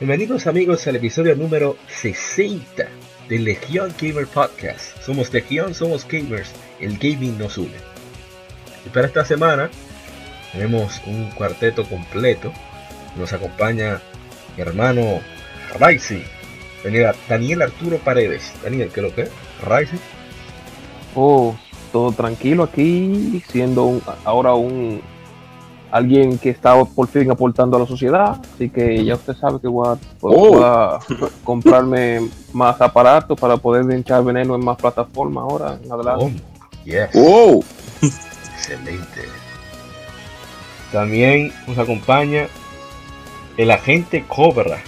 Bienvenidos 0.00 0.46
amigos 0.46 0.86
al 0.86 0.94
episodio 0.94 1.34
número 1.34 1.76
60 1.88 2.86
de 3.28 3.38
Legión 3.40 3.92
Gamer 4.00 4.28
Podcast. 4.28 4.96
Somos 5.02 5.32
Legión, 5.32 5.74
somos 5.74 6.06
gamers, 6.06 6.52
el 6.78 6.96
gaming 6.98 7.36
nos 7.36 7.58
une. 7.58 7.74
Y 8.86 8.90
para 8.90 9.08
esta 9.08 9.24
semana 9.24 9.68
tenemos 10.52 11.02
un 11.04 11.32
cuarteto 11.32 11.84
completo. 11.84 12.52
Nos 13.16 13.32
acompaña 13.32 14.00
mi 14.56 14.62
hermano 14.62 15.18
Raisi. 15.80 16.22
Daniel 17.28 17.62
Arturo 17.62 17.98
Paredes. 17.98 18.52
Daniel, 18.62 18.90
¿qué 18.94 19.00
es 19.00 19.04
lo 19.04 19.12
que 19.12 19.22
es? 19.22 19.30
Raisi. 19.64 19.96
Oh, 21.16 21.58
todo 21.90 22.12
tranquilo 22.12 22.62
aquí, 22.62 23.42
siendo 23.48 24.00
ahora 24.24 24.54
un 24.54 25.02
alguien 25.90 26.38
que 26.38 26.50
está 26.50 26.84
por 26.84 27.08
fin 27.08 27.30
aportando 27.30 27.76
a 27.76 27.80
la 27.80 27.86
sociedad, 27.86 28.40
así 28.54 28.68
que 28.68 29.04
ya 29.04 29.14
usted 29.14 29.34
sabe 29.36 29.60
que 29.60 29.68
voy 29.68 29.88
a, 29.88 29.98
oh. 30.20 30.98
comprarme 31.44 32.28
más 32.52 32.80
aparatos 32.80 33.38
para 33.38 33.56
poder 33.56 33.90
echar 33.92 34.24
veneno 34.24 34.54
en 34.54 34.64
más 34.64 34.76
plataformas 34.76 35.42
ahora 35.42 35.78
en 35.82 35.92
adelante. 35.92 36.42
Oh, 37.14 37.62
Excelente. 38.56 39.22
También 40.92 41.52
nos 41.66 41.78
acompaña 41.78 42.48
el 43.56 43.70
agente 43.70 44.24
Cobra. 44.26 44.82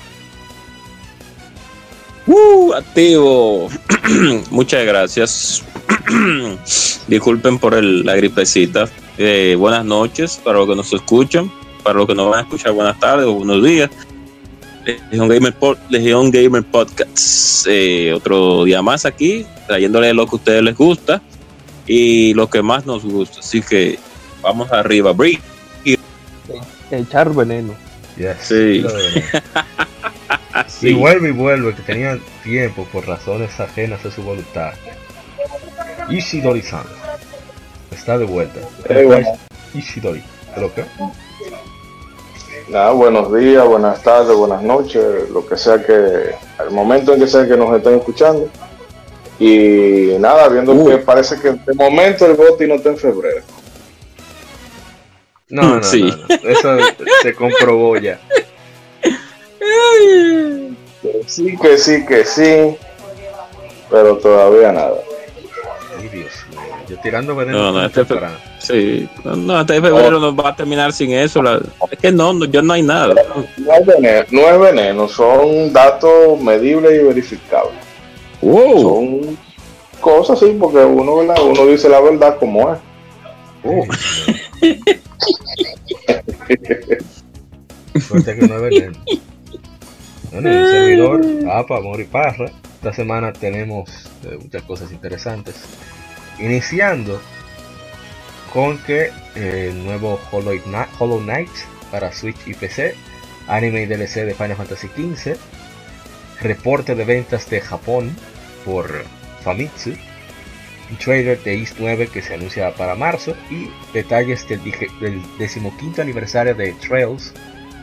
Uh, 2.27 2.73
activo. 2.75 3.69
Muchas 4.51 4.85
gracias. 4.87 5.65
Disculpen 7.09 7.59
por 7.59 7.83
la 7.83 8.15
gripecita. 8.15 8.89
Eh, 9.23 9.55
buenas 9.55 9.85
noches 9.85 10.41
para 10.43 10.61
los 10.61 10.67
que 10.67 10.75
nos 10.75 10.91
escuchan, 10.95 11.53
para 11.83 11.99
los 11.99 12.07
que 12.07 12.15
nos 12.15 12.31
van 12.31 12.39
a 12.39 12.43
escuchar, 12.45 12.73
buenas 12.73 12.99
tardes 12.99 13.27
o 13.27 13.35
buenos 13.35 13.63
días. 13.63 13.91
Legion 14.87 15.29
Gamer, 15.29 15.55
Gamer 16.31 16.65
Podcast, 16.65 17.67
eh, 17.69 18.15
otro 18.15 18.65
día 18.65 18.81
más 18.81 19.05
aquí, 19.05 19.45
trayéndole 19.67 20.15
lo 20.15 20.25
que 20.25 20.37
a 20.37 20.37
ustedes 20.37 20.63
les 20.63 20.75
gusta 20.75 21.21
y 21.87 22.33
lo 22.33 22.49
que 22.49 22.63
más 22.63 22.87
nos 22.87 23.05
gusta. 23.05 23.41
Así 23.41 23.61
que 23.61 23.99
vamos 24.41 24.73
arriba, 24.73 25.13
Brick. 25.13 25.43
Echar 26.91 27.35
veneno. 27.35 27.75
Sí. 28.39 28.85
Y 30.83 30.93
vuelve 30.95 31.29
y 31.29 31.33
vuelve, 31.33 31.75
que 31.75 31.83
tenía 31.83 32.19
tiempo 32.43 32.87
por 32.91 33.07
razones 33.07 33.61
ajenas 33.61 34.05
a 34.05 34.11
su 34.11 34.23
voluntad. 34.23 34.73
Ishidori-san 36.09 37.00
está 37.91 38.19
de 38.19 38.25
vuelta. 38.25 38.61
Ishidori, 39.75 40.23
¿lo 40.57 40.73
que? 40.75 40.85
Nada, 42.69 42.93
buenos 42.93 43.35
días, 43.35 43.67
buenas 43.67 44.03
tardes, 44.03 44.37
buenas 44.37 44.63
noches, 44.63 45.29
lo 45.31 45.45
que 45.45 45.57
sea 45.57 45.85
que, 45.85 46.35
al 46.59 46.71
momento 46.71 47.13
en 47.13 47.21
que 47.21 47.27
sea 47.27 47.47
que 47.47 47.57
nos 47.57 47.77
estén 47.77 47.97
escuchando. 47.97 48.49
Y 49.41 50.17
nada, 50.21 50.49
viendo 50.49 50.73
que 50.73 50.95
uh. 50.97 51.05
parece 51.05 51.41
que 51.41 51.53
de 51.53 51.75
momento 51.75 52.27
el 52.27 52.35
Boti 52.35 52.67
no 52.67 52.75
está 52.75 52.91
en 52.91 52.99
febrero. 52.99 53.43
No, 55.49 55.77
no, 55.77 55.83
sí. 55.83 56.09
eso 56.45 56.77
se 57.23 57.35
comprobó 57.35 57.97
ya. 57.97 58.21
sí, 61.27 61.57
que 61.57 61.77
sí, 61.77 62.07
que 62.07 62.25
sí, 62.25 62.77
pero 63.91 64.17
todavía 64.19 64.71
nada. 64.71 65.10
Tirando 67.03 67.35
veneno. 67.35 67.59
No, 67.59 67.73
no, 67.73 67.85
este 67.87 68.05
sí, 68.59 69.09
no, 69.25 69.61
este 69.61 69.81
febrero 69.81 70.21
no 70.21 70.37
va 70.37 70.51
a 70.51 70.57
terminar 70.57 70.93
sin 70.93 71.13
eso. 71.13 71.43
es 71.91 71.99
que 71.99 72.13
no, 72.13 72.33
no, 72.33 72.45
yo 72.45 72.63
no 72.63 72.75
hay 72.75 72.83
nada. 72.83 73.15
No 73.57 73.73
es, 73.73 73.87
veneno, 73.87 74.25
no 74.31 74.41
es 74.43 74.61
veneno, 74.61 75.09
son 75.09 75.73
datos 75.73 76.41
medibles 76.41 77.01
y 77.01 77.05
verificables. 77.05 77.75
Wow. 78.43 78.81
Son 78.81 79.39
cosas 80.01 80.43
así, 80.43 80.57
porque 80.59 80.79
uno, 80.79 81.15
uno 81.15 81.67
dice 81.67 81.89
la 81.89 82.01
verdad 82.01 82.37
como 82.39 82.73
es. 82.73 82.79
Uh. 83.63 83.85
Suerte 88.01 88.37
que 88.37 88.47
no 88.47 88.57
es 88.57 88.63
veneno. 88.63 88.99
Bueno, 90.33 90.49
el 90.49 90.71
servidor, 90.71 91.21
Apa, 91.51 91.79
Amor 91.79 92.01
y 92.01 92.05
Parra. 92.05 92.53
Esta 92.75 92.93
semana 92.93 93.33
tenemos 93.33 93.91
eh, 94.25 94.39
muchas 94.41 94.63
cosas 94.63 94.93
interesantes. 94.93 95.57
Iniciando 96.41 97.21
con 98.53 98.79
que 98.79 99.13
eh, 99.35 99.69
el 99.71 99.85
nuevo 99.85 100.19
Hollow 100.31 100.59
Knight, 101.21 101.51
para 101.91 102.13
Switch 102.13 102.47
y 102.47 102.55
PC, 102.55 102.95
anime 103.47 103.83
y 103.83 103.87
DLC 103.87 104.25
de 104.25 104.35
Final 104.35 104.57
Fantasy 104.57 104.89
XV, 104.89 105.37
reporte 106.41 106.95
de 106.95 107.05
ventas 107.05 107.49
de 107.51 107.61
Japón 107.61 108.17
por 108.65 109.05
Famitsu, 109.43 109.91
un 110.91 110.97
trailer 110.97 111.41
de 111.43 111.59
East 111.59 111.77
9 111.79 112.09
que 112.09 112.23
se 112.23 112.35
anuncia 112.35 112.73
para 112.75 112.95
marzo 112.95 113.37
y 113.51 113.71
detalles 113.93 114.49
del, 114.49 114.61
del 115.01 115.23
decimoquinto 115.39 116.03
aniversario 116.03 116.55
de 116.55 116.73
Trails 116.75 117.33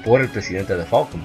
por 0.03 0.22
el 0.22 0.29
presidente 0.29 0.75
de 0.75 0.85
Falcon. 0.85 1.23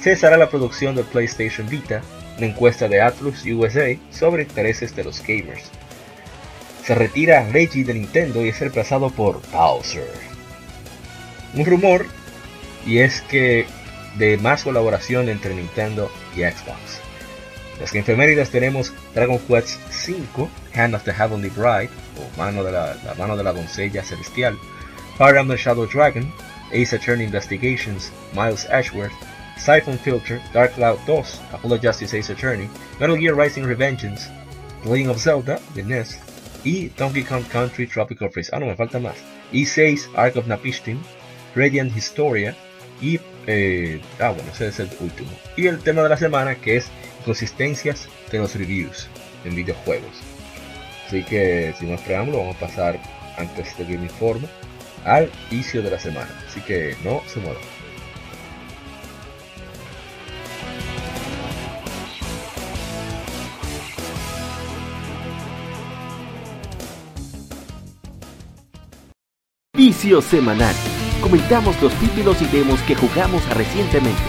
Cesará 0.00 0.36
la 0.36 0.48
producción 0.48 0.94
de 0.94 1.04
PlayStation 1.04 1.68
Vita, 1.68 2.02
una 2.38 2.46
encuesta 2.46 2.88
de 2.88 3.00
Atlus 3.00 3.44
USA 3.44 3.96
sobre 4.10 4.44
intereses 4.44 4.94
de 4.94 5.04
los 5.04 5.20
gamers 5.20 5.70
se 6.88 6.94
retira 6.94 7.46
Reggie 7.52 7.84
de 7.84 7.92
Nintendo 7.92 8.42
y 8.42 8.48
es 8.48 8.58
reemplazado 8.60 9.10
por 9.10 9.42
Bowser. 9.52 10.08
Un 11.52 11.66
rumor, 11.66 12.06
y 12.86 13.00
es 13.00 13.20
que 13.20 13.66
de 14.16 14.38
más 14.38 14.62
colaboración 14.62 15.28
entre 15.28 15.54
Nintendo 15.54 16.10
y 16.34 16.44
Xbox. 16.44 16.98
Las 17.78 17.94
enfermeridas 17.94 18.48
tenemos 18.48 18.90
Dragon 19.14 19.38
Quest 19.40 19.78
V, 20.08 20.48
Hand 20.74 20.94
of 20.94 21.04
the 21.04 21.12
Heavenly 21.12 21.50
Bride, 21.50 21.90
o 22.16 22.38
mano 22.38 22.64
de 22.64 22.72
la, 22.72 22.96
mano 23.18 23.36
de 23.36 23.44
la 23.44 23.52
doncella 23.52 24.02
celestial, 24.02 24.56
Fire 25.18 25.36
Emblem 25.36 25.58
Shadow 25.58 25.86
Dragon, 25.86 26.32
Ace 26.72 26.96
Attorney 26.96 27.26
Investigations, 27.26 28.10
Miles 28.32 28.64
Ashworth, 28.70 29.12
Siphon 29.58 29.98
Filter, 29.98 30.40
Dark 30.54 30.72
Cloud 30.72 30.98
2, 31.06 31.40
Apollo 31.52 31.80
Justice 31.82 32.16
Ace 32.16 32.32
Attorney, 32.32 32.70
Metal 32.98 33.18
Gear 33.18 33.34
Rising 33.34 33.64
Revengeance, 33.64 34.30
The 34.84 34.88
Legend 34.88 35.10
of 35.10 35.20
Zelda, 35.20 35.60
The 35.74 35.82
NES, 35.82 36.27
y 36.68 36.90
Donkey 36.98 37.22
Kong 37.22 37.44
Country 37.50 37.86
Tropical 37.86 38.30
Freeze. 38.30 38.50
Ah, 38.52 38.60
no, 38.60 38.66
me 38.66 38.76
falta 38.76 38.98
más. 38.98 39.16
Y 39.52 39.64
6 39.64 40.10
Ark 40.14 40.36
of 40.36 40.46
Napishtim, 40.46 40.98
Radiant 41.54 41.96
Historia 41.96 42.54
y... 43.00 43.18
Eh, 43.46 44.02
ah, 44.20 44.30
bueno, 44.30 44.50
ese 44.52 44.68
es 44.68 44.78
el 44.78 44.90
último. 45.00 45.30
Y 45.56 45.66
el 45.66 45.78
tema 45.78 46.02
de 46.02 46.10
la 46.10 46.18
semana 46.18 46.56
que 46.56 46.76
es 46.76 46.90
consistencias 47.24 48.06
de 48.30 48.38
los 48.38 48.54
reviews 48.54 49.08
en 49.46 49.56
videojuegos. 49.56 50.12
Así 51.06 51.24
que 51.24 51.74
sin 51.78 51.90
más 51.90 52.02
preámbulo 52.02 52.40
vamos 52.40 52.56
a 52.56 52.60
pasar 52.60 53.00
antes 53.38 53.78
de 53.78 53.86
que 53.86 53.96
me 53.96 54.04
informe 54.04 54.46
al 55.06 55.30
inicio 55.50 55.80
de 55.80 55.90
la 55.90 55.98
semana. 55.98 56.28
Así 56.46 56.60
que 56.60 56.94
no 57.02 57.22
se 57.28 57.40
muevan. 57.40 57.77
Vicio 69.78 70.20
Semanal. 70.20 70.74
Comentamos 71.22 71.80
los 71.80 71.92
títulos 72.00 72.42
y 72.42 72.46
demos 72.46 72.82
que 72.82 72.96
jugamos 72.96 73.48
recientemente. 73.54 74.20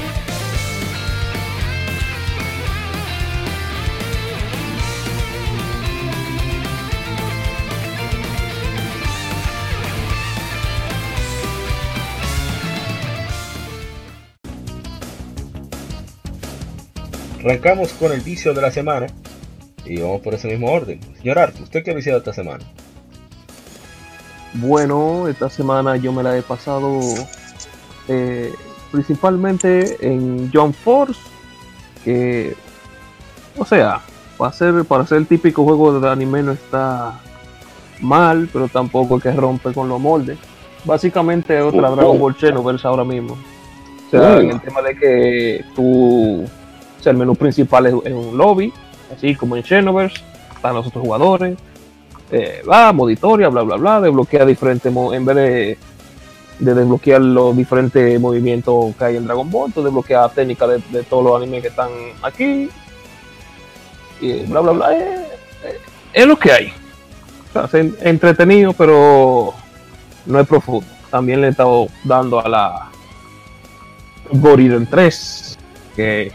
Arrancamos 17.39 17.93
con 17.93 18.11
el 18.11 18.21
vicio 18.21 18.53
de 18.53 18.61
la 18.61 18.69
semana 18.69 19.07
y 19.83 19.99
vamos 19.99 20.21
por 20.21 20.35
ese 20.35 20.47
mismo 20.47 20.71
orden. 20.71 20.99
Señor 21.17 21.39
Arte, 21.39 21.63
¿usted 21.63 21.83
qué 21.83 21.89
ha 21.89 21.95
viciado 21.95 22.19
esta 22.19 22.33
semana? 22.33 22.63
Bueno, 24.53 25.27
esta 25.27 25.49
semana 25.49 25.95
yo 25.97 26.11
me 26.11 26.23
la 26.23 26.37
he 26.37 26.41
pasado 26.41 26.99
eh, 28.07 28.53
principalmente 28.91 29.97
en 30.01 30.49
John 30.53 30.73
Force, 30.73 31.19
que, 32.03 32.55
o 33.57 33.65
sea, 33.65 34.01
para 34.37 34.51
ser, 34.51 34.85
para 34.85 35.05
ser 35.05 35.19
el 35.19 35.27
típico 35.27 35.63
juego 35.63 35.99
de 35.99 36.09
anime 36.09 36.41
no 36.41 36.51
está 36.53 37.19
mal, 38.01 38.49
pero 38.51 38.67
tampoco 38.67 39.17
es 39.17 39.23
que 39.23 39.31
rompe 39.31 39.73
con 39.73 39.87
los 39.87 39.99
moldes. 39.99 40.37
Básicamente 40.85 41.57
es 41.57 41.63
otra 41.63 41.89
Dragon 41.91 42.17
Ball 42.17 42.35
Xenoverse 42.35 42.87
ahora 42.87 43.03
mismo. 43.03 43.37
O 44.07 44.09
sea, 44.09 44.39
en 44.39 44.51
el 44.51 44.61
tema 44.61 44.81
de 44.81 44.95
que 44.95 45.65
tú, 45.75 46.43
o 46.43 47.03
sea, 47.03 47.11
el 47.11 47.17
menú 47.17 47.35
principal 47.35 47.85
es, 47.85 47.93
un 47.93 48.35
lobby, 48.37 48.73
así 49.15 49.35
como 49.35 49.55
en 49.55 49.63
Xenoverse, 49.63 50.23
están 50.55 50.73
los 50.73 50.87
otros 50.87 51.03
jugadores, 51.03 51.57
eh, 52.31 52.61
va, 52.69 52.93
modo 52.93 53.09
historia, 53.09 53.49
bla, 53.49 53.63
bla, 53.63 53.75
bla, 53.75 54.01
desbloquea 54.01 54.45
diferentes, 54.45 54.93
en 54.95 55.25
vez 55.25 55.35
de, 55.35 55.77
de, 56.59 56.73
desbloquear 56.73 57.21
los 57.21 57.57
diferentes 57.57 58.19
movimientos 58.19 58.95
que 58.97 59.03
hay 59.03 59.15
en 59.17 59.25
Dragon 59.25 59.49
Ball, 59.49 59.73
tú 59.73 59.83
técnicas 60.35 60.69
de, 60.91 61.03
todos 61.03 61.23
los 61.23 61.41
animes 61.41 61.61
que 61.63 61.69
están 61.69 61.89
aquí, 62.21 62.69
y 64.21 64.33
bla, 64.45 64.59
bla, 64.59 64.71
bla, 64.73 64.93
eh, 64.93 65.27
eh, 65.63 65.79
es 66.13 66.25
lo 66.27 66.37
que 66.37 66.51
hay. 66.51 66.73
Entretenido, 68.01 68.73
pero 68.73 69.53
no 70.25 70.39
es 70.39 70.47
profundo. 70.47 70.85
También 71.09 71.41
le 71.41 71.47
he 71.47 71.49
estado 71.49 71.87
dando 72.03 72.39
a 72.39 72.47
la 72.47 72.91
Gorilla 74.31 74.79
3, 74.87 75.57
que 75.95 76.31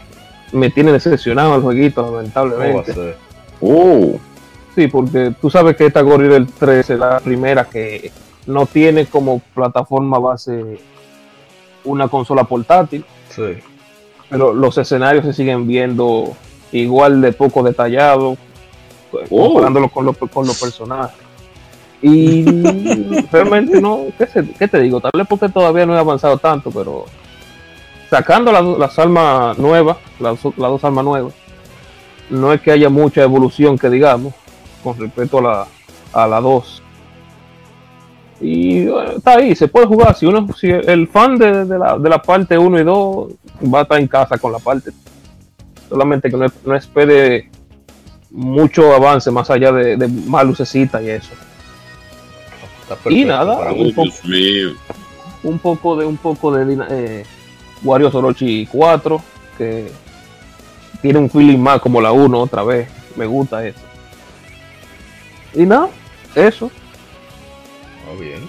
me 0.51 0.69
tiene 0.69 0.91
decepcionado 0.91 1.55
el 1.55 1.61
jueguito, 1.61 2.11
lamentablemente. 2.11 3.15
Oh, 3.61 4.19
Sí, 4.75 4.87
porque 4.87 5.33
tú 5.41 5.49
sabes 5.49 5.75
que 5.77 5.85
esta 5.85 6.01
Gorilla 6.01 6.45
3 6.59 6.89
es 6.89 6.99
la 6.99 7.19
primera 7.19 7.63
que 7.65 8.11
no 8.45 8.65
tiene 8.65 9.05
como 9.05 9.39
plataforma 9.53 10.19
base 10.19 10.77
una 11.85 12.07
consola 12.09 12.43
portátil. 12.43 13.05
Sí. 13.29 13.57
Pero 14.29 14.53
los 14.53 14.77
escenarios 14.77 15.23
se 15.25 15.33
siguen 15.33 15.65
viendo 15.67 16.33
igual 16.71 17.21
de 17.21 17.31
poco 17.31 17.63
detallados, 17.63 18.37
Oh. 19.29 19.47
comparándolo 19.53 19.87
con, 19.89 20.05
los- 20.05 20.17
con 20.17 20.45
los 20.45 20.59
personajes. 20.59 21.15
Y 22.01 22.43
realmente 23.31 23.79
no, 23.79 24.07
¿qué, 24.17 24.27
se- 24.27 24.51
qué 24.59 24.67
te 24.67 24.81
digo? 24.81 24.99
Tal 24.99 25.11
vez 25.15 25.25
porque 25.25 25.47
todavía 25.47 25.85
no 25.85 25.95
he 25.95 25.99
avanzado 25.99 26.37
tanto, 26.37 26.69
pero 26.69 27.05
sacando 28.09 28.51
las, 28.51 28.63
las 28.77 28.99
armas 28.99 29.57
nuevas, 29.57 29.97
las, 30.19 30.43
las 30.43 30.57
dos 30.57 30.83
armas 30.83 31.05
nuevas, 31.05 31.33
no 32.29 32.51
es 32.51 32.59
que 32.59 32.71
haya 32.71 32.89
mucha 32.89 33.23
evolución 33.23 33.77
que 33.77 33.89
digamos 33.89 34.33
con 34.85 34.99
respecto 34.99 35.39
a 35.39 35.41
la, 35.41 35.67
a 36.13 36.27
la 36.27 36.39
2. 36.39 36.83
Y 38.41 38.85
bueno, 38.85 39.11
está 39.13 39.37
ahí, 39.37 39.55
se 39.55 39.67
puede 39.67 39.87
jugar. 39.87 40.15
Si 40.15 40.27
uno, 40.27 40.47
si 40.55 40.69
el 40.69 41.07
fan 41.07 41.37
de, 41.37 41.65
de 41.65 41.79
la, 41.79 41.97
de 41.97 42.09
la 42.09 42.21
parte 42.21 42.55
1 42.57 42.79
y 42.79 42.83
2 42.83 43.27
va 43.73 43.79
a 43.79 43.81
estar 43.81 43.99
en 43.99 44.07
casa 44.07 44.37
con 44.37 44.51
la 44.51 44.59
parte. 44.59 44.91
Solamente 45.89 46.29
que 46.29 46.37
no, 46.37 46.45
no 46.65 46.75
espere 46.75 47.49
mucho 48.29 48.93
avance 48.93 49.31
más 49.31 49.49
allá 49.49 49.71
de, 49.71 49.97
de 49.97 50.07
más 50.07 50.45
lucecita 50.45 51.01
y 51.01 51.09
eso. 51.09 51.31
Perfecto 52.87 53.09
Y 53.09 53.25
nada, 53.25 53.71
un 53.71 53.93
mío. 54.25 54.69
un 55.41 55.57
poco 55.57 55.95
de 55.95 56.05
un 56.05 56.17
poco 56.17 56.53
de 56.53 56.85
eh, 56.91 57.25
Wario 57.83 58.11
Orochi 58.13 58.67
4 58.67 59.21
que 59.57 59.87
tiene 61.01 61.17
un 61.17 61.29
feeling 61.29 61.57
más 61.57 61.79
como 61.81 61.99
la 61.99 62.11
1 62.11 62.39
otra 62.39 62.63
vez 62.63 62.87
me 63.15 63.25
gusta 63.25 63.65
eso 63.65 63.79
y 65.55 65.63
nada 65.65 65.89
eso 66.35 66.71
Ah, 68.07 68.19
bien. 68.19 68.47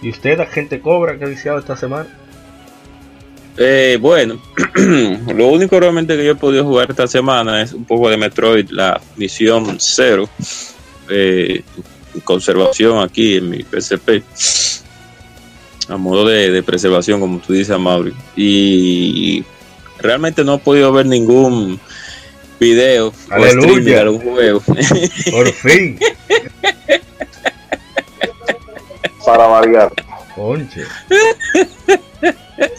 ¿Y 0.00 0.10
usted, 0.10 0.40
agente 0.40 0.80
Cobra, 0.80 1.18
qué 1.18 1.24
ha 1.24 1.28
deseado 1.28 1.58
esta 1.58 1.76
semana? 1.76 2.08
Eh, 3.56 3.98
bueno, 4.00 4.40
lo 5.34 5.48
único 5.48 5.78
realmente 5.78 6.16
que 6.16 6.24
yo 6.24 6.32
he 6.32 6.36
podido 6.36 6.64
jugar 6.64 6.90
esta 6.90 7.06
semana 7.06 7.62
es 7.62 7.72
un 7.72 7.84
poco 7.84 8.08
de 8.08 8.16
Metroid, 8.16 8.70
la 8.70 9.00
misión 9.16 9.76
cero, 9.78 10.28
eh, 11.08 11.62
conservación 12.24 12.98
aquí 12.98 13.36
en 13.36 13.50
mi 13.50 13.62
PSP, 13.62 14.22
a 15.88 15.96
modo 15.96 16.26
de, 16.26 16.50
de 16.50 16.62
preservación, 16.62 17.20
como 17.20 17.38
tú 17.40 17.52
dices, 17.52 17.78
Mauri. 17.78 18.14
Y 18.36 19.44
realmente 19.98 20.44
no 20.44 20.54
he 20.54 20.58
podido 20.58 20.92
ver 20.92 21.06
ningún 21.06 21.78
video 22.62 23.08
o 23.08 23.12
Aleluya. 23.30 23.66
streaming 23.68 23.94
algún 23.94 24.20
juego. 24.20 24.60
Por 25.30 25.52
fin. 25.52 25.98
Para 29.24 29.46
variar. 29.46 29.92
Conche. 30.34 30.84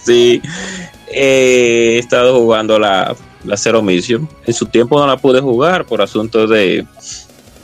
Sí, 0.04 0.42
eh, 1.08 1.96
he 1.96 2.00
estado 2.00 2.40
jugando 2.40 2.80
la, 2.80 3.16
la 3.44 3.58
Zero 3.58 3.82
Mission. 3.82 4.28
En 4.46 4.54
su 4.54 4.66
tiempo 4.66 5.00
no 5.00 5.06
la 5.08 5.18
pude 5.18 5.40
jugar 5.42 5.86
por 5.86 6.02
asuntos 6.02 6.50
de, 6.50 6.86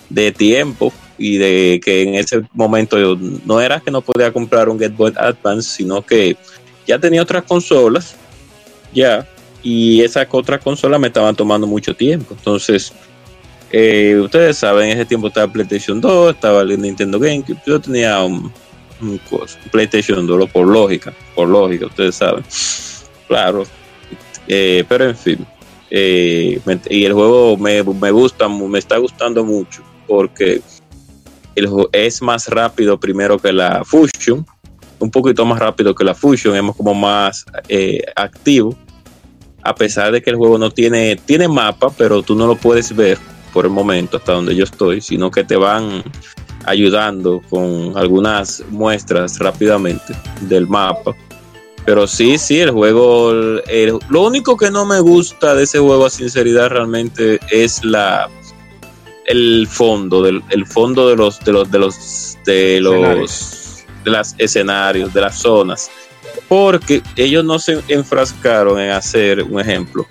de 0.10 0.32
tiempo 0.32 0.94
y 1.18 1.38
de 1.38 1.82
que 1.84 2.04
en 2.04 2.16
ese 2.16 2.42
momento 2.54 2.98
yo 2.98 3.18
no 3.46 3.60
era 3.60 3.80
que 3.80 3.92
no 3.92 4.02
podía 4.02 4.32
comprar 4.32 4.70
un 4.70 4.78
Game 4.78 4.96
Boy 4.96 5.14
Advance, 5.18 5.70
sino 5.70 6.02
que 6.02 6.38
ya 6.88 7.00
tenía 7.00 7.22
otras 7.22 7.44
consolas, 7.44 8.16
ya, 8.94 9.28
y 9.64 10.02
esas 10.02 10.28
otras 10.32 10.62
consolas 10.62 11.00
me 11.00 11.08
estaban 11.08 11.36
tomando 11.36 11.68
mucho 11.68 11.96
tiempo. 11.96 12.34
Entonces, 12.38 12.94
eh, 13.72 14.20
ustedes 14.24 14.58
saben, 14.58 14.90
en 14.90 14.98
ese 14.98 15.06
tiempo 15.06 15.28
estaba 15.28 15.52
PlayStation 15.52 16.02
2, 16.02 16.36
estaba 16.36 16.62
el 16.62 16.82
Nintendo 16.82 17.20
GameCube, 17.20 17.62
yo 17.66 17.80
tenía 17.80 18.20
un, 18.24 18.52
PlayStation 19.72 20.26
2 20.26 20.50
por 20.50 20.68
lógica, 20.68 21.14
por 21.36 21.48
lógica, 21.48 21.86
ustedes 21.86 22.16
saben. 22.16 22.44
Claro. 23.28 23.64
Eh, 24.48 24.84
pero 24.90 25.10
en 25.10 25.16
fin. 25.16 25.46
eh, 25.92 26.60
y 26.90 27.06
el 27.06 27.14
juego 27.14 27.56
me, 27.58 27.84
me 27.84 28.12
gusta, 28.12 28.48
me 28.48 28.80
está 28.80 28.98
gustando 28.98 29.44
mucho 29.44 29.84
porque 30.08 30.62
es 31.92 32.22
más 32.22 32.48
rápido 32.48 33.00
primero 33.00 33.38
que 33.38 33.54
la 33.54 33.84
Fusion, 33.86 34.46
un 34.98 35.12
poquito 35.12 35.46
más 35.46 35.60
rápido 35.60 35.94
que 35.94 36.04
la 36.04 36.16
Fusion, 36.16 36.56
es 36.56 36.76
como 36.76 36.94
más 36.96 37.46
activo, 38.16 38.76
a 39.64 39.76
pesar 39.76 40.12
de 40.12 40.22
que 40.22 40.30
el 40.30 40.36
juego 40.36 40.58
no 40.58 40.72
tiene, 40.72 41.16
tiene 41.18 41.48
mapa, 41.48 41.90
pero 41.98 42.22
tú 42.24 42.36
no 42.36 42.48
lo 42.48 42.56
puedes 42.56 42.96
ver 42.96 43.18
por 43.54 43.66
el 43.66 43.72
momento 43.72 44.18
hasta 44.18 44.34
donde 44.34 44.56
yo 44.56 44.64
estoy, 44.64 45.02
sino 45.02 45.30
que 45.32 45.44
te 45.44 45.56
van 45.56 46.04
ayudando 46.66 47.42
con 47.50 47.94
algunas 47.98 48.64
muestras 48.70 49.40
rápidamente 49.40 50.14
del 50.42 50.68
mapa. 50.68 51.16
Pero 51.86 52.06
sí, 52.08 52.38
sí, 52.38 52.60
el 52.60 52.72
juego, 52.72 53.32
el- 53.32 53.98
lo 54.10 54.22
único 54.24 54.56
que 54.58 54.70
no 54.70 54.86
me 54.86 55.00
gusta 55.00 55.56
de 55.56 55.64
ese 55.64 55.80
juego 55.80 56.06
a 56.06 56.10
sinceridad 56.10 56.70
realmente 56.70 57.40
es 57.50 57.84
la 57.84 58.30
el 59.26 59.68
fondo, 59.70 60.22
del, 60.24 60.42
el 60.50 60.66
fondo 60.66 61.08
de 61.08 61.16
los 61.16 61.40
de 61.42 61.52
los 61.54 61.70
de 61.72 61.80
los 61.80 62.38
de 62.46 62.80
los 62.82 63.86
de 64.04 64.12
las 64.12 64.36
escenarios, 64.38 65.14
de 65.14 65.22
las 65.22 65.40
zonas. 65.40 65.90
Porque 66.48 67.02
ellos 67.16 67.44
no 67.46 67.60
se 67.60 67.80
enfrascaron 67.88 68.80
en 68.80 68.92
hacer 68.92 69.44
un 69.44 69.60
ejemplo, 69.60 70.06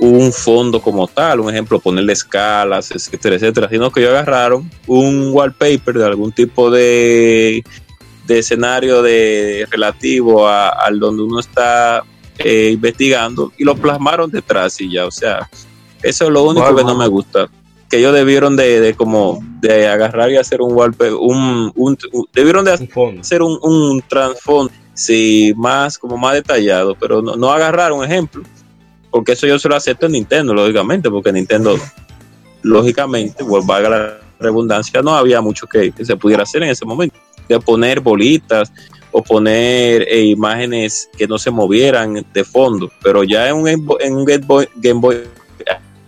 un 0.00 0.32
fondo 0.32 0.80
como 0.80 1.06
tal, 1.06 1.40
un 1.40 1.50
ejemplo, 1.50 1.78
ponerle 1.78 2.12
escalas, 2.12 2.90
etcétera, 2.90 3.36
etcétera, 3.36 3.68
sino 3.68 3.90
que 3.90 4.00
ellos 4.00 4.12
agarraron 4.12 4.68
un 4.86 5.30
wallpaper 5.32 5.98
de 5.98 6.04
algún 6.06 6.32
tipo 6.32 6.70
de, 6.70 7.62
de 8.26 8.38
escenario 8.38 9.02
de 9.02 9.66
relativo 9.70 10.48
a, 10.48 10.70
al 10.70 10.98
donde 10.98 11.22
uno 11.22 11.38
está 11.38 12.02
eh, 12.38 12.70
investigando 12.72 13.52
y 13.58 13.64
lo 13.64 13.76
plasmaron 13.76 14.30
detrás 14.30 14.80
y 14.80 14.90
ya, 14.90 15.06
o 15.06 15.10
sea, 15.10 15.48
eso 16.02 16.24
es 16.24 16.30
lo 16.30 16.44
único 16.44 16.64
que 16.74 16.82
no 16.84 16.94
me 16.96 17.06
gusta. 17.06 17.48
Que 17.90 17.98
ellos 17.98 18.14
debieron 18.14 18.56
de, 18.56 18.80
de 18.80 18.94
como 18.94 19.40
de 19.60 19.88
agarrar 19.88 20.30
y 20.30 20.36
hacer 20.36 20.62
un 20.62 20.72
wallpaper, 20.72 21.12
un, 21.14 21.70
un- 21.74 21.98
un- 22.12 22.26
debieron 22.32 22.64
de 22.64 22.78
hacer 23.20 23.42
un, 23.42 23.58
un 23.62 24.00
trasfondo 24.08 24.72
sí, 25.00 25.54
más 25.56 25.98
como 25.98 26.18
más 26.18 26.34
detallado, 26.34 26.94
pero 26.94 27.22
no, 27.22 27.34
no 27.34 27.50
agarrar 27.50 27.92
un 27.92 28.04
ejemplo, 28.04 28.42
porque 29.10 29.32
eso 29.32 29.46
yo 29.46 29.58
se 29.58 29.68
lo 29.68 29.74
acepto 29.76 30.06
en 30.06 30.12
Nintendo, 30.12 30.52
lógicamente, 30.52 31.10
porque 31.10 31.32
Nintendo, 31.32 31.76
lógicamente, 32.62 33.42
pues 33.42 33.64
valga 33.64 33.88
la 33.88 34.20
redundancia, 34.38 35.00
no 35.00 35.14
había 35.14 35.40
mucho 35.40 35.66
que, 35.66 35.92
se 36.02 36.16
pudiera 36.16 36.42
hacer 36.42 36.62
en 36.62 36.70
ese 36.70 36.84
momento, 36.84 37.16
de 37.48 37.58
poner 37.60 38.00
bolitas 38.00 38.70
o 39.10 39.22
poner 39.22 40.02
eh, 40.02 40.24
imágenes 40.24 41.08
que 41.16 41.26
no 41.26 41.38
se 41.38 41.50
movieran 41.50 42.24
de 42.32 42.44
fondo, 42.44 42.90
pero 43.02 43.24
ya 43.24 43.48
en 43.48 43.56
un 43.56 43.68
en 43.68 44.14
un 44.14 44.24
Game 44.24 44.44
Boy, 44.46 44.68
Game 44.76 45.00
Boy 45.00 45.22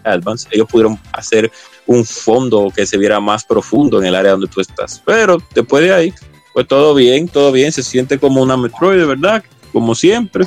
Advance 0.05 0.49
ellos 0.51 0.69
pudieron 0.71 0.99
hacer 1.13 1.51
un 1.87 2.05
fondo 2.05 2.73
que 2.75 2.87
se 2.87 2.99
viera 2.99 3.21
más 3.21 3.45
profundo 3.45 3.99
en 4.01 4.07
el 4.07 4.15
área 4.15 4.33
donde 4.33 4.49
tú 4.49 4.61
estás, 4.61 5.03
pero 5.05 5.39
después 5.55 5.83
de 5.83 5.93
ahí 5.93 6.15
pues 6.53 6.67
todo 6.69 6.95
bien, 6.95 7.29
todo 7.29 7.53
bien, 7.53 7.73
se 7.73 7.83
siente 7.83 8.19
como 8.19 8.43
una 8.43 8.57
Metroid, 8.57 8.99
de 8.99 9.07
verdad, 9.07 9.43
como 9.73 9.95
siempre. 9.95 10.47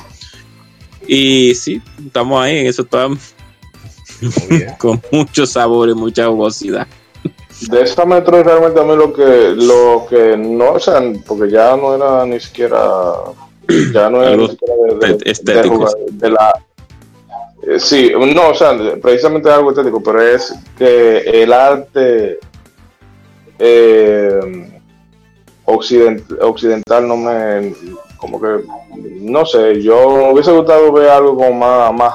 Y 1.07 1.53
sí, 1.55 1.81
estamos 2.05 2.41
ahí, 2.43 2.59
en 2.59 2.67
eso 2.67 2.81
estamos 2.83 3.33
con 4.77 5.01
mucho 5.12 5.45
sabor 5.45 5.89
y 5.89 5.93
mucha 5.93 6.27
jugosidad. 6.27 6.88
De 7.69 7.81
esta 7.81 8.05
Metroid 8.05 8.43
realmente 8.43 8.79
a 8.79 8.83
mí 8.83 8.95
lo 8.95 9.13
que, 9.13 9.53
lo 9.55 10.05
que 10.09 10.35
no, 10.38 10.71
o 10.74 10.79
sea, 10.79 11.01
porque 11.25 11.50
ya 11.51 11.75
no 11.77 11.95
era 11.95 12.25
ni 12.25 12.39
siquiera 12.39 12.77
Ya 13.93 14.09
no 14.09 14.21
es 14.24 14.27
Algo 14.29 14.47
de, 14.47 15.07
de- 15.07 15.13
de- 15.17 15.31
estético. 15.31 15.85
de 15.85 16.05
de 16.12 16.29
la. 16.31 16.53
eh, 17.67 17.79
Sí, 17.79 18.12
no, 18.13 18.50
o 18.50 18.53
sea, 18.53 18.77
precisamente 19.01 19.50
algo 19.50 19.71
estético, 19.71 20.03
pero 20.03 20.21
es 20.21 20.53
que 20.77 21.19
el 21.19 21.51
arte 21.53 22.39
eh, 23.57 24.75
occident- 25.65 26.38
occidental 26.41 27.07
no 27.07 27.17
me. 27.17 27.74
Como 28.17 28.39
que. 28.41 28.63
No 29.22 29.45
sé, 29.45 29.81
yo 29.81 30.10
me 30.17 30.31
hubiese 30.34 30.51
gustado 30.51 30.91
ver 30.91 31.10
algo 31.10 31.36
como 31.36 31.53
más, 31.53 31.93
más. 31.93 32.13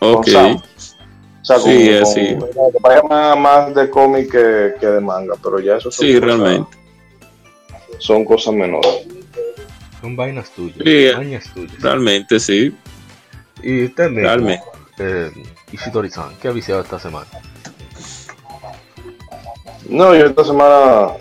Ok. 0.00 0.28
O 0.28 1.44
sea, 1.44 1.58
Sí, 1.58 1.88
como- 1.90 2.02
así. 2.02 2.36
como- 2.36 2.72
que 2.72 2.78
vaya 2.80 3.02
más, 3.02 3.38
más 3.38 3.74
de 3.74 3.90
cómic 3.90 4.30
que, 4.30 4.74
que 4.78 4.86
de 4.86 5.00
manga, 5.00 5.34
pero 5.42 5.58
ya 5.60 5.76
eso 5.76 5.90
son 5.90 6.06
Sí, 6.06 6.14
cosas- 6.14 6.26
realmente. 6.38 6.76
Son 7.98 8.24
cosas 8.24 8.54
menores. 8.54 9.06
Son 10.00 10.16
vainas 10.16 10.50
tuyas. 10.50 10.78
Sí, 10.78 10.82
eh. 11.06 11.12
Tuyas. 11.14 11.44
Realmente 11.80 12.40
sí. 12.40 12.74
Y 13.62 13.84
usted 13.84 14.06
mismo, 14.10 14.22
Realmente. 14.28 14.64
eh, 14.98 15.30
Ishidori-san, 15.72 16.36
¿qué 16.40 16.48
ha 16.48 16.52
viciado 16.52 16.80
esta 16.82 16.98
semana? 16.98 17.26
No, 19.88 20.14
yo 20.14 20.26
esta 20.26 20.44
semana, 20.44 21.12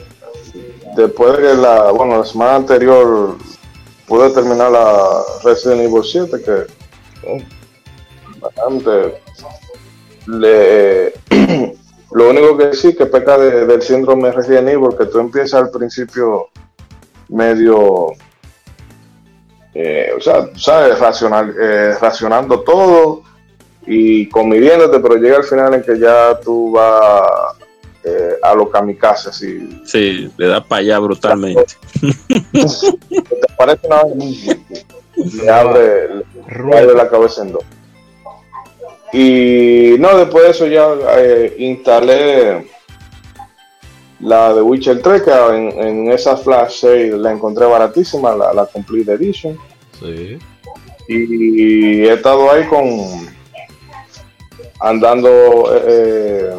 después 0.95 1.37
de 1.37 1.55
la, 1.55 1.91
bueno, 1.91 2.17
la 2.19 2.25
semana 2.25 2.55
anterior 2.55 3.35
pude 4.07 4.29
terminar 4.31 4.71
la 4.71 5.21
Resident 5.43 5.81
Evil 5.81 6.03
7, 6.03 6.41
que 6.43 6.67
bastante 8.39 9.21
le, 10.27 11.13
lo 12.11 12.29
único 12.29 12.57
que 12.57 12.73
sí 12.73 12.95
que 12.95 13.05
peca 13.05 13.37
de- 13.37 13.65
del 13.65 13.81
síndrome 13.81 14.31
Resident 14.31 14.69
Evil, 14.69 14.97
que 14.97 15.05
tú 15.05 15.19
empiezas 15.19 15.61
al 15.61 15.69
principio 15.69 16.47
medio, 17.29 18.07
eh, 19.73 20.11
o 20.17 20.19
sea, 20.19 20.49
sabes, 20.57 20.99
racional, 20.99 21.55
eh, 21.59 21.95
racionando 22.01 22.61
todo 22.61 23.21
y 23.85 24.27
comidiéndote, 24.29 24.99
pero 24.99 25.15
llega 25.15 25.37
al 25.37 25.43
final 25.43 25.73
en 25.75 25.83
que 25.83 25.97
ya 25.97 26.37
tú 26.43 26.71
vas 26.71 27.55
eh, 28.03 28.35
a 28.41 28.53
los 28.55 28.69
kamikazes 28.69 29.27
así 29.27 29.81
Sí, 29.85 30.31
le 30.37 30.47
da 30.47 30.63
para 30.63 30.79
allá 30.81 30.99
brutalmente. 30.99 31.75
te 32.01 33.53
parece 33.57 33.87
una 33.87 34.01
le 35.15 35.49
abre, 35.49 36.07
le 36.17 36.77
abre 36.79 36.93
la 36.95 37.09
cabeza 37.09 37.43
en 37.43 37.51
dos 37.51 37.63
y 39.13 39.95
no 39.99 40.17
después 40.17 40.45
de 40.45 40.49
eso 40.51 40.67
ya 40.67 40.87
eh, 41.17 41.55
instalé 41.59 42.67
la 44.21 44.53
de 44.53 44.61
Witcher 44.61 45.01
3 45.01 45.21
que 45.21 45.31
en, 45.31 45.71
en 45.79 46.11
esa 46.11 46.37
flash 46.37 46.79
sale 46.81 47.17
la 47.17 47.31
encontré 47.31 47.65
baratísima 47.65 48.35
la, 48.35 48.53
la 48.53 48.65
complete 48.67 49.13
edition 49.13 49.57
Sí. 49.99 50.39
y 51.07 52.01
he 52.05 52.13
estado 52.13 52.49
ahí 52.51 52.63
con 52.65 53.29
andando 54.79 55.29
eh, 55.85 56.49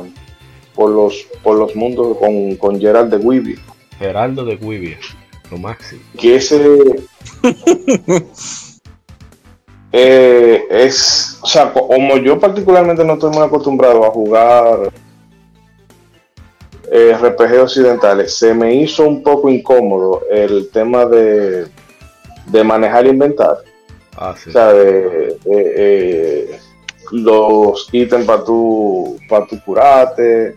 por 0.75 0.91
los 0.91 1.27
por 1.43 1.57
los 1.59 1.75
mundos 1.77 2.17
con, 2.19 2.57
con 2.57 2.81
Gerald 2.81 3.11
de 3.13 3.19
Weeby 3.19 3.59
Geraldo 3.99 4.45
de 4.45 4.57
Guivia, 4.57 4.99
lo 5.51 5.59
máximo. 5.59 6.01
que 6.19 6.37
ese 6.37 6.61
eh, 9.93 10.65
es, 10.71 11.39
o 11.43 11.47
sea, 11.47 11.73
co- 11.73 11.87
como 11.87 12.17
yo 12.17 12.39
particularmente 12.39 13.05
no 13.05 13.15
estoy 13.15 13.31
muy 13.31 13.43
acostumbrado 13.45 14.05
a 14.05 14.11
jugar 14.11 14.91
eh, 16.91 17.17
RPG 17.21 17.61
occidentales, 17.63 18.37
se 18.37 18.55
me 18.55 18.75
hizo 18.75 19.07
un 19.07 19.23
poco 19.23 19.49
incómodo 19.49 20.23
el 20.31 20.69
tema 20.71 21.05
de, 21.07 21.67
de 22.47 22.65
manejar 22.65 23.07
inventario, 23.07 23.63
Ah, 24.17 24.35
sí. 24.37 24.51
o 24.51 24.53
sea, 24.53 24.73
de, 24.73 25.37
eh, 25.47 26.59
los 27.13 27.89
ítems 27.93 28.25
para 28.27 28.45
tu, 28.45 29.19
para 29.29 29.47
tu 29.47 29.59
curarte, 29.63 30.55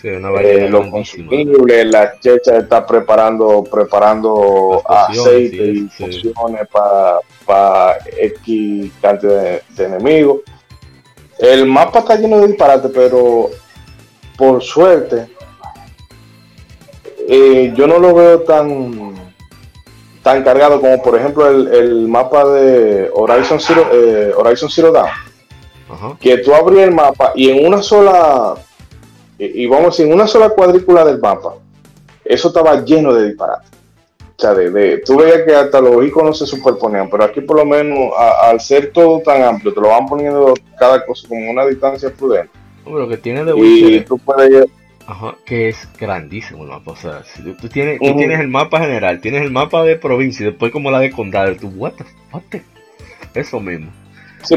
Sí, 0.00 0.08
una 0.08 0.30
eh, 0.40 0.68
los 0.68 0.86
consumibles, 0.88 1.86
la 1.86 2.18
checha 2.20 2.58
está 2.58 2.86
preparando 2.86 3.64
preparando 3.64 4.80
aceite 4.88 5.56
sí, 5.56 5.90
y 6.06 6.12
sí. 6.12 6.28
pociones 6.28 6.68
para 7.44 7.98
X 8.16 8.92
cantidad 9.02 9.42
de, 9.42 9.62
de 9.70 9.84
enemigos. 9.84 10.40
El 11.38 11.66
mapa 11.66 12.00
está 12.00 12.16
lleno 12.16 12.38
de 12.38 12.48
disparates, 12.48 12.90
pero 12.94 13.50
por 14.36 14.62
suerte 14.62 15.28
eh, 17.28 17.72
yo 17.74 17.86
no 17.88 17.98
lo 17.98 18.14
veo 18.14 18.40
tan 18.42 19.14
tan 20.22 20.44
cargado 20.44 20.80
como 20.80 21.02
por 21.02 21.18
ejemplo 21.18 21.48
el, 21.48 21.68
el 21.74 22.08
mapa 22.08 22.44
de 22.44 23.10
Horizon 23.12 23.58
Zero, 23.58 23.88
eh, 23.92 24.32
Horizon 24.36 24.70
Zero 24.70 24.92
Dawn 24.92 25.08
Ajá. 25.90 26.16
que 26.20 26.38
tú 26.38 26.54
abrías 26.54 26.88
el 26.88 26.94
mapa 26.94 27.32
y 27.34 27.50
en 27.50 27.66
una 27.66 27.82
sola 27.82 28.54
y, 29.38 29.62
y 29.64 29.66
vamos 29.66 29.84
a 29.86 29.90
decir, 29.90 30.06
en 30.06 30.12
una 30.14 30.26
sola 30.26 30.50
cuadrícula 30.50 31.04
del 31.04 31.18
mapa 31.20 31.54
eso 32.24 32.48
estaba 32.48 32.84
lleno 32.84 33.12
de 33.14 33.28
disparates 33.28 33.68
o 34.36 34.40
sea 34.40 34.54
de, 34.54 34.70
de- 34.70 34.98
tú 34.98 35.16
veías 35.18 35.42
que 35.46 35.54
hasta 35.54 35.80
los 35.80 36.04
iconos 36.06 36.38
se 36.38 36.46
superponían 36.46 37.08
pero 37.10 37.24
aquí 37.24 37.40
por 37.40 37.56
lo 37.56 37.64
menos 37.64 38.12
a- 38.16 38.50
al 38.50 38.60
ser 38.60 38.92
todo 38.92 39.20
tan 39.20 39.42
amplio 39.42 39.72
te 39.74 39.80
lo 39.80 39.88
van 39.88 40.06
poniendo 40.06 40.54
cada 40.78 41.04
cosa 41.04 41.26
como 41.28 41.50
una 41.50 41.66
distancia 41.66 42.10
prudente 42.12 42.50
Hombre, 42.84 43.02
lo 43.02 43.08
que 43.08 43.16
tiene 43.18 43.44
de 43.44 43.50
y 43.50 43.60
Witcher, 43.60 44.04
tú 44.06 44.18
puedes 44.18 44.66
ajá, 45.06 45.34
que 45.44 45.68
es 45.70 45.88
grandísimo 45.98 46.62
el 46.64 46.68
mapa. 46.70 46.92
O 46.92 46.96
sea, 46.96 47.22
si 47.24 47.42
tú, 47.42 47.54
tú 47.54 47.68
tienes, 47.68 47.98
tú 47.98 48.14
tienes 48.16 48.40
el 48.40 48.48
mapa 48.48 48.78
general, 48.80 49.20
tienes 49.20 49.42
el 49.42 49.50
mapa 49.50 49.82
de 49.84 49.96
provincia 49.96 50.42
y 50.46 50.50
después 50.50 50.70
como 50.72 50.90
la 50.90 50.98
de 51.00 51.10
condado. 51.10 51.54
Tú, 51.56 51.68
what 51.76 51.92
the, 51.94 52.04
what 52.32 52.42
the- 52.50 52.62
Eso 53.34 53.58
mismo. 53.60 53.90
Sí. 54.42 54.56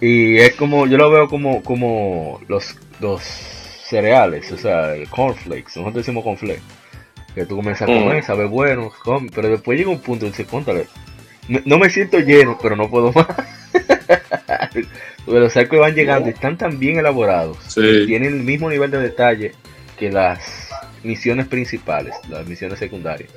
Y 0.00 0.38
es 0.38 0.54
como, 0.54 0.86
yo 0.86 0.98
lo 0.98 1.10
veo 1.10 1.28
como, 1.28 1.62
como 1.64 2.40
los, 2.48 2.76
los 3.00 3.22
cereales, 3.92 4.50
o 4.50 4.56
sea, 4.58 4.94
el 4.94 5.08
cornflakes. 5.08 5.76
Nosotros 5.76 5.94
decimos 5.94 6.24
cornflakes. 6.24 6.62
Que 7.34 7.46
tú 7.46 7.56
comienzas 7.56 7.88
a 7.88 7.92
Mm. 7.92 7.98
comer, 8.02 8.24
sabe 8.24 8.44
bueno, 8.46 8.90
come, 9.04 9.30
pero 9.34 9.48
después 9.48 9.78
llega 9.78 9.90
un 9.90 10.00
punto 10.00 10.26
y 10.26 10.30
dices, 10.30 10.46
contale, 10.46 10.86
no, 11.48 11.60
no 11.64 11.78
me 11.78 11.88
siento 11.88 12.18
lleno, 12.18 12.58
pero 12.60 12.74
no 12.76 12.90
puedo 12.90 13.12
más. 13.12 13.26
los 15.26 15.52
sacos 15.52 15.78
van 15.78 15.94
llegando 15.94 16.28
y 16.28 16.32
están 16.32 16.56
tan 16.58 16.78
bien 16.78 16.98
elaborados. 16.98 17.56
Sí. 17.68 18.04
Tienen 18.06 18.34
el 18.34 18.42
mismo 18.42 18.68
nivel 18.70 18.90
de 18.90 18.98
detalle 18.98 19.52
que 19.98 20.10
las 20.10 20.68
misiones 21.02 21.46
principales, 21.46 22.14
las 22.28 22.46
misiones 22.46 22.78
secundarias. 22.78 23.30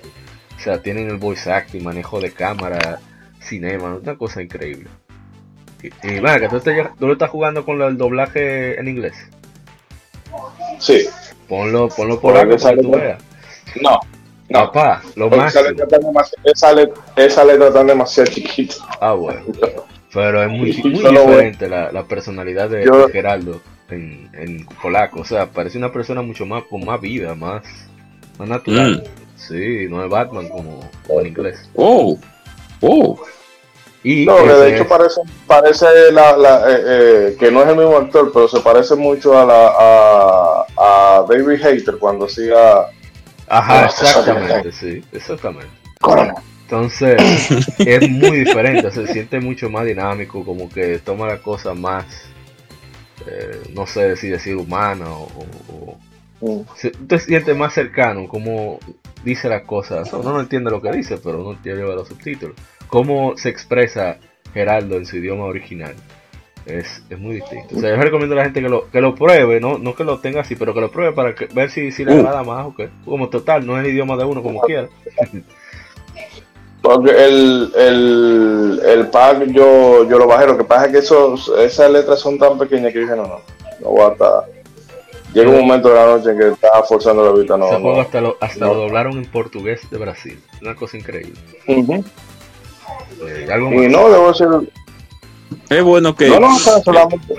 O 0.57 0.59
sea, 0.59 0.81
tienen 0.81 1.09
el 1.09 1.17
voice 1.17 1.51
acting, 1.51 1.83
manejo 1.83 2.19
de 2.19 2.31
cámara, 2.31 2.99
cinema, 3.39 3.95
una 3.95 4.15
cosa 4.17 4.41
increíble. 4.41 4.89
Y, 5.83 5.87
y 6.07 6.19
bueno, 6.19 6.39
que 6.39 6.47
tú, 6.49 6.57
estás- 6.57 6.97
tú 6.97 7.07
lo 7.07 7.13
estás 7.13 7.29
jugando 7.29 7.63
con 7.65 7.81
el 7.81 7.97
doblaje 7.97 8.79
en 8.79 8.87
inglés. 8.87 9.13
Sí 10.79 11.05
Ponlo, 11.47 11.87
ponlo 11.89 12.19
Por 12.19 12.33
para 12.33 12.49
que 12.75 12.81
tú 12.81 12.91
veas. 12.91 13.21
no 13.81 13.99
no 14.49 14.59
Papá, 14.71 15.01
lo 15.15 15.29
porque 15.29 15.47
esa 15.47 15.61
máximo. 15.61 15.69
letra 15.69 15.85
está 15.85 15.97
demasiado- 16.07 16.43
esa 16.45 16.73
letra- 16.73 17.03
esa 17.15 17.45
letra 17.45 17.67
está 17.67 17.83
demasiado 17.83 18.31
chiquita 18.31 18.75
Ah, 19.01 19.13
bueno. 19.13 19.41
Pero 20.13 20.43
es 20.43 20.49
muy, 20.49 20.71
diferente 20.71 21.67
la, 21.67 21.91
la 21.91 22.03
personalidad 22.03 22.69
de, 22.69 22.85
Yo- 22.85 23.07
de 23.07 23.11
Geraldo 23.11 23.59
en, 23.89 24.29
en 24.33 24.65
polaco. 24.81 25.19
O 25.21 25.25
sea, 25.25 25.47
parece 25.47 25.77
una 25.77 25.91
persona 25.91 26.21
mucho 26.21 26.45
más 26.45 26.63
con 26.65 26.85
más 26.85 27.01
vida, 27.01 27.35
más, 27.35 27.63
más 28.37 28.47
natural. 28.47 29.03
Sí, 29.35 29.87
no 29.89 30.03
es 30.03 30.09
Batman 30.09 30.47
como, 30.47 30.79
como 31.07 31.19
en 31.21 31.27
inglés. 31.27 31.69
Oh, 31.75 32.17
oh. 32.81 33.19
Y 34.07 34.23
No, 34.23 34.37
que 34.37 34.49
de 34.53 34.73
hecho 34.75 34.83
es- 34.83 34.87
parece, 34.89 35.21
parece 35.47 36.11
la, 36.11 36.37
la, 36.37 36.71
eh, 36.71 36.83
eh, 36.85 37.35
que 37.39 37.49
no 37.49 37.63
es 37.63 37.69
el 37.69 37.75
mismo 37.75 37.97
actor, 37.97 38.31
pero 38.31 38.47
se 38.47 38.59
parece 38.59 38.93
mucho 38.95 39.35
a, 39.35 39.43
la, 39.45 39.67
a, 39.79 40.65
a 40.77 41.25
David 41.27 41.59
Hater 41.59 41.97
cuando 41.97 42.25
hacía 42.25 42.85
Ajá, 43.47 43.81
no, 43.81 43.85
exactamente, 43.87 44.71
sí, 44.71 45.03
exactamente. 45.11 45.71
Corona. 45.99 46.35
Entonces, 46.63 47.49
es 47.79 48.07
muy 48.09 48.37
diferente, 48.41 48.91
se 48.91 49.07
siente 49.07 49.39
mucho 49.39 49.71
más 49.71 49.85
dinámico, 49.85 50.45
como 50.45 50.69
que 50.69 50.99
toma 50.99 51.25
la 51.27 51.37
cosa 51.39 51.73
más, 51.73 52.05
eh, 53.27 53.61
no 53.73 53.87
sé 53.87 54.15
si 54.17 54.29
decir 54.29 54.55
humana 54.55 55.05
o, 55.09 55.27
o- 55.73 55.97
Mm. 56.41 56.61
se- 56.75 56.91
te 56.91 57.17
sientes 57.17 57.55
más 57.55 57.73
cercano, 57.73 58.27
como 58.27 58.77
dice 59.23 59.47
las 59.49 59.63
cosas. 59.63 60.11
Uno 60.13 60.33
no 60.33 60.41
entiende 60.41 60.69
lo 60.69 60.81
que 60.81 60.91
dice, 60.91 61.17
pero 61.17 61.39
uno 61.47 61.57
lleva 61.63 61.95
los 61.95 62.07
subtítulos. 62.09 62.55
Cómo 62.87 63.35
se 63.37 63.49
expresa 63.49 64.17
Geraldo 64.53 64.95
en 64.97 65.05
su 65.05 65.17
idioma 65.17 65.45
original. 65.45 65.95
Es, 66.65 67.03
es 67.09 67.19
muy 67.19 67.35
distinto. 67.35 67.75
O 67.77 67.79
sea, 67.79 67.91
yo 67.95 68.01
recomiendo 68.01 68.33
a 68.33 68.37
la 68.39 68.43
gente 68.45 68.61
que 68.61 68.69
lo, 68.69 68.89
que 68.89 68.99
lo 69.01 69.13
pruebe, 69.13 69.59
no, 69.59 69.77
no 69.77 69.93
que 69.93 70.03
lo 70.03 70.19
tenga 70.19 70.41
así, 70.41 70.55
pero 70.55 70.73
que 70.73 70.81
lo 70.81 70.89
pruebe 70.89 71.13
para 71.13 71.35
que- 71.35 71.45
ver 71.45 71.69
si, 71.69 71.91
si 71.91 72.03
le 72.03 72.13
Uh. 72.15 72.19
agrada 72.19 72.43
más 72.43 72.65
o 72.65 72.75
qué. 72.75 72.89
Como 73.05 73.29
total, 73.29 73.65
no 73.67 73.77
es 73.79 73.85
el 73.85 73.91
idioma 73.91 74.17
de 74.17 74.23
uno 74.23 74.41
como 74.41 74.61
quiera. 74.61 74.87
Porque 76.81 77.11
el, 77.11 77.71
el, 77.75 78.81
el 78.85 79.07
pack 79.07 79.45
yo, 79.47 80.07
yo 80.07 80.19
lo 80.19 80.27
bajé, 80.27 80.45
lo 80.47 80.57
que 80.57 80.63
pasa 80.63 80.85
es 80.85 80.91
que 80.91 80.97
esos, 80.99 81.51
esas 81.59 81.89
letras 81.91 82.19
son 82.19 82.37
tan 82.37 82.57
pequeñas 82.59 82.93
que 82.93 82.99
dije, 82.99 83.15
no, 83.15 83.23
no, 83.23 83.39
no 83.81 83.89
voy 83.89 84.01
a 84.01 84.13
estar. 84.13 84.43
Llega 85.33 85.49
un 85.49 85.61
momento 85.67 85.89
de 85.89 85.95
la 85.95 86.05
noche 86.05 86.29
en 86.31 86.37
que 86.39 86.47
estaba 86.49 86.83
forzando 86.83 87.25
la 87.25 87.31
vista, 87.37 87.57
no, 87.57 87.65
Ese 87.67 87.75
juego 87.75 87.95
no. 87.95 88.01
hasta, 88.01 88.21
lo, 88.21 88.37
hasta 88.39 88.65
no. 88.65 88.73
lo 88.73 88.79
doblaron 88.81 89.17
en 89.17 89.25
portugués 89.25 89.81
de 89.89 89.97
Brasil. 89.97 90.39
Una 90.61 90.75
cosa 90.75 90.95
increíble. 90.97 91.33
Eh, 93.27 93.47
¿algo 93.51 93.71
y 93.73 93.87
no, 93.87 94.09
debo 94.09 94.33
ser. 94.33 94.49
Es 95.69 95.83
bueno 95.83 96.15
que. 96.15 96.29
No, 96.29 96.39
no, 96.39 96.57
solamente. 96.57 97.35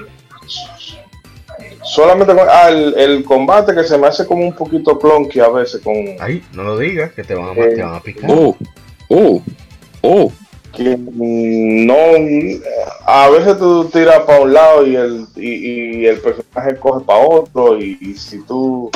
Solamente 1.84 2.34
con, 2.34 2.46
ah, 2.48 2.68
el, 2.68 3.24
combate 3.24 3.72
que 3.72 3.84
se 3.84 3.96
me 3.96 4.08
hace 4.08 4.26
como 4.26 4.44
un 4.44 4.52
poquito 4.52 4.98
clonky 4.98 5.40
a 5.40 5.48
veces 5.48 5.80
con. 5.82 5.94
Ay, 6.20 6.42
no 6.52 6.64
lo 6.64 6.78
digas, 6.78 7.12
que 7.12 7.22
te 7.22 7.34
van 7.34 7.50
a, 7.50 7.54
te 7.54 7.82
van 7.82 7.94
a 7.94 8.00
picar. 8.00 8.30
Oh, 8.30 8.56
oh, 9.08 9.42
oh 10.02 10.32
que 10.76 10.96
no 10.98 11.96
a 13.06 13.30
veces 13.30 13.58
tú 13.58 13.86
tiras 13.86 14.20
para 14.20 14.42
un 14.42 14.52
lado 14.52 14.86
y 14.86 14.96
el 14.96 15.26
y, 15.36 16.06
el 16.06 16.20
personaje 16.20 16.76
coge 16.78 17.04
para 17.04 17.26
otro 17.26 17.78
y, 17.78 18.14
si 18.14 18.40
tú 18.42 18.90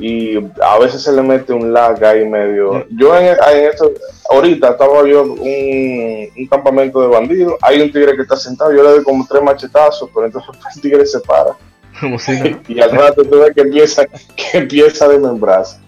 y 0.00 0.36
a 0.62 0.78
veces 0.78 1.02
se 1.02 1.12
le 1.12 1.22
mete 1.22 1.52
un 1.52 1.72
lag 1.72 2.02
ahí 2.02 2.26
medio. 2.26 2.86
Yo 2.90 3.16
en, 3.16 3.26
esto 3.26 3.92
ahorita 4.30 4.70
estaba 4.70 5.06
yo 5.06 5.24
un, 5.24 6.28
un 6.36 6.46
campamento 6.46 7.02
de 7.02 7.08
bandidos 7.08 7.54
hay 7.62 7.82
un 7.82 7.92
tigre 7.92 8.16
que 8.16 8.22
está 8.22 8.36
sentado 8.36 8.72
yo 8.72 8.82
le 8.82 8.90
doy 8.90 9.02
como 9.02 9.26
tres 9.26 9.42
machetazos 9.42 10.08
pero 10.14 10.26
entonces 10.26 10.50
el 10.74 10.80
tigre 10.80 11.06
se 11.06 11.20
para. 11.20 11.56
Y 12.68 12.80
al 12.80 12.92
rato 12.92 13.22
tú 13.24 13.40
ves 13.40 13.52
que 13.54 13.60
empieza 13.60 14.06
que 14.06 14.58
empieza 14.58 15.04
a 15.04 15.08
desmembrarse. 15.08 15.78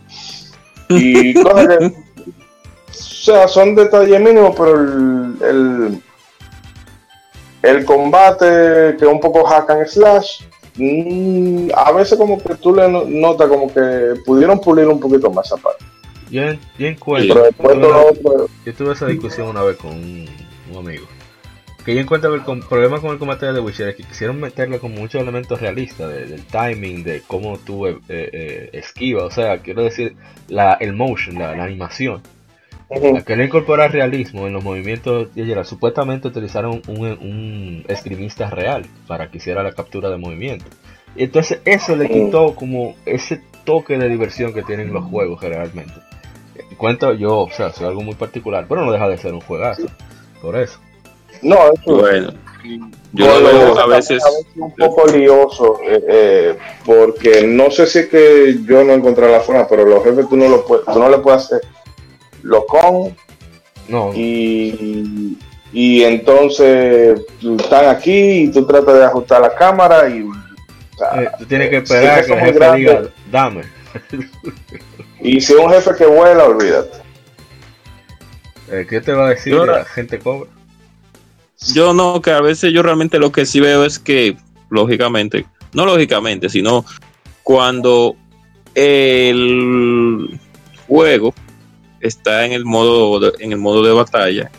Y 0.88 1.35
cosas 1.42 1.66
que 1.78 2.12
o 2.92 3.25
sea, 3.25 3.47
son 3.47 3.76
detalles 3.76 4.21
mínimos, 4.21 4.54
pero 4.57 4.75
el, 4.75 6.02
el, 7.62 7.85
combate 7.85 8.97
que 8.99 9.04
es 9.04 9.11
un 9.11 9.21
poco 9.21 9.45
hack 9.45 9.71
and 9.71 9.87
slash, 9.87 10.42
mm, 10.76 11.71
a 11.75 11.93
veces 11.93 12.19
como 12.19 12.43
que 12.43 12.55
tú 12.57 12.75
le 12.75 12.88
notas 12.88 13.49
como 13.49 13.73
que 13.73 14.14
pudieron 14.25 14.61
pulir 14.61 14.87
un 14.88 15.00
poquito 15.00 15.31
más 15.31 15.52
aparte. 15.52 15.85
Yo, 16.31 16.43
yo 16.79 16.87
encuentro. 16.87 17.45
yo 18.64 18.75
tuve 18.75 18.93
esa 18.93 19.07
discusión 19.07 19.49
una 19.49 19.62
vez 19.62 19.76
con 19.76 19.91
un, 19.91 20.29
amigo. 20.76 21.07
Que 21.85 21.95
yo 21.95 22.00
encuentro 22.00 22.35
el 22.35 22.43
problema 22.43 23.00
con 23.00 23.11
el 23.11 23.19
combate 23.19 23.52
de 23.52 23.61
Witcher 23.61 23.88
es 23.88 23.97
que 23.97 24.05
quisieron 24.05 24.41
meterle 24.41 24.79
con 24.79 24.93
muchos 24.93 25.21
elementos 25.21 25.61
realistas 25.61 26.09
del 26.09 26.47
timing, 26.47 27.02
de 27.02 27.23
cómo 27.26 27.59
tú 27.59 27.87
eh, 27.87 27.99
eh, 28.09 28.71
esquivas, 28.73 29.25
o 29.25 29.31
sea, 29.31 29.59
quiero 29.59 29.83
decir, 29.83 30.14
la, 30.49 30.75
el 30.75 30.95
motion, 30.95 31.38
la 31.38 31.50
animación 31.62 32.23
a 32.95 33.23
querer 33.23 33.47
incorporar 33.47 33.93
realismo 33.93 34.47
en 34.47 34.53
los 34.53 34.63
movimientos 34.63 35.35
de 35.35 35.45
Geralt, 35.45 35.67
supuestamente 35.67 36.29
utilizaron 36.29 36.83
un, 36.89 37.07
un, 37.07 37.85
esgrimista 37.89 38.51
real 38.51 38.87
para 39.07 39.31
que 39.31 39.39
hiciera 39.39 39.63
la 39.63 39.73
captura 39.73 40.11
de 40.11 40.19
movimiento. 40.19 40.67
Y 41.17 41.25
entonces 41.25 41.61
eso 41.65 41.97
le 41.97 42.09
quitó 42.09 42.55
como 42.55 42.95
ese 43.07 43.43
toque 43.65 43.99
de 43.99 44.09
diversión 44.09 44.53
que 44.53 44.63
tienen 44.63 44.93
los 44.93 45.05
juegos 45.05 45.41
generalmente. 45.41 45.95
Cuento 46.77 47.13
yo, 47.13 47.41
o 47.41 47.51
sea, 47.51 47.73
soy 47.73 47.87
algo 47.87 48.03
muy 48.03 48.15
particular, 48.15 48.67
pero 48.69 48.85
no 48.85 48.93
deja 48.93 49.09
de 49.09 49.19
ser 49.19 49.35
un 49.35 49.41
juegazo. 49.41 49.87
Por 50.41 50.57
eso. 50.57 50.79
No, 51.43 51.57
eso 51.73 51.97
bueno. 51.97 52.33
Yo 53.13 53.41
lo 53.41 53.47
veo 53.47 53.79
a 53.79 53.87
veces, 53.87 54.23
un 54.55 54.73
poco 54.77 55.07
lioso, 55.09 55.81
eh, 55.85 56.05
eh, 56.09 56.59
porque 56.87 57.45
no 57.47 57.71
sé 57.71 57.87
si 57.87 58.01
es 58.01 58.09
que 58.09 58.57
yo 58.65 58.85
no 58.85 58.93
encontré 58.93 59.31
la 59.31 59.41
forma, 59.41 59.67
pero 59.69 59.85
los 59.85 60.03
jefes 60.05 60.29
tú 60.29 60.37
no, 60.37 60.49
lo 60.49 60.65
puedes, 60.65 60.87
tú 60.87 60.99
no 60.99 61.09
le 61.09 61.19
puedes 61.19 61.43
hacer 61.43 61.61
lo 62.43 62.67
con 62.67 63.15
no. 63.89 64.13
y, 64.15 65.37
y 65.73 66.03
entonces 66.03 67.21
están 67.59 67.89
aquí 67.89 68.43
y 68.43 68.49
tú 68.49 68.67
tratas 68.67 68.95
de 68.95 69.05
ajustar 69.05 69.41
la 69.41 69.55
cámara 69.55 70.09
y 70.09 70.21
eh, 70.21 71.29
tú 71.39 71.47
tienes 71.47 71.71
que 71.71 71.79
esperar 71.79 72.25
que 72.25 72.33
el 72.33 72.41
jefe 72.41 72.77
diga 72.77 73.03
dame 73.31 73.63
y 75.21 75.41
si 75.41 75.53
es 75.53 75.59
un 75.59 75.71
jefe 75.71 75.91
que 75.97 76.07
vuela 76.07 76.45
olvídate 76.45 76.99
eh, 78.71 78.87
¿qué 78.89 79.01
te 79.01 79.13
va 79.13 79.27
a 79.27 79.31
decir 79.31 79.55
la 79.55 79.85
gente 79.85 80.19
cobra? 80.19 80.49
yo 81.75 81.93
no 81.95 82.21
que 82.21 82.31
a 82.31 82.41
veces 82.41 82.73
yo 82.73 82.83
realmente 82.83 83.19
lo 83.19 83.33
que 83.33 83.47
sí 83.47 83.61
veo 83.61 83.85
es 83.85 83.99
que 83.99 84.37
lógicamente 84.71 85.47
no 85.73 85.87
lógicamente 85.87 86.49
sino 86.49 86.85
cuando 87.43 88.16
el 88.75 90.38
juego 90.87 91.35
está 92.03 92.45
en 92.45 92.53
el 92.53 92.65
modo 92.65 93.19
de, 93.21 93.33
en 93.38 93.53
el 93.53 93.59
modo 93.59 93.83
de 93.83 93.93
batalla, 93.93 94.51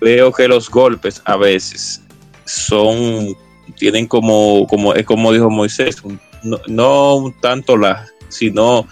veo 0.00 0.32
que 0.32 0.48
los 0.48 0.70
golpes 0.70 1.20
a 1.24 1.36
veces 1.36 2.02
son 2.44 3.36
tienen 3.76 4.06
como 4.06 4.66
como 4.68 4.94
es 4.94 5.04
como 5.04 5.32
dijo 5.32 5.50
Moisés, 5.50 5.96
no, 6.42 6.58
no 6.68 7.34
tanto 7.42 7.76
la 7.76 8.06
sino 8.28 8.86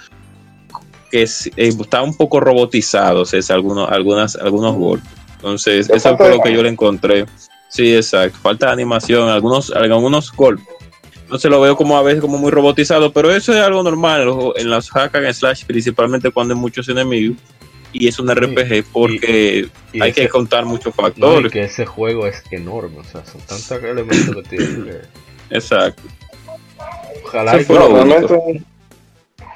que 1.11 1.23
eh, 1.23 1.29
está 1.57 2.03
un 2.03 2.17
poco 2.17 2.41
robotizados 2.41 3.33
es 3.33 3.51
algunos 3.51 3.89
algunas 3.89 4.37
algunos 4.37 4.75
golpes. 4.75 5.09
Entonces, 5.37 5.91
eso 5.91 6.17
fue 6.17 6.31
lo 6.31 6.41
que 6.41 6.55
yo 6.55 6.63
le 6.63 6.71
encontré. 6.71 7.27
Sí, 7.69 7.95
exacto. 7.95 8.39
Falta 8.41 8.67
de 8.67 8.73
animación, 8.73 9.29
algunos 9.29 9.71
algunos 9.73 10.33
golpes 10.33 10.74
no 11.29 11.39
se 11.39 11.49
lo 11.49 11.61
veo 11.61 11.77
como 11.77 11.97
a 11.97 12.03
veces 12.03 12.21
como 12.21 12.39
muy 12.39 12.51
robotizado, 12.51 13.13
pero 13.13 13.31
eso 13.33 13.53
es 13.53 13.61
algo 13.61 13.83
normal 13.83 14.29
en 14.57 14.71
las 14.71 14.91
hack 14.91 15.15
and 15.15 15.33
slash, 15.33 15.65
principalmente 15.65 16.31
cuando 16.31 16.55
hay 16.55 16.61
muchos 16.61 16.89
enemigos. 16.89 17.37
Y 17.93 18.09
es 18.09 18.19
un 18.19 18.29
RPG 18.29 18.87
porque 18.93 19.69
hay 20.01 20.13
que 20.13 20.29
contar 20.29 20.65
muchos 20.65 20.93
factores. 20.95 21.53
que 21.53 21.63
ese 21.63 21.87
juego 21.87 22.27
es 22.27 22.43
enorme, 22.51 22.99
o 22.99 23.05
sea, 23.05 23.25
son 23.25 23.41
tantos 23.43 23.71
elementos 23.71 24.35
que 24.35 24.43
tiene 24.57 24.93
Exacto. 25.51 26.03
Ojalá 27.25 27.53
realmente 27.53 28.65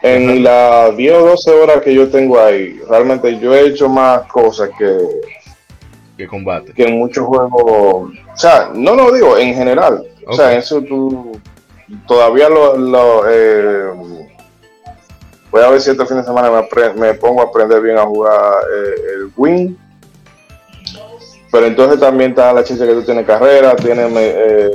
en 0.02 0.44
las 0.44 0.96
10 0.96 1.12
o 1.14 1.26
12 1.31 1.50
horas 1.50 1.83
que 1.83 1.94
yo 1.94 2.09
tengo 2.09 2.40
ahí, 2.40 2.81
realmente 2.88 3.38
yo 3.40 3.54
he 3.54 3.66
hecho 3.66 3.88
más 3.88 4.22
cosas 4.28 4.70
que, 4.78 4.96
que 6.16 6.26
combate. 6.28 6.72
Que 6.72 6.85
en 6.85 6.98
muchos 6.98 7.26
juegos. 7.26 7.52
O 7.52 8.12
sea, 8.37 8.70
no 8.72 8.94
lo 8.94 9.12
digo, 9.12 9.37
en 9.37 9.54
general. 9.54 10.04
O 10.26 10.35
sea, 10.35 10.57
eso 10.57 10.83
tú 10.83 11.40
todavía 12.07 12.48
lo, 12.48 13.24
eh, 13.29 13.90
voy 15.51 15.62
a 15.62 15.70
ver 15.70 15.81
si 15.81 15.90
este 15.90 16.07
fin 16.07 16.18
de 16.18 16.24
semana 16.24 16.51
me, 16.96 17.14
pongo 17.14 17.40
a 17.40 17.44
aprender 17.44 17.81
bien 17.81 17.98
a 17.98 18.07
jugar 18.07 18.62
eh, 18.74 18.94
el 19.14 19.33
Win. 19.37 19.79
Pero 21.51 21.66
entonces 21.66 21.98
también 21.98 22.31
está 22.31 22.53
la 22.53 22.62
chicha 22.62 22.87
que 22.87 22.92
tú 22.92 23.03
tienes 23.03 23.27
carrera, 23.27 23.74
tienes 23.74 24.12
eh, 24.14 24.70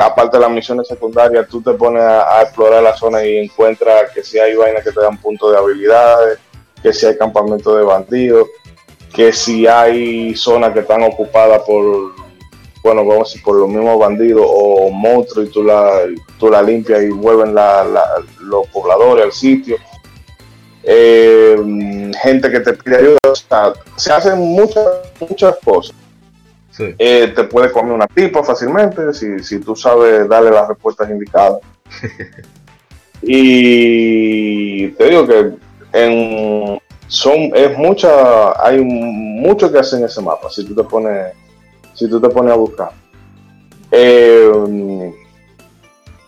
aparte 0.00 0.38
de 0.38 0.42
las 0.42 0.50
misiones 0.50 0.88
secundarias, 0.88 1.46
tú 1.48 1.60
te 1.60 1.74
pones 1.74 2.02
a, 2.02 2.40
explorar 2.40 2.82
la 2.82 2.96
zona 2.96 3.22
y 3.22 3.36
encuentras 3.36 4.10
que 4.10 4.22
si 4.22 4.38
hay 4.38 4.54
vainas 4.54 4.82
que 4.82 4.90
te 4.90 5.02
dan 5.02 5.18
puntos 5.18 5.52
de 5.52 5.58
habilidades, 5.58 6.38
que 6.82 6.94
si 6.94 7.04
hay 7.04 7.18
campamentos 7.18 7.76
de 7.76 7.82
bandidos, 7.82 8.48
que 9.14 9.34
si 9.34 9.66
hay 9.66 10.34
zonas 10.34 10.72
que 10.72 10.80
están 10.80 11.02
ocupadas 11.02 11.60
por 11.66 12.14
bueno, 12.84 13.02
vamos 13.06 13.28
a 13.28 13.30
decir, 13.30 13.42
por 13.42 13.56
los 13.56 13.68
mismos 13.68 13.98
bandidos 13.98 14.46
o 14.46 14.90
monstruos 14.90 15.48
y 15.48 15.50
tú 15.50 15.64
la, 15.64 16.02
tú 16.38 16.50
la 16.50 16.62
limpias 16.62 17.02
y 17.02 17.08
vuelven 17.08 17.54
los 17.54 18.66
pobladores 18.68 19.24
al 19.24 19.32
sitio. 19.32 19.76
Eh, 20.82 22.12
gente 22.22 22.50
que 22.50 22.60
te 22.60 22.74
pide 22.74 22.96
ayuda, 22.98 23.18
o 23.26 23.34
sea, 23.34 23.72
se 23.96 24.12
hacen 24.12 24.38
muchas, 24.38 24.84
muchas 25.18 25.56
cosas. 25.64 25.96
Eh, 26.78 27.32
te 27.34 27.44
puede 27.44 27.72
comer 27.72 27.92
una 27.92 28.06
tipa 28.06 28.44
fácilmente 28.44 29.14
si, 29.14 29.38
si 29.42 29.60
tú 29.60 29.74
sabes 29.74 30.28
darle 30.28 30.50
las 30.50 30.68
respuestas 30.68 31.08
indicadas. 31.08 31.60
y 33.22 34.88
te 34.88 35.08
digo 35.08 35.26
que 35.26 35.52
en, 35.94 36.78
son, 37.06 37.50
es 37.54 37.78
mucha, 37.78 38.62
hay 38.62 38.78
mucho 38.82 39.72
que 39.72 39.78
hacer 39.78 40.00
en 40.00 40.04
ese 40.04 40.20
mapa. 40.20 40.50
Si 40.50 40.66
tú 40.66 40.74
te 40.74 40.84
pones 40.84 41.32
si 41.94 42.08
tú 42.08 42.20
te 42.20 42.28
pones 42.28 42.52
a 42.52 42.56
buscar. 42.56 42.90
Eh, 43.90 45.14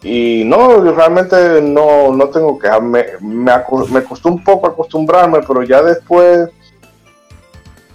y 0.02 0.44
no, 0.44 0.80
realmente 0.92 1.60
no, 1.60 2.12
no 2.12 2.28
tengo 2.28 2.58
que 2.58 2.68
me, 2.80 3.04
me, 3.20 4.04
costó 4.04 4.28
un 4.28 4.42
poco 4.42 4.68
acostumbrarme, 4.68 5.40
pero 5.46 5.64
ya 5.64 5.82
después 5.82 6.48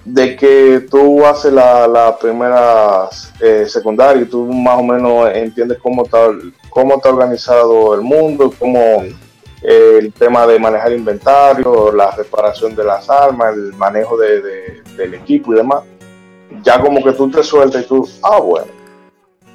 de 0.03 0.35
que 0.35 0.87
tú 0.89 1.25
haces 1.25 1.53
la, 1.53 1.87
la 1.87 2.17
primera 2.17 3.07
eh, 3.39 3.65
secundaria 3.67 4.23
y 4.23 4.25
tú 4.25 4.45
más 4.45 4.79
o 4.79 4.83
menos 4.83 5.29
entiendes 5.33 5.77
cómo 5.81 6.03
está, 6.03 6.31
cómo 6.69 6.95
está 6.95 7.09
organizado 7.09 7.93
el 7.93 8.01
mundo, 8.01 8.51
cómo 8.59 8.79
eh, 9.61 9.99
el 9.99 10.11
tema 10.11 10.45
de 10.47 10.59
manejar 10.59 10.91
inventario, 10.91 11.93
la 11.93 12.11
reparación 12.11 12.75
de 12.75 12.83
las 12.83 13.09
armas, 13.09 13.53
el 13.53 13.73
manejo 13.73 14.17
de, 14.17 14.81
del 14.97 15.13
equipo 15.13 15.53
y 15.53 15.57
demás 15.57 15.83
ya 16.63 16.81
como 16.81 17.03
que 17.03 17.11
tú 17.13 17.29
te 17.29 17.43
sueltas 17.43 17.83
y 17.83 17.87
tú, 17.87 18.07
ah, 18.23 18.39
bueno, 18.39 18.67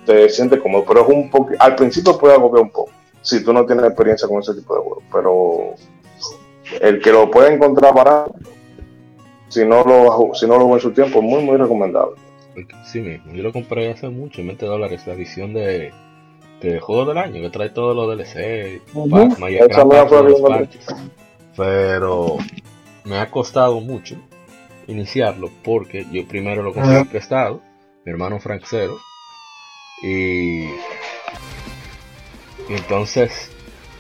te 0.05 0.29
sientes 0.29 0.61
cómodo, 0.61 0.85
pero 0.87 1.03
es 1.03 1.09
un 1.09 1.31
poco, 1.31 1.53
al 1.59 1.75
principio 1.75 2.19
puede 2.19 2.35
agobiar 2.35 2.63
un 2.63 2.71
poco, 2.71 2.91
si 3.23 3.45
tú 3.45 3.53
no 3.53 3.67
tienes 3.67 3.85
experiencia 3.85 4.29
con 4.29 4.41
ese 4.41 4.55
tipo 4.55 4.75
de 4.75 4.81
juegos, 4.81 5.05
pero 5.13 5.75
el 6.81 7.01
que 7.01 7.13
lo 7.13 7.31
puede 7.31 7.55
encontrar 7.55 7.95
barato, 7.95 8.35
si 9.49 9.65
no 9.65 9.85
lo, 9.85 10.35
si 10.35 10.47
no 10.47 10.59
lo 10.59 10.73
en 10.73 10.81
su 10.81 10.93
tiempo, 10.93 11.19
es 11.19 11.25
muy, 11.25 11.43
muy 11.43 11.57
recomendable. 11.57 12.17
Sí 12.87 13.01
mismo, 13.01 13.33
yo 13.33 13.43
lo 13.43 13.53
compré 13.53 13.91
hace 13.91 14.09
mucho, 14.09 14.43
20 14.43 14.65
dólares, 14.65 15.07
la 15.07 15.13
edición 15.13 15.53
de, 15.53 15.93
de 16.63 16.81
juego 16.81 17.05
del 17.05 17.19
año, 17.19 17.43
que 17.43 17.51
trae 17.51 17.69
todos 17.69 17.95
los 17.95 18.17
DLC, 18.17 18.81
pero 21.57 22.37
me 23.05 23.19
ha 23.19 23.31
costado 23.31 23.81
mucho 23.81 24.17
iniciarlo 24.87 25.51
porque 25.63 26.07
yo 26.11 26.27
primero 26.27 26.63
lo 26.63 26.73
conseguí 26.73 27.05
prestado, 27.05 27.61
mi 28.05 28.13
hermano 28.13 28.39
Frank 28.39 28.63
Cero, 28.67 28.99
y, 30.03 30.65
y 30.65 30.71
entonces 32.69 33.51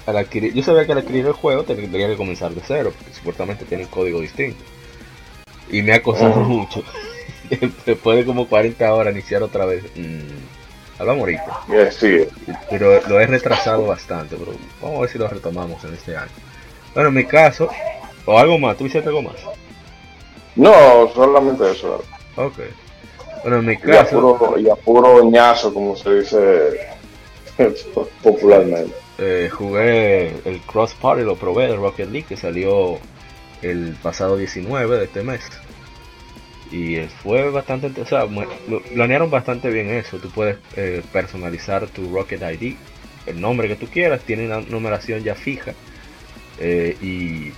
al 0.06 0.16
adquirir, 0.18 0.54
yo 0.54 0.62
sabía 0.62 0.86
que 0.86 0.92
al 0.92 0.98
adquirir 0.98 1.26
el 1.26 1.32
juego 1.32 1.64
tendría 1.64 2.06
que 2.06 2.16
comenzar 2.16 2.52
de 2.52 2.62
cero, 2.64 2.92
porque 2.96 3.12
supuestamente 3.12 3.64
tiene 3.64 3.84
un 3.84 3.90
código 3.90 4.20
distinto. 4.20 4.62
Y 5.68 5.82
me 5.82 5.94
ha 5.94 6.02
costado 6.02 6.36
mucho. 6.36 6.84
Después 7.86 8.18
de 8.18 8.24
como 8.24 8.46
40 8.46 8.94
horas 8.94 9.12
iniciar 9.12 9.42
otra 9.42 9.66
vez. 9.66 9.82
Mm, 9.96 11.00
hablamos 11.00 11.20
ahorita. 11.22 11.90
sí. 11.90 12.24
Pero 12.70 13.00
lo 13.08 13.20
he 13.20 13.26
retrasado 13.26 13.86
bastante, 13.86 14.36
pero 14.36 14.52
vamos 14.80 14.98
a 14.98 15.00
ver 15.00 15.10
si 15.10 15.18
lo 15.18 15.26
retomamos 15.28 15.82
en 15.84 15.94
este 15.94 16.16
año. 16.16 16.30
Bueno, 16.94 17.08
en 17.08 17.14
mi 17.16 17.24
caso, 17.24 17.68
o 18.24 18.38
algo 18.38 18.58
más, 18.58 18.76
¿tú 18.76 18.86
hiciste 18.86 19.08
algo 19.08 19.22
más? 19.22 19.34
No, 20.56 21.08
solamente 21.14 21.70
eso. 21.70 22.02
Ok. 22.36 22.58
Bueno, 23.42 23.58
en 23.58 23.66
mi 23.66 23.76
caso. 23.76 24.54
Y 24.58 24.68
a 24.68 24.74
puro, 24.74 25.24
ñazo, 25.24 25.72
como 25.72 25.94
se 25.96 26.20
dice 26.20 26.80
popularmente. 28.22 28.92
Eh, 29.18 29.48
jugué 29.50 30.28
el 30.44 30.60
Cross 30.66 30.94
Party, 30.94 31.22
lo 31.22 31.36
probé 31.36 31.68
de 31.68 31.76
Rocket 31.76 32.10
League 32.10 32.26
que 32.28 32.36
salió 32.36 32.98
el 33.62 33.96
pasado 34.02 34.36
19 34.36 34.98
de 34.98 35.04
este 35.04 35.22
mes. 35.22 35.42
Y 36.72 36.98
fue 37.22 37.48
bastante, 37.50 38.00
o 38.00 38.06
sea, 38.06 38.26
planearon 38.92 39.30
bastante 39.30 39.70
bien 39.70 39.90
eso. 39.90 40.18
Tú 40.18 40.28
puedes 40.30 40.58
eh, 40.76 41.02
personalizar 41.12 41.86
tu 41.86 42.12
Rocket 42.12 42.42
ID, 42.42 42.74
el 43.26 43.40
nombre 43.40 43.68
que 43.68 43.76
tú 43.76 43.86
quieras, 43.86 44.22
tiene 44.22 44.46
una 44.46 44.60
numeración 44.60 45.22
ya 45.22 45.34
fija. 45.34 45.72
Eh, 46.58 46.96
y, 47.00 47.52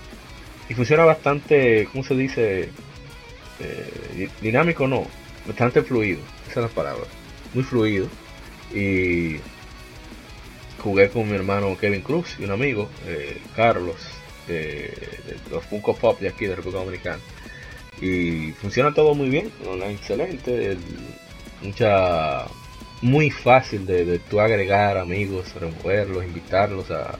y, 0.68 0.74
funciona 0.74 1.04
bastante, 1.04 1.88
¿cómo 1.92 2.04
se 2.04 2.14
dice? 2.14 2.70
Dinámico 4.40 4.86
no, 4.86 5.06
bastante 5.46 5.82
fluido, 5.82 6.20
esa 6.50 6.60
es 6.60 6.66
la 6.66 6.74
palabra. 6.74 7.04
Muy 7.54 7.64
fluido. 7.64 8.08
Y 8.74 9.36
jugué 10.82 11.08
con 11.08 11.28
mi 11.28 11.34
hermano 11.34 11.76
Kevin 11.78 12.02
Cruz 12.02 12.36
y 12.38 12.44
un 12.44 12.50
amigo, 12.50 12.88
eh, 13.06 13.40
Carlos, 13.56 13.96
de 14.46 14.92
los 15.50 15.64
Funko 15.64 15.94
Pop 15.96 16.20
de 16.20 16.28
aquí 16.28 16.46
de 16.46 16.56
República 16.56 16.84
Dominicana. 16.84 17.18
Y 18.00 18.52
funciona 18.52 18.94
todo 18.94 19.14
muy 19.14 19.28
bien, 19.28 19.50
excelente, 19.90 20.76
mucha 21.62 22.44
muy 23.02 23.30
fácil 23.30 23.86
de, 23.86 24.04
de 24.04 24.18
tú 24.18 24.40
agregar 24.40 24.98
amigos, 24.98 25.54
removerlos, 25.54 26.24
invitarlos 26.24 26.90
a, 26.90 27.18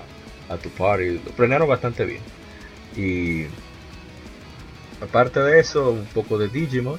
a 0.49 0.57
tu 0.57 0.69
party. 0.71 1.21
Lo 1.25 1.31
planearon 1.33 1.69
bastante 1.69 2.05
bien. 2.05 2.21
Y 2.97 3.47
aparte 5.01 5.41
de 5.41 5.61
eso, 5.61 5.91
un 5.91 6.07
poco 6.07 6.39
de 6.39 6.49
Digimon, 6.49 6.99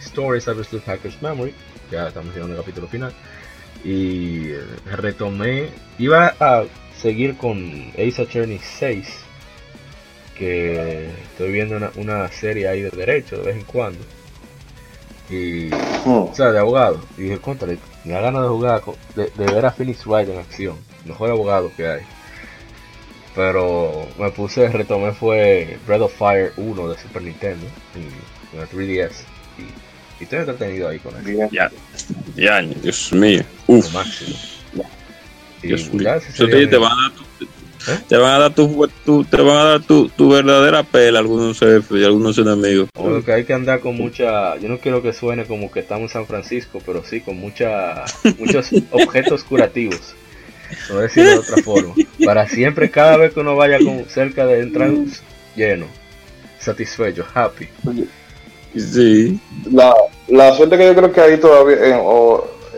Stories 0.00 0.48
of 0.48 0.68
the 0.68 0.80
Hackers 0.80 1.20
Memory, 1.22 1.54
ya 1.90 2.08
estamos 2.08 2.34
llegando 2.34 2.54
al 2.54 2.60
capítulo 2.60 2.88
final 2.88 3.14
y 3.84 4.52
retomé, 4.90 5.68
iba 5.98 6.34
a 6.40 6.64
seguir 7.00 7.36
con 7.36 7.92
Ace 7.92 8.22
Attorney 8.22 8.58
6, 8.58 9.06
que 10.38 11.10
estoy 11.30 11.52
viendo 11.52 11.90
una, 11.96 12.28
serie 12.28 12.66
ahí 12.66 12.80
de 12.80 12.90
derecho 12.90 13.36
de 13.36 13.42
vez 13.42 13.56
en 13.56 13.64
cuando. 13.64 14.00
Y, 15.30 15.66
hmm. 16.04 16.30
o 16.30 16.34
sea, 16.34 16.50
de 16.50 16.58
abogado. 16.58 17.00
Y 17.16 17.22
dije, 17.22 17.38
contra, 17.38 17.68
me 18.04 18.12
da 18.12 18.20
ganas 18.20 18.42
de 18.42 18.48
jugar, 18.48 18.82
de, 19.14 19.30
ver 19.36 19.66
a 19.66 19.70
Phoenix 19.70 20.06
Wright 20.06 20.28
en 20.28 20.38
acción, 20.38 20.76
mejor 21.04 21.30
abogado 21.30 21.70
que 21.76 21.86
hay. 21.86 22.02
Pero 23.34 24.06
me 24.18 24.30
puse, 24.30 24.68
retomé 24.68 25.12
fue 25.12 25.78
Breath 25.86 26.02
of 26.02 26.14
Fire 26.16 26.52
1 26.56 26.88
de 26.88 26.98
Super 26.98 27.22
Nintendo, 27.22 27.66
y, 27.96 28.56
con 28.56 28.66
3DS. 28.68 29.12
Y 30.20 30.22
estoy 30.22 30.38
entretenido 30.38 30.88
ahí 30.88 30.98
con 31.00 31.14
eso. 31.16 31.48
Ya, 31.50 31.70
ya, 32.36 32.62
Dios 32.62 33.12
mío. 33.12 33.42
Uf. 33.66 33.92
máximo. 33.92 34.36
Dios 35.62 35.92
mío. 35.92 36.10
te, 36.36 36.76
van 36.76 36.92
a 36.92 37.02
dar 37.02 37.12
tu, 37.12 37.44
¿Eh? 37.86 37.98
te 38.08 38.16
van 38.16 38.32
a 38.34 38.38
dar 38.38 38.54
tu, 38.54 39.24
te 39.24 39.42
van 39.42 39.56
a 39.56 39.64
dar 39.64 39.82
tu, 39.82 40.08
tu 40.10 40.28
verdadera 40.30 40.82
pela 40.82 41.18
algunos 41.18 41.58
jefes 41.58 42.00
y 42.00 42.04
algunos 42.04 42.38
enemigos. 42.38 42.88
Lo 42.96 43.24
que 43.24 43.32
hay 43.32 43.44
que 43.44 43.52
andar 43.52 43.80
con 43.80 43.96
mucha, 43.96 44.56
yo 44.58 44.68
no 44.68 44.78
quiero 44.78 45.02
que 45.02 45.12
suene 45.12 45.44
como 45.44 45.70
que 45.70 45.80
estamos 45.80 46.10
en 46.10 46.20
San 46.20 46.26
Francisco, 46.26 46.80
pero 46.84 47.02
sí 47.04 47.20
con 47.20 47.36
mucha, 47.36 48.04
muchos 48.38 48.70
objetos 48.92 49.42
curativos. 49.44 50.14
No 50.88 50.96
decirlo 50.96 51.30
de 51.30 51.38
otra 51.38 51.62
forma. 51.62 51.94
Para 52.24 52.48
siempre, 52.48 52.90
cada 52.90 53.16
vez 53.16 53.32
que 53.32 53.40
uno 53.40 53.56
vaya 53.56 53.78
con, 53.78 54.04
cerca 54.06 54.46
de 54.46 54.60
entrar 54.60 54.90
lleno, 55.56 55.86
satisfecho, 56.58 57.26
happy. 57.34 57.68
Sí. 58.76 59.38
La, 59.70 59.94
la 60.28 60.54
suerte 60.54 60.76
que 60.76 60.86
yo 60.86 60.94
creo 60.94 61.12
que 61.12 61.20
ahí 61.20 61.36
todavía, 61.38 61.76
en, 61.86 62.00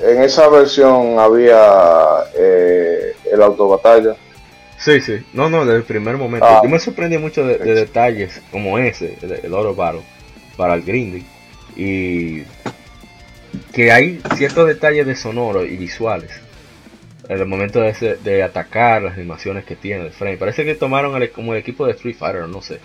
en 0.02 0.22
esa 0.22 0.48
versión 0.48 1.18
había 1.18 2.24
eh, 2.36 3.14
el 3.32 3.42
autobatalla. 3.42 4.14
Sí, 4.78 5.00
sí. 5.00 5.24
No, 5.32 5.48
no, 5.48 5.64
desde 5.64 5.78
el 5.78 5.84
primer 5.84 6.16
momento. 6.16 6.46
Ah. 6.46 6.60
yo 6.62 6.68
me 6.68 6.78
sorprendí 6.78 7.18
mucho 7.18 7.46
de, 7.46 7.58
detalles 7.58 8.42
como 8.52 8.78
ese, 8.78 9.16
el, 9.42 9.54
oro 9.54 9.74
baro, 9.74 10.02
para 10.56 10.74
el 10.74 10.82
grinding. 10.82 11.26
Y 11.76 12.42
que 13.72 13.90
hay 13.92 14.20
ciertos 14.36 14.66
detalles 14.66 15.06
de 15.06 15.16
sonoro 15.16 15.64
y 15.64 15.76
visuales. 15.76 16.30
En 17.28 17.40
el 17.40 17.46
momento 17.46 17.80
de, 17.80 18.18
de 18.22 18.42
atacar, 18.42 19.02
las 19.02 19.14
animaciones 19.14 19.64
que 19.64 19.76
tiene 19.76 20.06
el 20.06 20.12
frame. 20.12 20.36
Parece 20.36 20.64
que 20.64 20.74
tomaron 20.74 21.20
el, 21.20 21.30
como 21.30 21.54
el 21.54 21.60
equipo 21.60 21.86
de 21.86 21.92
Street 21.92 22.16
Fighter, 22.16 22.48
no 22.48 22.62
sé 22.62 22.80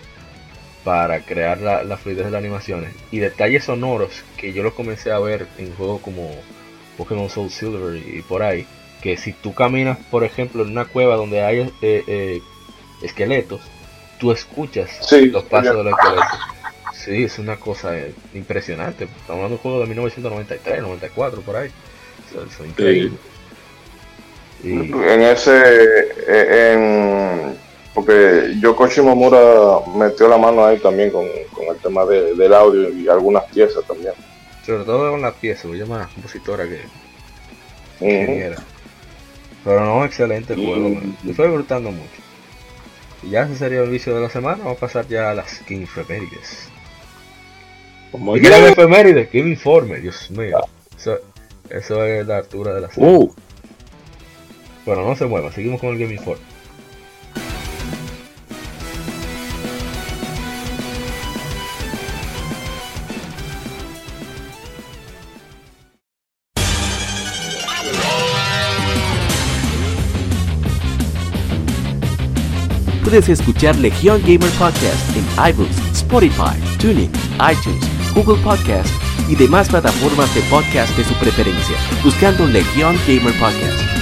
para 0.84 1.20
crear 1.20 1.60
la, 1.60 1.96
fluidez 1.96 2.24
de 2.24 2.30
las 2.30 2.40
animaciones. 2.40 2.92
Y 3.10 3.18
detalles 3.18 3.64
sonoros 3.64 4.24
que 4.36 4.52
yo 4.52 4.62
los 4.62 4.74
comencé 4.74 5.12
a 5.12 5.18
ver 5.18 5.46
en 5.58 5.72
juegos 5.74 6.00
como 6.00 6.30
Pokémon 6.96 7.28
Soul 7.28 7.50
Silver 7.50 7.96
y, 7.96 8.22
por 8.22 8.42
ahí 8.42 8.66
que 9.02 9.16
si 9.16 9.32
tú 9.32 9.52
caminas 9.52 9.98
por 10.12 10.22
ejemplo 10.22 10.62
en 10.62 10.70
una 10.70 10.84
cueva 10.84 11.16
donde 11.16 11.42
hay 11.42 11.58
eh, 11.82 12.04
eh, 12.06 12.40
esqueletos 13.02 13.60
tú 14.20 14.30
escuchas 14.30 15.10
los 15.10 15.42
pasos 15.44 15.76
de 15.76 15.84
los 15.84 15.92
esqueletos. 15.92 16.38
Sí 16.94 17.24
es 17.24 17.38
una 17.40 17.56
cosa 17.56 17.98
eh, 17.98 18.14
impresionante. 18.32 19.04
Estamos 19.04 19.30
hablando 19.30 19.48
de 19.48 19.54
un 19.54 19.58
juego 19.58 19.80
de 19.80 19.86
1993 19.86 20.82
94 20.82 21.42
por 21.42 21.56
ahí. 21.56 21.70
Eso, 22.30 22.44
es 22.44 22.68
increíble 22.68 23.16
en 24.64 25.22
ese 25.22 25.62
en 26.72 27.56
porque 27.94 28.54
Yoko 28.60 28.86
Shimomura 28.88 29.80
metió 29.94 30.28
la 30.28 30.38
mano 30.38 30.64
ahí 30.64 30.78
también 30.78 31.10
con, 31.10 31.26
el 31.26 31.76
tema 31.82 32.04
del 32.06 32.54
audio 32.54 32.88
y 32.90 33.08
algunas 33.08 33.44
piezas 33.44 33.84
también. 33.86 34.14
Sobre 34.64 34.84
todo 34.84 35.10
con 35.10 35.20
las 35.20 35.34
piezas, 35.34 35.66
voy 35.66 35.80
a 35.80 35.84
llamar 35.84 36.00
a 36.00 36.04
la 36.04 36.08
compositora 36.08 36.64
que, 36.64 36.80
Pero 39.64 39.84
no, 39.84 40.04
excelente 40.04 40.54
el 40.54 40.64
juego, 40.64 40.88
me 41.22 41.30
estoy 41.30 41.48
disfrutando 41.48 41.90
mucho. 41.90 42.22
Y 43.22 43.30
ya 43.30 43.42
ese 43.42 43.56
sería 43.56 43.82
el 43.82 43.90
vicio 43.90 44.14
de 44.14 44.22
la 44.22 44.30
semana, 44.30 44.58
vamos 44.58 44.78
a 44.78 44.80
pasar 44.80 45.06
ya 45.06 45.30
a 45.30 45.34
las 45.34 45.58
15 45.60 46.00
efemérides. 46.00 46.68
¿Cómo 48.10 48.34
¿Qué 48.34 48.68
efemérides? 48.68 49.28
¿Qué 49.28 49.38
informe? 49.38 50.00
Dios 50.00 50.30
mío. 50.30 50.58
Eso, 50.96 51.18
eso, 51.70 52.04
es 52.04 52.26
la 52.26 52.38
altura 52.38 52.74
de 52.74 52.80
la 52.80 52.90
semana. 52.90 53.12
Uh. 53.12 53.34
Bueno, 54.84 55.04
no 55.04 55.14
se 55.14 55.26
mueva, 55.26 55.52
seguimos 55.52 55.80
con 55.80 55.90
el 55.90 55.98
Game 55.98 56.14
Informe. 56.14 56.42
puedes 73.12 73.28
escuchar 73.28 73.76
Legion 73.76 74.22
Gamer 74.22 74.48
Podcast 74.52 75.14
en 75.14 75.50
iBooks, 75.50 75.76
Spotify, 75.92 76.56
TuneIn, 76.78 77.12
iTunes, 77.34 78.14
Google 78.14 78.42
Podcast 78.42 78.88
y 79.28 79.34
demás 79.34 79.68
plataformas 79.68 80.34
de 80.34 80.40
podcast 80.48 80.96
de 80.96 81.04
su 81.04 81.12
preferencia, 81.16 81.76
buscando 82.02 82.46
Legion 82.46 82.96
Gamer 83.06 83.34
Podcast. 83.38 84.01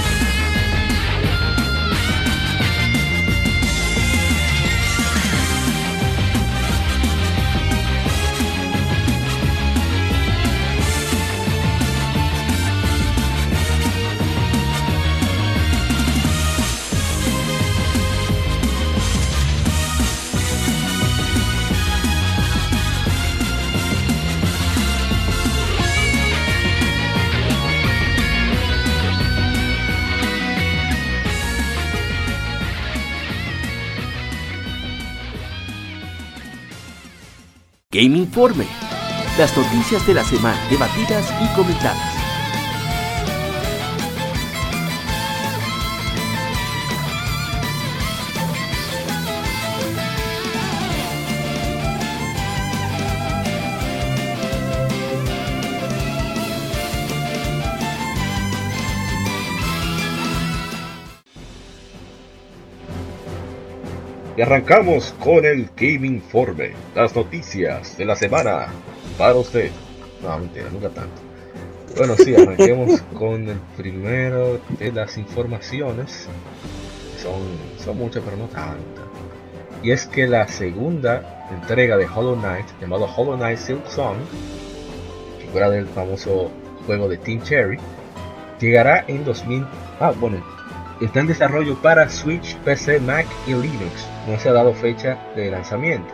Game 38.01 38.17
Informe. 38.17 38.65
Las 39.37 39.55
noticias 39.55 40.07
de 40.07 40.15
la 40.15 40.23
semana 40.23 40.59
debatidas 40.71 41.31
y 41.39 41.55
comentadas. 41.55 42.10
Y 64.41 64.43
arrancamos 64.43 65.13
con 65.19 65.45
el 65.45 65.69
Game 65.77 66.07
Informe, 66.07 66.71
las 66.95 67.15
noticias 67.15 67.95
de 67.95 68.05
la 68.05 68.15
semana 68.15 68.69
para 69.15 69.35
usted. 69.35 69.69
No, 70.23 70.35
mentira, 70.39 70.65
nunca 70.71 70.89
tanto. 70.89 71.21
Bueno, 71.95 72.15
sí, 72.15 72.33
arranquemos 72.33 73.01
con 73.13 73.47
el 73.47 73.59
primero 73.77 74.59
de 74.79 74.91
las 74.93 75.19
informaciones. 75.19 76.27
Son, 77.21 77.39
son 77.85 77.99
muchas, 77.99 78.23
pero 78.23 78.35
no 78.35 78.45
tantas. 78.45 79.05
Y 79.83 79.91
es 79.91 80.07
que 80.07 80.25
la 80.25 80.47
segunda 80.47 81.47
entrega 81.51 81.95
de 81.95 82.07
Hollow 82.07 82.35
Knight, 82.35 82.65
llamado 82.81 83.05
Hollow 83.15 83.37
Knight 83.37 83.59
Silk 83.59 83.85
Song, 83.85 84.17
figura 85.39 85.69
del 85.69 85.85
famoso 85.85 86.49
juego 86.87 87.07
de 87.07 87.17
Team 87.19 87.43
Cherry, 87.43 87.77
llegará 88.59 89.05
en 89.07 89.23
2000. 89.23 89.67
Ah, 89.99 90.11
bueno, 90.19 90.43
está 91.05 91.19
en 91.19 91.27
desarrollo 91.27 91.75
para 91.81 92.07
Switch, 92.09 92.55
PC, 92.57 92.99
Mac 92.99 93.25
y 93.47 93.53
Linux. 93.53 94.07
No 94.27 94.39
se 94.39 94.49
ha 94.49 94.53
dado 94.53 94.73
fecha 94.73 95.17
de 95.35 95.49
lanzamiento. 95.49 96.13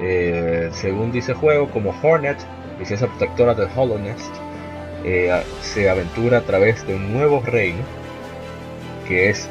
Eh, 0.00 0.70
según 0.72 1.12
dice 1.12 1.34
juego, 1.34 1.70
como 1.70 1.94
Hornet, 2.02 2.38
licencia 2.78 3.06
protectora 3.06 3.54
de 3.54 3.68
Hollow 3.74 3.98
Nest, 3.98 4.34
eh, 5.04 5.42
se 5.60 5.90
aventura 5.90 6.38
a 6.38 6.42
través 6.42 6.86
de 6.86 6.94
un 6.94 7.12
nuevo 7.12 7.42
reino 7.44 7.82
que 9.06 9.28
es 9.28 9.48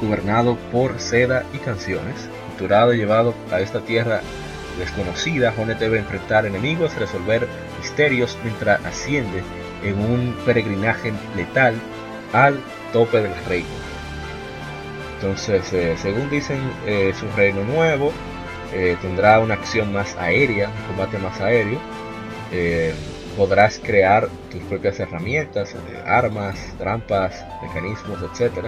gobernado 0.00 0.56
por 0.70 1.00
seda 1.00 1.44
y 1.52 1.58
canciones. 1.58 2.28
Capturado 2.50 2.94
y 2.94 2.98
llevado 2.98 3.34
a 3.52 3.60
esta 3.60 3.80
tierra 3.80 4.20
desconocida, 4.78 5.52
Hornet 5.56 5.78
debe 5.78 5.98
enfrentar 5.98 6.46
enemigos, 6.46 6.94
resolver 6.96 7.48
misterios 7.78 8.38
mientras 8.44 8.84
asciende 8.84 9.42
en 9.82 9.98
un 9.98 10.36
peregrinaje 10.44 11.12
letal 11.36 11.74
al 12.32 12.60
tope 12.92 13.20
del 13.20 13.34
reino. 13.46 13.68
Entonces, 15.16 15.72
eh, 15.72 15.96
según 15.98 16.30
dicen, 16.30 16.60
eh, 16.86 17.10
es 17.12 17.22
un 17.22 17.34
reino 17.34 17.64
nuevo, 17.64 18.12
eh, 18.72 18.96
tendrá 19.02 19.40
una 19.40 19.54
acción 19.54 19.92
más 19.92 20.16
aérea, 20.16 20.68
un 20.68 20.86
combate 20.88 21.18
más 21.18 21.40
aéreo. 21.40 21.78
podrás 23.36 23.78
crear 23.78 24.28
tus 24.50 24.60
propias 24.64 24.98
herramientas, 24.98 25.74
armas, 26.04 26.56
trampas, 26.76 27.44
mecanismos, 27.62 28.18
etc. 28.22 28.66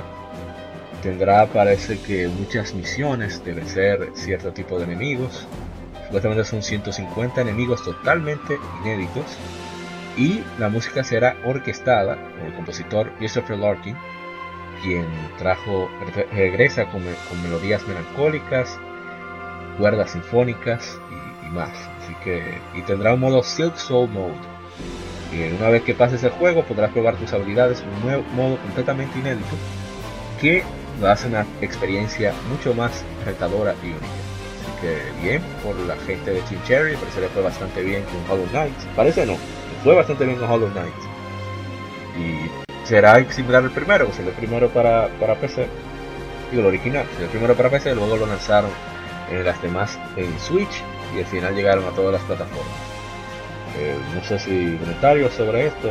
Tendrá, 1.03 1.47
parece 1.47 1.99
que 1.99 2.29
muchas 2.29 2.73
misiones, 2.75 3.43
deben 3.45 3.67
ser 3.67 4.11
cierto 4.15 4.53
tipo 4.53 4.79
de 4.79 4.85
enemigos. 4.85 5.47
Supuestamente 6.05 6.45
son 6.45 6.63
150 6.63 7.41
enemigos 7.41 7.83
totalmente 7.83 8.59
inéditos. 8.83 9.25
Y 10.16 10.42
la 10.59 10.68
música 10.68 11.05
será 11.05 11.37
orquestada 11.44 12.16
por 12.16 12.46
el 12.46 12.55
compositor 12.55 13.12
Christopher 13.18 13.59
Larkin, 13.59 13.96
quien 14.83 15.07
trajo, 15.38 15.88
regresa 16.33 16.90
con, 16.90 17.03
melodías 17.42 17.87
melancólicas, 17.87 18.79
cuerdas 19.79 20.11
sinfónicas 20.11 20.99
y, 21.11 21.51
más. 21.51 21.70
Así 22.03 22.14
que, 22.25 22.59
y 22.75 22.83
tendrá 22.83 23.14
un 23.14 23.20
modo 23.20 23.42
Silk 23.42 23.77
Soul 23.77 24.11
Mode. 24.11 24.35
Y 25.33 25.53
una 25.55 25.68
vez 25.68 25.83
que 25.83 25.94
pases 25.94 26.25
el 26.25 26.31
juego 26.31 26.64
podrás 26.64 26.90
probar 26.90 27.16
tus 27.16 27.33
habilidades 27.33 27.83
en 27.83 27.88
un 27.88 28.01
nuevo 28.03 28.23
modo 28.35 28.57
completamente 28.59 29.18
inédito 29.18 29.57
que 30.40 30.64
lo 31.01 31.09
hace 31.09 31.29
una 31.29 31.46
experiencia 31.61 32.33
mucho 32.49 32.75
más 32.75 33.05
retadora 33.25 33.75
y 33.83 33.88
única. 33.88 34.07
Así 34.07 34.81
que 34.81 35.23
bien 35.23 35.42
por 35.62 35.77
la 35.77 35.96
gente 35.96 36.33
de 36.33 36.40
Team 36.42 36.62
Cherry, 36.64 36.96
parece 36.96 37.20
que 37.20 37.29
fue 37.29 37.42
bastante 37.42 37.83
bien 37.83 38.03
con 38.05 38.31
Hollow 38.31 38.46
Knight. 38.51 38.75
Parece 38.96 39.27
no, 39.27 39.37
fue 39.83 39.95
bastante 39.95 40.25
bien 40.25 40.38
con 40.38 40.51
Hollow 40.51 40.71
Knight. 40.71 40.95
Y 42.19 42.87
será 42.87 43.25
similar 43.33 43.62
al 43.62 43.71
primero, 43.71 44.11
que 44.11 44.23
el 44.23 44.29
primero 44.31 44.69
para, 44.69 45.09
para 45.19 45.35
PC, 45.37 45.66
y 46.53 46.59
el 46.59 46.66
original, 46.66 47.07
el 47.21 47.29
primero 47.29 47.55
para 47.55 47.71
PC, 47.71 47.95
luego 47.95 48.16
lo 48.16 48.27
lanzaron 48.27 48.71
en 49.31 49.45
las 49.45 49.61
demás 49.62 49.99
en 50.16 50.38
Switch 50.40 50.83
y 51.14 51.21
al 51.21 51.27
final 51.27 51.55
llegaron 51.55 51.85
a 51.85 51.90
todas 51.90 52.12
las 52.12 52.23
plataformas. 52.23 52.90
Eh, 53.79 53.97
no 54.14 54.25
sé 54.25 54.38
si 54.38 54.77
comentarios 54.79 55.33
sobre 55.35 55.69
esto, 55.69 55.88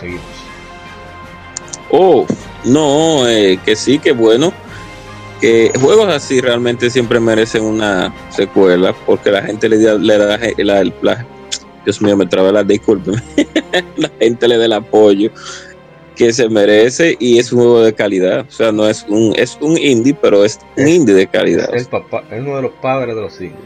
seguimos. 0.00 0.22
Oh, 1.90 2.26
no, 2.64 3.28
eh, 3.28 3.58
que 3.64 3.76
sí, 3.76 3.98
que 3.98 4.12
bueno. 4.12 4.52
Que 5.40 5.70
juegos 5.78 6.08
así 6.08 6.40
realmente 6.40 6.88
siempre 6.88 7.20
merecen 7.20 7.64
una 7.64 8.14
secuela 8.30 8.94
porque 9.04 9.30
la 9.30 9.42
gente 9.42 9.68
le, 9.68 9.78
da, 9.78 9.94
le 9.94 10.16
da 10.16 10.38
la, 10.56 10.84
la, 11.02 11.26
Dios 11.84 12.00
mío, 12.00 12.16
me 12.16 12.26
traba 12.26 12.52
la 12.52 12.64
disculpen. 12.64 13.14
la 13.96 14.10
gente 14.20 14.48
le 14.48 14.56
da 14.56 14.64
el 14.64 14.72
apoyo 14.72 15.30
que 16.16 16.32
se 16.32 16.48
merece 16.48 17.16
y 17.18 17.38
es 17.38 17.52
un 17.52 17.60
juego 17.60 17.82
de 17.82 17.92
calidad. 17.92 18.46
O 18.48 18.50
sea, 18.50 18.72
no 18.72 18.88
es 18.88 19.04
un, 19.08 19.34
es 19.36 19.58
un 19.60 19.76
indie, 19.76 20.14
pero 20.14 20.44
es 20.44 20.58
un 20.76 20.88
indie 20.88 21.14
de 21.14 21.26
calidad. 21.26 21.74
Es, 21.74 21.88
papá, 21.88 22.24
es 22.30 22.40
uno 22.40 22.56
de 22.56 22.62
los 22.62 22.72
padres 22.80 23.14
de 23.14 23.20
los 23.20 23.34
indies, 23.40 23.58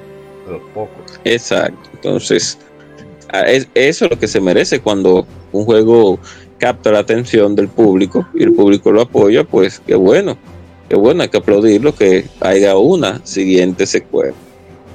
de 0.46 0.52
los 0.52 0.62
pocos. 0.74 1.20
Exacto. 1.24 1.90
Entonces, 1.94 2.59
es, 3.46 3.68
eso 3.74 4.04
es 4.07 4.11
lo 4.11 4.18
que 4.18 4.28
se 4.28 4.40
merece 4.40 4.81
cuando 4.81 5.26
un 5.52 5.64
juego 5.64 6.18
capta 6.59 6.90
la 6.90 7.00
atención 7.00 7.54
del 7.54 7.68
público 7.68 8.26
y 8.35 8.42
el 8.42 8.52
público 8.52 8.90
lo 8.90 9.02
apoya, 9.02 9.44
pues 9.44 9.81
qué 9.87 9.94
bueno. 9.94 10.37
Qué 10.88 10.96
bueno, 10.96 11.22
hay 11.22 11.28
que 11.28 11.37
aplaudirlo 11.37 11.94
que 11.94 12.24
haya 12.40 12.78
una 12.78 13.24
siguiente 13.26 13.85
secuela. 13.87 14.35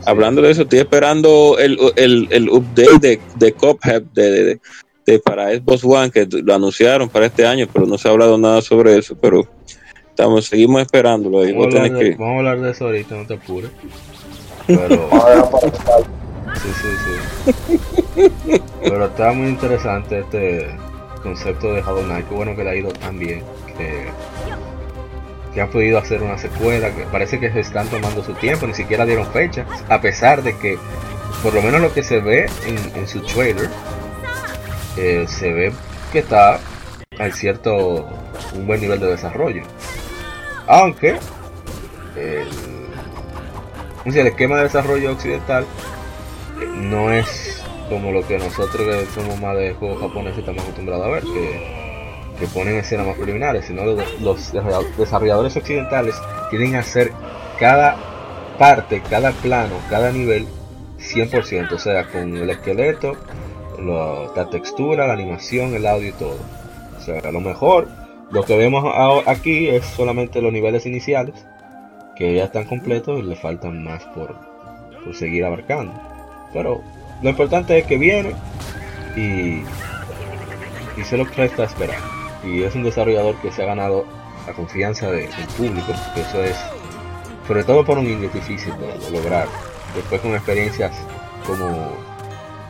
Hablando 0.06 0.42
de 0.42 0.52
eso, 0.52 0.64
estoy 0.64 0.80
esperando 0.80 1.58
el, 1.60 1.78
el, 1.96 2.28
el 2.32 2.50
update 2.50 3.00
de, 3.00 3.22
de 3.36 3.54
Cophead 3.54 4.02
de, 4.14 4.60
este, 5.06 5.20
para 5.20 5.54
Xbox 5.54 5.84
One 5.84 6.12
que 6.12 6.26
lo 6.26 6.54
anunciaron 6.54 7.10
para 7.10 7.26
este 7.26 7.46
año, 7.46 7.68
pero 7.72 7.86
no 7.86 7.98
se 7.98 8.08
ha 8.08 8.12
hablado 8.12 8.38
nada 8.38 8.62
sobre 8.62 8.98
eso, 8.98 9.18
pero 9.20 9.46
estamos 10.08 10.46
seguimos 10.46 10.82
esperándolo. 10.82 11.40
Vamos, 11.40 11.76
a, 11.76 12.38
hablar 12.38 12.62
de, 12.62 12.72
eso 12.72 12.86
ahorita, 12.86 13.16
no 13.16 13.28
te 13.28 13.34
apures. 13.34 13.70
Pero... 14.66 15.10
sí, 16.56 16.70
sí, 16.82 17.54
sí. 18.16 18.62
pero 18.82 19.08
está 19.08 19.34
muy 19.34 19.50
interesante 19.50 20.20
este 20.20 20.68
concepto 21.22 21.74
de 21.74 21.82
Hollow 21.82 22.04
Knight, 22.04 22.30
qué 22.30 22.36
bueno 22.36 22.56
que 22.56 22.64
le 22.64 22.70
ha 22.70 22.76
ido 22.76 22.94
tan 22.94 23.20
bien, 23.20 23.44
que, 23.78 24.06
que 25.54 25.62
han 25.62 25.70
podido 25.70 25.98
hacer 25.98 26.22
una 26.22 26.38
secuela, 26.38 26.94
que 26.96 27.04
parece 27.04 27.40
que 27.40 27.52
se 27.52 27.60
están 27.60 27.88
tomando 27.88 28.24
su 28.24 28.34
tiempo, 28.34 28.66
ni 28.68 28.74
siquiera 28.74 29.06
dieron 29.06 29.28
fecha, 29.28 29.66
a 29.90 30.02
pesar 30.02 30.42
de 30.42 30.58
que 30.58 30.78
por 31.42 31.54
lo 31.54 31.62
menos 31.62 31.82
lo 31.82 31.94
que 31.94 32.04
se 32.04 32.20
ve 32.20 32.50
en, 32.66 33.08
su 33.08 33.22
trailer 33.22 33.70
eh, 34.98 35.26
se 35.28 35.52
ve 35.52 35.74
que 36.12 36.20
está 36.20 36.60
a 37.20 37.30
cierto 37.32 38.08
un 38.54 38.66
buen 38.66 38.82
nivel 38.82 39.00
de 39.00 39.08
desarrollo. 39.08 39.64
Aunque 40.68 41.18
el, 42.16 42.48
el 44.06 44.28
esquema 44.28 44.58
de 44.58 44.64
desarrollo 44.64 45.12
occidental 45.12 45.66
eh, 46.62 46.66
no 46.74 47.12
es 47.12 47.62
como 47.90 48.12
lo 48.12 48.26
que 48.26 48.38
nosotros 48.38 48.88
que 48.88 49.06
somos 49.14 49.40
más 49.40 49.58
de 49.58 49.74
juegos 49.74 50.00
japoneses 50.00 50.40
estamos 50.40 50.64
acostumbrados 50.64 51.06
a 51.06 51.10
ver, 51.10 51.24
que, 51.24 51.83
que 52.44 52.50
ponen 52.50 52.76
escenas 52.76 53.08
más 53.08 53.16
preliminares, 53.16 53.66
sino 53.66 53.86
los, 53.86 54.52
desarrolladores 54.98 55.56
occidentales 55.56 56.14
que 56.52 56.76
hacer 56.76 57.14
cada 57.58 57.96
parte, 58.60 59.02
cada 59.10 59.32
plano, 59.32 59.76
cada 59.90 60.12
nivel 60.12 60.46
100%, 61.00 61.72
o 61.72 61.80
sea, 61.80 62.06
con 62.08 62.36
el 62.36 62.50
esqueleto, 62.50 63.16
la 63.80 64.50
textura, 64.50 65.08
la 65.08 65.14
animación, 65.14 65.74
el 65.74 65.86
audio 65.86 66.10
y 66.10 66.12
todo. 66.12 66.38
O 66.98 67.02
sea, 67.02 67.20
a 67.20 67.32
lo 67.32 67.40
mejor 67.40 67.88
lo 68.30 68.44
que 68.44 68.58
vemos 68.58 68.84
aquí 69.26 69.70
es 69.70 69.86
solamente 69.86 70.42
los 70.42 70.52
niveles 70.52 70.86
iniciales, 70.86 71.36
que 72.18 72.36
ya 72.36 72.44
están 72.44 72.66
completos 72.66 73.20
y 73.20 73.24
le 73.24 73.38
faltan 73.38 73.86
más 73.86 74.04
por, 74.08 74.36
por 75.02 75.16
seguir 75.16 75.46
abarcando. 75.46 75.94
Pero 76.52 76.82
lo 77.22 77.30
importante 77.30 77.78
es 77.78 77.86
que 77.86 77.98
viene 77.98 78.34
y, 79.16 79.64
y 81.00 81.04
se 81.06 81.16
lo 81.16 81.26
presta 81.26 81.64
a 81.64 81.68
esperar. 81.68 82.13
Y 82.44 82.64
es 82.64 82.76
un 82.76 82.84
desarrollador 82.84 83.36
que 83.38 83.52
se 83.52 83.64
ha 83.64 83.66
ganado 83.66 84.06
la 84.46 84.54
confianza 84.54 85.10
del 85.10 85.30
público, 85.58 85.94
que 86.14 86.22
eso 86.22 86.44
es, 86.44 86.58
sobre 87.48 87.64
todo 87.64 87.86
por 87.86 87.98
un 87.98 88.06
indie 88.08 88.30
difícil 88.30 88.74
de 88.78 89.12
lograr. 89.12 89.48
Después 89.96 90.22
con 90.22 90.34
experiencias 90.34 90.92
como 91.46 91.92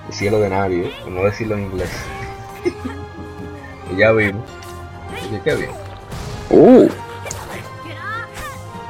el 0.07 0.13
cielo 0.13 0.39
de 0.39 0.49
nadie, 0.49 0.93
por 1.03 1.11
no 1.11 1.23
decirlo 1.23 1.55
en 1.55 1.63
inglés. 1.63 1.89
y 3.91 3.95
ya 3.97 4.11
vimos. 4.11 4.43
Así 5.17 5.39
que 5.43 5.55
bien. 5.55 5.71
Uh. 6.49 6.89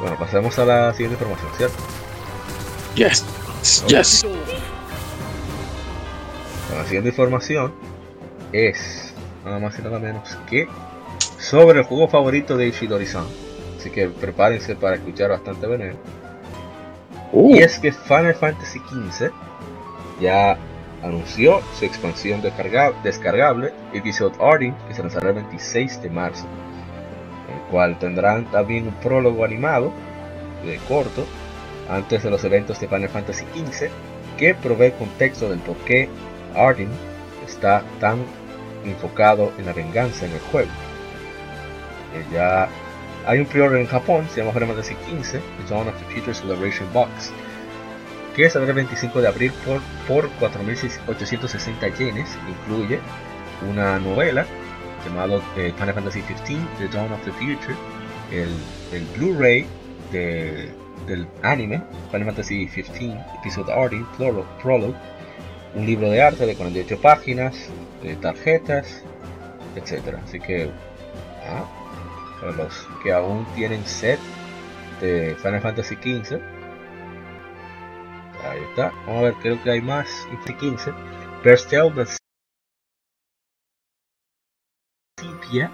Bueno, 0.02 0.17
pasemos 0.19 0.58
a 0.60 0.65
la 0.65 0.93
siguiente 0.93 1.15
información, 1.15 1.52
¿cierto? 1.58 1.78
Yes. 2.96 3.26
Yes, 3.62 3.86
yes. 3.88 4.26
La 6.76 6.84
siguiente 6.84 7.10
información 7.10 7.74
es 8.52 9.12
nada 9.46 9.60
más 9.60 9.78
y 9.80 9.82
nada 9.82 10.00
menos 10.00 10.38
que 10.50 10.68
sobre 11.38 11.80
el 11.80 11.86
juego 11.86 12.08
favorito 12.08 12.58
de 12.58 12.68
Ishidori-san. 12.68 13.26
Así 13.78 13.90
que 13.90 14.08
prepárense 14.08 14.76
para 14.76 14.96
escuchar 14.96 15.30
bastante 15.30 15.68
veneno. 15.68 15.98
Uh, 17.32 17.56
Y 17.56 17.60
es 17.60 17.80
que 17.80 17.92
Final 17.92 18.36
Fantasy 18.36 18.80
XV 18.80 19.32
ya 20.22 20.58
anunció 21.04 21.60
su 21.78 21.84
expansión 21.86 22.42
descarga- 22.42 22.94
descargable 23.04 23.74
Episode 23.94 24.36
Arting, 24.40 24.72
que 24.88 24.94
se 24.94 25.02
lanzará 25.02 25.30
el 25.30 25.36
26 25.36 26.02
de 26.02 26.10
marzo, 26.10 26.46
el 27.54 27.60
cual 27.72 28.00
tendrán 28.00 28.46
también 28.52 28.88
un 28.88 28.94
prólogo 28.96 29.44
animado 29.44 29.92
de 30.66 30.78
corto 30.88 31.26
antes 31.90 32.24
de 32.24 32.30
los 32.30 32.44
eventos 32.46 32.80
de 32.80 32.88
Final 32.88 33.10
Fantasy 33.10 33.44
XV 33.54 33.90
que 34.38 34.56
provee 34.56 34.92
contexto 34.92 35.50
del 35.50 35.60
por 35.60 35.76
qué 35.78 36.08
Arting 36.56 36.88
está 37.46 37.84
tan 38.00 38.20
enfocado 38.86 39.52
en 39.58 39.65
la 39.65 39.74
venganza 39.74 40.26
en 40.26 40.32
el 40.34 40.39
juego. 40.39 40.69
Eh, 42.13 42.24
ya 42.32 42.67
hay 43.26 43.39
un 43.39 43.46
pre-order 43.46 43.80
en 43.80 43.88
Japón, 43.88 44.28
se 44.34 44.41
llama 44.41 44.52
Final 44.54 44.69
Fantasy 44.69 44.93
XV, 44.93 45.39
Dawn 45.69 45.88
of 45.88 45.96
the 45.98 46.13
Future 46.13 46.34
Celebration 46.34 46.88
Box, 46.93 47.32
que 48.36 48.50
saldrá 48.50 48.69
el 48.72 48.76
25 48.76 49.22
de 49.22 49.28
abril 49.28 49.52
por, 49.65 49.82
por 50.08 50.30
4.860 50.39 51.98
yenes. 51.98 52.30
Incluye 52.50 53.00
una 53.69 54.00
novela 54.00 54.46
llamado 55.06 55.41
eh, 55.58 55.74
Final 55.78 55.93
Fantasy 55.93 56.22
XV, 56.22 56.58
The 56.80 56.88
Dawn 56.89 57.12
of 57.13 57.22
the 57.24 57.32
Future, 57.34 57.76
el, 58.32 58.50
el 58.91 59.06
Blu-ray 59.17 59.65
de- 60.12 60.72
del 61.08 61.28
anime 61.41 61.82
Final 62.12 62.26
Fantasy 62.28 62.67
XV 62.67 63.13
Episode 63.39 63.74
Prolo- 64.17 64.46
Prologue, 64.62 64.96
un 65.76 65.86
libro 65.86 66.10
de 66.10 66.22
arte 66.22 66.46
de 66.46 66.56
48 66.56 67.00
páginas, 67.02 67.56
de 68.04 68.16
tarjetas, 68.18 69.04
etc. 69.76 70.18
Así 70.24 70.39
que, 70.39 70.70
ah, 71.48 71.66
para 72.39 72.52
los 72.52 72.88
que 73.02 73.12
aún 73.12 73.46
tienen 73.56 73.86
set 73.86 74.20
de 75.02 75.36
Final 75.42 75.62
Fantasy 75.62 75.96
XV, 75.96 76.39
ahí 78.50 78.60
está. 78.70 78.92
Vamos 79.08 79.20
a 79.20 79.22
ver, 79.22 79.34
creo 79.42 79.63
que 79.63 79.72
hay 79.72 79.82
más. 79.82 80.28
15. 80.60 80.92
Berstel 81.44 81.92
Sepia, 85.20 85.72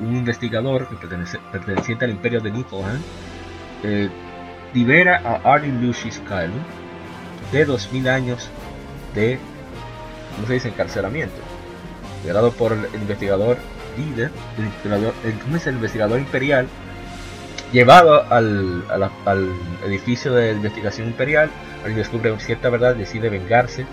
un 0.00 0.16
investigador 0.16 0.88
que 0.88 0.96
pertenece, 0.96 1.38
perteneciente 1.52 2.04
al 2.04 2.10
imperio 2.12 2.40
de 2.40 2.50
Niflheim, 2.50 3.02
eh, 3.82 4.08
libera 4.74 5.20
a 5.24 5.54
Arden 5.54 5.84
Lucius 5.84 6.18
Kylo 6.20 6.60
de 7.52 7.64
2000 7.64 8.08
años 8.08 8.50
de, 9.14 9.38
¿cómo 10.34 10.46
se 10.46 10.54
dice?, 10.54 10.68
encarcelamiento. 10.68 11.45
Liderado 12.26 12.50
por 12.50 12.72
el 12.72 12.84
investigador 12.94 13.56
líder, 13.96 14.32
el 14.58 14.64
investigador, 14.64 15.14
el- 15.24 15.38
¿cómo 15.38 15.56
es 15.56 15.66
el 15.68 15.76
investigador 15.76 16.18
imperial? 16.18 16.66
Llevado 17.72 18.24
al, 18.32 18.82
al 19.24 19.48
edificio 19.86 20.32
de 20.34 20.50
investigación 20.50 21.06
imperial, 21.06 21.50
alguien 21.84 21.98
descubre 21.98 22.36
cierta 22.40 22.68
verdad 22.68 22.96
y 22.96 22.98
decide 22.98 23.28
vengarse 23.28 23.86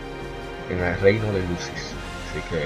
en 0.71 0.79
el 0.79 0.99
reino 0.99 1.25
de 1.31 1.41
Lucis. 1.41 1.93
Así 2.31 2.41
que. 2.49 2.63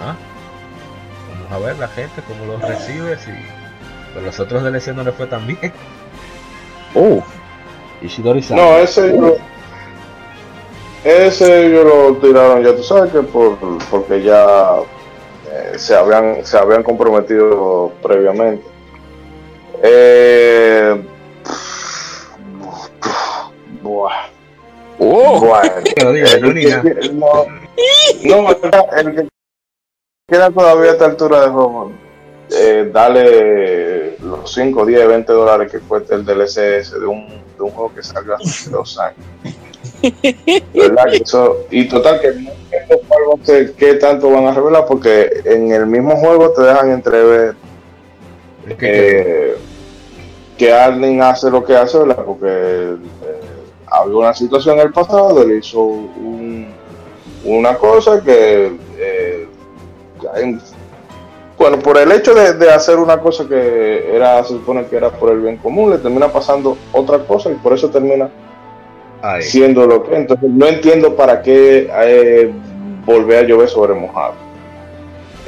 ¿ah? 0.00 0.16
Vamos 1.34 1.52
a 1.52 1.66
ver 1.66 1.78
la 1.78 1.88
gente 1.88 2.22
cómo 2.26 2.46
lo 2.46 2.58
recibe. 2.66 3.18
Si 3.18 3.30
con 4.14 4.24
los 4.24 4.40
otros 4.40 4.62
DLC 4.62 4.88
no 4.94 5.02
le 5.04 5.12
fue 5.12 5.26
tan 5.26 5.46
bien. 5.46 5.70
oh, 6.94 7.22
Ishidori-san. 8.00 8.56
No, 8.56 8.78
ese 8.78 9.14
yo, 9.14 9.36
ese 11.04 11.70
yo 11.70 11.84
lo 11.84 12.16
tiraron, 12.16 12.62
ya 12.62 12.74
tú 12.74 12.82
sabes 12.82 13.12
que 13.12 13.22
por, 13.22 13.56
porque 13.90 14.22
ya 14.22 14.76
eh, 15.50 15.78
se 15.78 15.94
habían 15.94 16.44
se 16.44 16.58
habían 16.58 16.82
comprometido 16.82 17.92
previamente. 18.02 18.64
Eh, 19.82 21.00
buah, 23.82 24.28
Oh, 25.00 25.40
bueno, 25.40 25.72
no, 28.24 28.42
no, 28.42 28.92
el 28.96 29.14
que 29.14 29.28
queda 30.26 30.50
todavía 30.50 30.90
a 30.90 30.92
esta 30.94 31.04
altura 31.04 31.42
de 31.42 31.48
juego, 31.48 31.92
eh, 32.50 32.90
dale 32.92 34.18
los 34.18 34.52
5, 34.52 34.84
10, 34.84 35.06
20 35.06 35.32
dólares 35.32 35.70
que 35.70 35.78
cuesta 35.78 36.16
el 36.16 36.24
DLC 36.24 36.78
ese 36.78 36.98
de 36.98 37.06
un, 37.06 37.28
de 37.28 37.62
un 37.62 37.70
juego 37.70 37.94
que 37.94 38.02
salga 38.02 38.36
hace 38.36 38.70
dos 38.70 38.98
años. 38.98 39.24
¿Verdad? 40.74 41.04
Que 41.10 41.16
eso- 41.18 41.56
y 41.70 41.88
total 41.88 42.20
que 43.76 43.94
tanto 43.94 44.30
van 44.30 44.46
a 44.46 44.52
revelar 44.54 44.84
porque 44.86 45.28
en 45.44 45.72
el 45.72 45.86
mismo 45.86 46.16
juego 46.16 46.50
te 46.50 46.62
dejan 46.62 46.90
entrever 46.92 47.54
que- 48.66 48.76
eh, 48.80 49.54
que 50.56 50.72
Arlen 50.72 51.22
hace 51.22 51.50
lo 51.50 51.64
que 51.64 51.76
hace, 51.76 51.98
¿verdad? 51.98 52.24
Porque 52.24 52.46
eh, 52.48 52.96
había 53.86 54.16
una 54.16 54.34
situación 54.34 54.78
en 54.78 54.86
el 54.86 54.92
pasado, 54.92 55.42
él 55.42 55.58
hizo 55.58 55.80
un- 55.80 56.68
una 57.44 57.76
cosa 57.76 58.22
que, 58.22 58.72
eh, 58.98 59.48
en- 60.36 60.60
bueno, 61.56 61.78
por 61.78 61.96
el 61.98 62.12
hecho 62.12 62.34
de, 62.34 62.52
de 62.54 62.70
hacer 62.70 62.98
una 62.98 63.20
cosa 63.20 63.46
que 63.48 64.14
era, 64.14 64.42
se 64.44 64.50
supone 64.54 64.86
que 64.86 64.96
era 64.96 65.10
por 65.10 65.30
el 65.32 65.40
bien 65.40 65.56
común, 65.56 65.90
le 65.90 65.98
termina 65.98 66.28
pasando 66.28 66.76
otra 66.92 67.18
cosa 67.20 67.50
y 67.50 67.54
por 67.54 67.72
eso 67.72 67.88
termina 67.88 68.28
Ahí. 69.22 69.42
siendo 69.42 69.86
lo 69.86 70.04
que. 70.04 70.16
Entonces 70.16 70.48
no 70.50 70.66
entiendo 70.66 71.16
para 71.16 71.42
qué 71.42 71.90
eh, 72.04 72.52
volver 73.04 73.44
a 73.44 73.48
llover 73.48 73.68
sobre 73.68 73.94
mojado. 73.94 74.34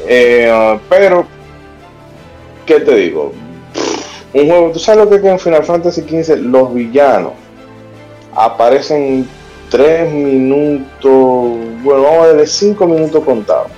Eh, 0.06 0.78
pero, 0.88 1.26
¿qué 2.66 2.80
te 2.80 2.96
digo? 2.96 3.32
Un 4.32 4.46
juego, 4.46 4.70
¿tú 4.72 4.78
sabes 4.78 5.04
lo 5.04 5.10
que 5.10 5.16
es 5.16 5.24
en 5.24 5.38
Final 5.38 5.64
Fantasy 5.64 6.02
XV 6.02 6.36
los 6.38 6.72
villanos 6.72 7.32
aparecen 8.32 9.28
3 9.70 10.12
minutos, 10.12 11.58
bueno, 11.82 12.02
vamos 12.02 12.26
a 12.26 12.32
ver, 12.32 12.48
5 12.48 12.86
minutos 12.86 13.24
contados? 13.24 13.68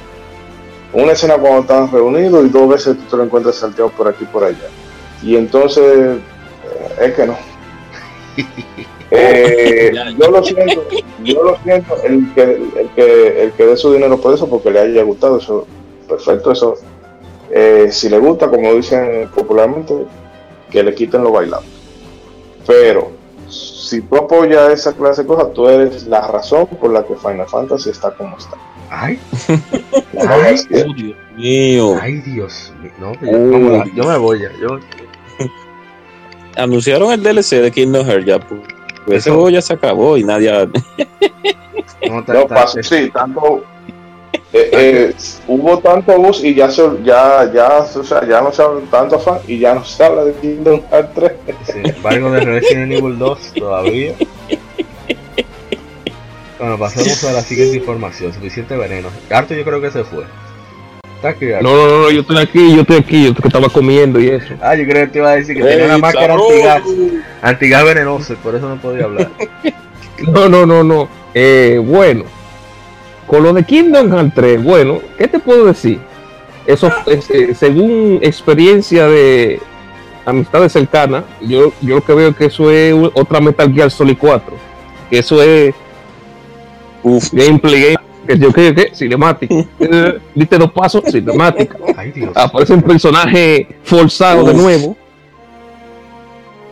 Una 0.92 1.12
escena 1.12 1.38
cuando 1.38 1.61
están 1.61 1.90
reunidos 1.90 2.44
y 2.44 2.48
dos 2.50 2.68
veces 2.68 2.98
tú 2.98 3.05
te 3.11 3.16
lo 3.16 3.24
encuentras 3.24 3.57
salteado 3.57 3.90
por 3.90 4.09
aquí 4.09 4.24
y 4.24 4.26
por 4.26 4.44
allá. 4.44 4.68
Y 5.22 5.37
entonces, 5.37 5.85
eh, 5.85 6.20
es 7.00 7.14
que 7.14 7.26
no. 7.26 7.37
Eh, 9.14 9.92
yo 10.18 10.31
lo 10.31 10.42
siento, 10.42 10.85
yo 11.22 11.42
lo 11.42 11.59
siento, 11.62 11.96
el 12.03 12.33
que, 12.35 12.42
el 12.42 12.88
que, 12.94 13.42
el 13.44 13.53
que 13.53 13.66
dé 13.66 13.77
su 13.77 13.92
dinero 13.92 14.18
por 14.18 14.35
eso, 14.35 14.48
porque 14.48 14.70
le 14.70 14.81
haya 14.81 15.03
gustado, 15.03 15.38
eso, 15.38 15.66
perfecto, 16.09 16.53
eso. 16.53 16.75
Eh, 17.51 17.88
si 17.90 18.09
le 18.09 18.18
gusta, 18.18 18.48
como 18.48 18.72
dicen 18.75 19.29
popularmente, 19.35 19.94
que 20.70 20.83
le 20.83 20.94
quiten 20.94 21.22
lo 21.22 21.33
bailado. 21.33 21.62
Pero, 22.66 23.12
si 23.48 24.01
tú 24.01 24.16
apoyas 24.16 24.72
esa 24.72 24.94
clase 24.94 25.22
de 25.22 25.29
cosas, 25.29 25.53
tú 25.53 25.68
eres 25.68 26.07
la 26.07 26.27
razón 26.29 26.66
por 26.66 26.90
la 26.90 27.05
que 27.05 27.14
Final 27.14 27.46
Fantasy 27.46 27.90
está 27.90 28.11
como 28.12 28.38
está. 28.38 28.57
Ay, 28.88 29.18
Ay. 30.29 30.57
oh, 30.70 30.94
Dios 30.94 31.16
mío. 31.37 31.98
ay, 32.01 32.14
Dios 32.20 32.72
mío. 32.81 32.92
No, 32.98 33.12
yo 33.94 34.05
me 34.05 34.18
voy 34.18 34.40
ya. 34.40 34.51
Yo, 34.61 34.79
Anunciaron 36.57 37.12
el 37.12 37.22
DLC 37.22 37.62
de 37.62 37.70
Kingdom 37.70 38.07
Hearts 38.07 38.27
ya. 38.27 38.38
Pues, 38.38 38.61
ese 39.06 39.16
Eso. 39.16 39.32
juego 39.34 39.50
ya 39.50 39.62
se 39.62 39.74
acabó 39.74 40.16
y 40.16 40.24
nadie. 40.24 40.50
no, 42.09 42.24
No, 42.26 42.46
pasó, 42.46 42.82
sí, 42.82 43.11
tanto. 43.11 43.64
eh, 44.53 44.68
eh, 44.72 45.14
hubo 45.48 45.78
tanto 45.78 46.16
bus 46.18 46.42
y 46.44 46.55
ya, 46.55 46.70
se, 46.70 46.82
ya, 47.03 47.50
ya, 47.53 47.78
o 47.78 48.05
sea, 48.05 48.26
ya 48.26 48.40
no 48.40 48.53
se 48.53 48.62
habla 48.62 48.80
tanto 48.90 49.18
fan 49.18 49.38
y 49.46 49.59
ya 49.59 49.74
no 49.74 49.84
se 49.84 50.05
habla 50.05 50.24
de 50.24 50.32
Kingdom 50.34 50.80
Hearts 50.90 51.14
3. 51.14 51.32
Sin 51.64 51.86
embargo, 51.88 52.30
de 52.30 52.40
Resident 52.40 52.92
Evil 52.92 53.18
2 53.18 53.38
todavía. 53.55 54.14
Bueno, 56.59 56.78
pasemos 56.78 57.24
a 57.24 57.32
la 57.32 57.42
siguiente 57.42 57.76
información. 57.78 58.32
Suficiente 58.32 58.76
veneno. 58.76 59.09
Harto 59.30 59.55
yo 59.55 59.64
creo 59.64 59.80
que 59.80 59.90
se 59.90 60.05
fue. 60.05 60.24
Está 61.23 61.62
no, 61.62 61.77
no, 61.77 62.03
no, 62.03 62.11
yo 62.11 62.23
estoy 62.23 62.39
aquí, 62.39 62.75
yo 62.75 62.81
estoy 62.81 62.97
aquí, 62.97 63.27
yo 63.27 63.35
que 63.35 63.47
estaba 63.47 63.68
comiendo 63.68 64.18
y 64.18 64.29
eso. 64.29 64.55
Ah, 64.61 64.75
yo 64.75 64.85
creo 64.85 65.07
que 65.07 65.12
te 65.12 65.18
iba 65.20 65.31
a 65.31 65.37
decir 65.37 65.57
que 65.57 65.62
tenía 65.62 65.85
una 65.85 65.95
¡Ey, 65.95 66.01
máscara 66.01 66.35
antigas. 66.35 66.83
Antigas 67.41 67.85
venenoso 67.85 68.33
y 68.33 68.37
por 68.37 68.57
eso 68.57 68.68
no 68.68 68.77
podía 68.77 69.05
hablar. 69.05 69.31
No, 70.29 70.49
no, 70.49 70.64
no, 70.66 70.85
no. 70.85 71.09
Eh, 71.35 71.81
bueno, 71.85 72.25
con 73.27 73.43
lo 73.43 73.53
de 73.53 73.64
Kingdom 73.64 74.12
Hearts 74.12 74.35
3, 74.37 74.62
bueno, 74.62 75.01
¿qué 75.18 75.27
te 75.27 75.41
puedo 75.41 75.64
decir? 75.64 75.99
Eso, 76.64 76.93
es, 77.07 77.29
eh, 77.31 77.55
según 77.57 78.20
experiencia 78.23 79.09
de 79.09 79.59
amistades 80.25 80.73
cercanas, 80.73 81.25
yo, 81.41 81.73
yo 81.81 81.97
lo 81.97 82.05
que 82.05 82.14
veo 82.14 82.29
es 82.29 82.37
que 82.37 82.45
eso 82.45 82.70
es 82.70 82.95
otra 83.14 83.41
Metal 83.41 83.73
Gear 83.73 83.91
Solid 83.91 84.16
4. 84.16 84.55
Que 85.11 85.18
eso 85.18 85.43
es 85.43 85.75
Uf, 87.03 87.33
gameplay, 87.33 87.83
game, 87.83 87.97
que 88.27 88.39
yo 88.39 88.53
creo 88.53 88.75
que 88.75 88.91
cinemático. 88.95 89.66
Eh, 89.81 90.18
Diste 90.35 90.59
dos 90.59 90.73
pasos, 90.73 91.03
cinemática. 91.11 91.77
Ay, 91.97 92.12
Dios. 92.12 92.33
Aparece 92.37 92.75
un 92.75 92.83
personaje 92.83 93.66
forzado 93.83 94.45
de 94.45 94.55
nuevo. 94.55 94.97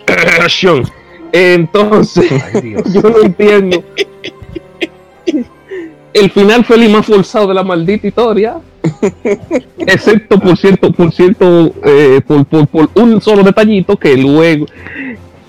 Acción. 0.41 0.85
Entonces, 1.33 2.31
yo 2.93 3.03
no 3.03 3.23
entiendo. 3.23 3.85
El 6.13 6.31
final 6.31 6.65
fue 6.65 6.77
el 6.77 6.91
más 6.91 7.07
forzado 7.07 7.49
de 7.49 7.55
la 7.55 7.63
maldita 7.63 8.07
historia. 8.07 8.59
Excepto 9.79 10.41
por 10.41 10.57
cierto, 10.57 10.93
por 10.93 11.13
cierto, 11.13 11.73
eh, 11.85 12.21
por, 12.27 12.45
por, 12.47 12.67
por, 12.67 12.91
un 12.95 13.21
solo 13.21 13.43
detallito 13.43 13.97
que 13.97 14.17
luego. 14.17 14.67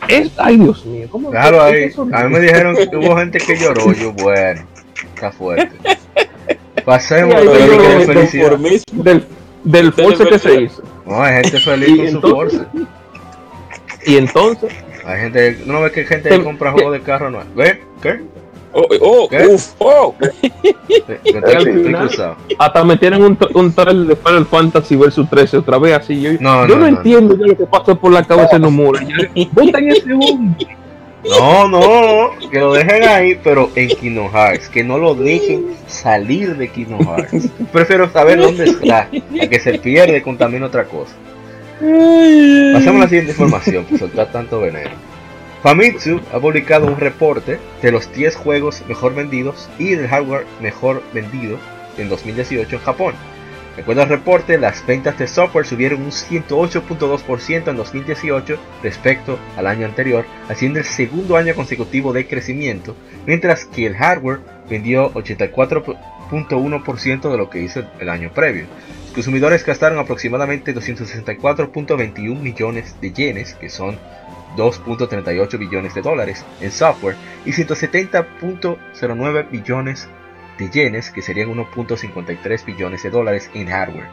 Es, 0.07 0.31
ay 0.37 0.57
Dios 0.57 0.85
mío, 0.85 1.07
¿cómo 1.09 1.29
Claro, 1.29 1.61
ahí, 1.61 1.91
a 2.11 2.23
mí 2.23 2.33
me 2.33 2.39
dijeron 2.39 2.75
que 2.75 2.97
hubo 2.97 3.15
gente 3.17 3.39
que 3.39 3.55
lloró. 3.55 3.93
Yo, 3.93 4.11
bueno, 4.13 4.61
está 5.25 5.31
fuerte. 5.31 5.69
Pasemos 6.85 7.35
Sí, 7.41 7.47
ahí 7.47 7.69
de 7.69 7.77
yo- 7.77 8.05
felicidad. 8.13 8.57
del, 8.91 9.25
del 9.63 9.93
force 9.93 10.25
que 10.25 10.39
se 10.39 10.61
hizo. 10.63 10.81
No, 11.05 11.21
hay 11.21 11.43
gente 11.43 11.59
feliz 11.59 11.97
con 11.97 12.09
su 12.09 12.15
entonces- 12.27 12.59
Forza. 12.61 12.87
Y 14.05 14.17
entonces, 14.17 14.73
Hay 15.05 15.19
gente, 15.21 15.61
no 15.65 15.81
ves 15.81 15.91
que 15.91 16.05
gente 16.05 16.29
Te- 16.29 16.37
que 16.37 16.43
compra 16.43 16.71
juegos 16.71 16.93
de 16.93 17.01
carro 17.01 17.29
no. 17.29 17.39
¿Ve? 17.55 17.81
¿Qué? 18.01 18.21
Oh, 18.73 18.85
oh, 19.01 19.27
¿Qué? 19.29 19.45
uf, 19.47 19.73
oh. 19.79 20.15
Final- 21.23 22.35
hasta 22.57 22.83
metieron 22.83 23.21
un, 23.23 23.37
un 23.53 23.73
trailer 23.73 24.07
de 24.07 24.15
Final 24.15 24.45
Fantasy 24.45 24.95
vs 24.95 25.29
13 25.29 25.57
otra 25.57 25.77
vez 25.77 25.93
así. 25.97 26.19
Yo 26.21 26.31
No, 26.39 26.65
yo 26.67 26.75
no, 26.75 26.75
no, 26.75 26.77
no, 26.77 26.87
entiendo 26.97 27.35
ya 27.37 27.47
lo 27.47 27.57
que 27.57 27.65
pasa 27.65 27.93
por 27.95 28.11
la 28.11 28.23
cabeza 28.23 28.53
de 28.53 28.59
Nomura. 28.59 29.01
Ya, 29.35 29.47
Voten 29.51 29.89
ese 29.91 30.13
hombre. 30.13 30.67
No, 31.23 31.67
no, 31.67 32.31
que 32.49 32.59
lo 32.59 32.73
dejen 32.73 33.03
ahí, 33.03 33.39
pero 33.43 33.69
en 33.75 33.89
Kingdom 33.89 34.31
Hearts, 34.31 34.69
que 34.69 34.83
no 34.83 34.97
lo 34.97 35.13
dejen 35.13 35.67
salir 35.87 36.57
de 36.57 36.67
Kingdom 36.67 37.05
Hearts. 37.05 37.49
Prefiero 37.71 38.11
saber 38.11 38.39
dónde 38.39 38.65
está, 38.65 39.01
a 39.01 39.47
que 39.47 39.59
se 39.59 39.77
pierde 39.77 40.21
con 40.23 40.37
otra 40.63 40.85
cosa. 40.85 41.13
Pasemos 41.79 42.95
a 42.95 43.03
la 43.03 43.07
siguiente 43.07 43.31
información, 43.31 43.85
por 43.85 43.99
soltar 43.99 44.31
tanto 44.31 44.59
veneno. 44.59 44.89
Famitsu 45.61 46.19
ha 46.33 46.39
publicado 46.39 46.87
un 46.87 46.97
reporte 46.97 47.59
de 47.83 47.91
los 47.91 48.11
10 48.11 48.35
juegos 48.35 48.83
mejor 48.87 49.13
vendidos 49.13 49.69
y 49.77 49.93
del 49.93 50.07
hardware 50.07 50.45
mejor 50.59 51.03
vendido 51.13 51.57
en 51.97 52.09
2018 52.09 52.75
en 52.75 52.81
Japón. 52.81 53.13
De 53.75 53.83
acuerdo 53.83 54.01
al 54.01 54.09
reporte, 54.09 54.57
las 54.57 54.85
ventas 54.85 55.17
de 55.17 55.27
software 55.27 55.65
subieron 55.65 56.01
un 56.01 56.11
108.2% 56.11 57.69
en 57.69 57.77
2018 57.77 58.59
respecto 58.83 59.39
al 59.55 59.65
año 59.65 59.85
anterior, 59.85 60.25
haciendo 60.49 60.79
el 60.79 60.85
segundo 60.85 61.37
año 61.37 61.55
consecutivo 61.55 62.11
de 62.11 62.27
crecimiento, 62.27 62.97
mientras 63.25 63.63
que 63.63 63.85
el 63.85 63.95
hardware 63.95 64.41
vendió 64.69 65.13
84.1% 65.13 67.31
de 67.31 67.37
lo 67.37 67.49
que 67.49 67.61
hizo 67.61 67.85
el 67.99 68.09
año 68.09 68.33
previo. 68.33 68.65
Los 69.05 69.13
consumidores 69.13 69.65
gastaron 69.65 69.99
aproximadamente 69.99 70.75
264.21 70.75 72.39
millones 72.39 72.99
de 72.99 73.13
yenes, 73.13 73.53
que 73.53 73.69
son 73.69 73.97
2.38 74.57 75.57
billones 75.57 75.95
de 75.95 76.01
dólares, 76.01 76.43
en 76.59 76.71
software 76.71 77.15
y 77.45 77.51
170.09 77.51 79.49
billones 79.49 80.09
yenes, 80.57 81.09
que 81.09 81.21
serían 81.21 81.49
1.53 81.49 82.65
billones 82.65 83.03
de 83.03 83.09
dólares 83.09 83.49
en 83.53 83.67
hardware. 83.67 84.09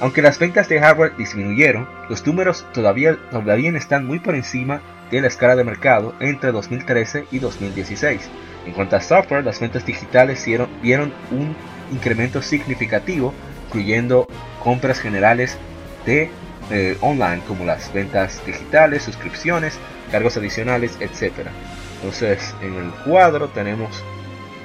Aunque 0.00 0.22
las 0.22 0.38
ventas 0.38 0.68
de 0.68 0.78
hardware 0.78 1.16
disminuyeron, 1.16 1.88
los 2.08 2.24
números 2.26 2.64
todavía, 2.72 3.16
todavía 3.30 3.76
están 3.76 4.06
muy 4.06 4.20
por 4.20 4.34
encima 4.34 4.80
de 5.10 5.20
la 5.20 5.26
escala 5.26 5.56
de 5.56 5.64
mercado 5.64 6.14
entre 6.20 6.52
2013 6.52 7.26
y 7.32 7.38
2016. 7.40 8.28
En 8.66 8.72
cuanto 8.74 8.96
a 8.96 9.00
software, 9.00 9.44
las 9.44 9.58
ventas 9.58 9.84
digitales 9.84 10.46
vieron 10.82 11.12
un 11.30 11.56
incremento 11.90 12.42
significativo, 12.42 13.32
incluyendo 13.66 14.28
compras 14.62 15.00
generales 15.00 15.56
de 16.06 16.30
eh, 16.70 16.96
online 17.00 17.40
como 17.48 17.64
las 17.64 17.92
ventas 17.92 18.44
digitales, 18.46 19.02
suscripciones, 19.02 19.78
cargos 20.12 20.36
adicionales, 20.36 20.96
etc. 21.00 21.48
Entonces, 21.96 22.54
en 22.62 22.74
el 22.74 22.90
cuadro 23.04 23.48
tenemos 23.48 24.04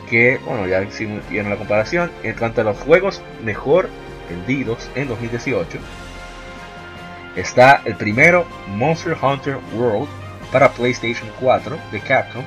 que, 0.10 0.39
bueno, 0.45 0.68
ya 0.68 0.82
hicimos 0.82 1.28
vieron 1.30 1.49
la 1.49 1.58
comparación. 1.58 2.12
En 2.24 2.36
cuanto 2.36 2.62
a 2.62 2.64
los 2.64 2.78
juegos 2.78 3.22
mejor 3.43 3.89
vendidos 4.30 4.89
en 4.95 5.08
2018, 5.08 5.80
está 7.36 7.82
el 7.86 7.95
primero 7.95 8.45
Monster 8.68 9.18
Hunter 9.22 9.58
World 9.74 10.08
para 10.51 10.72
PlayStation 10.72 11.30
4 11.39 11.78
de 11.91 11.99
Capcom, 11.99 12.43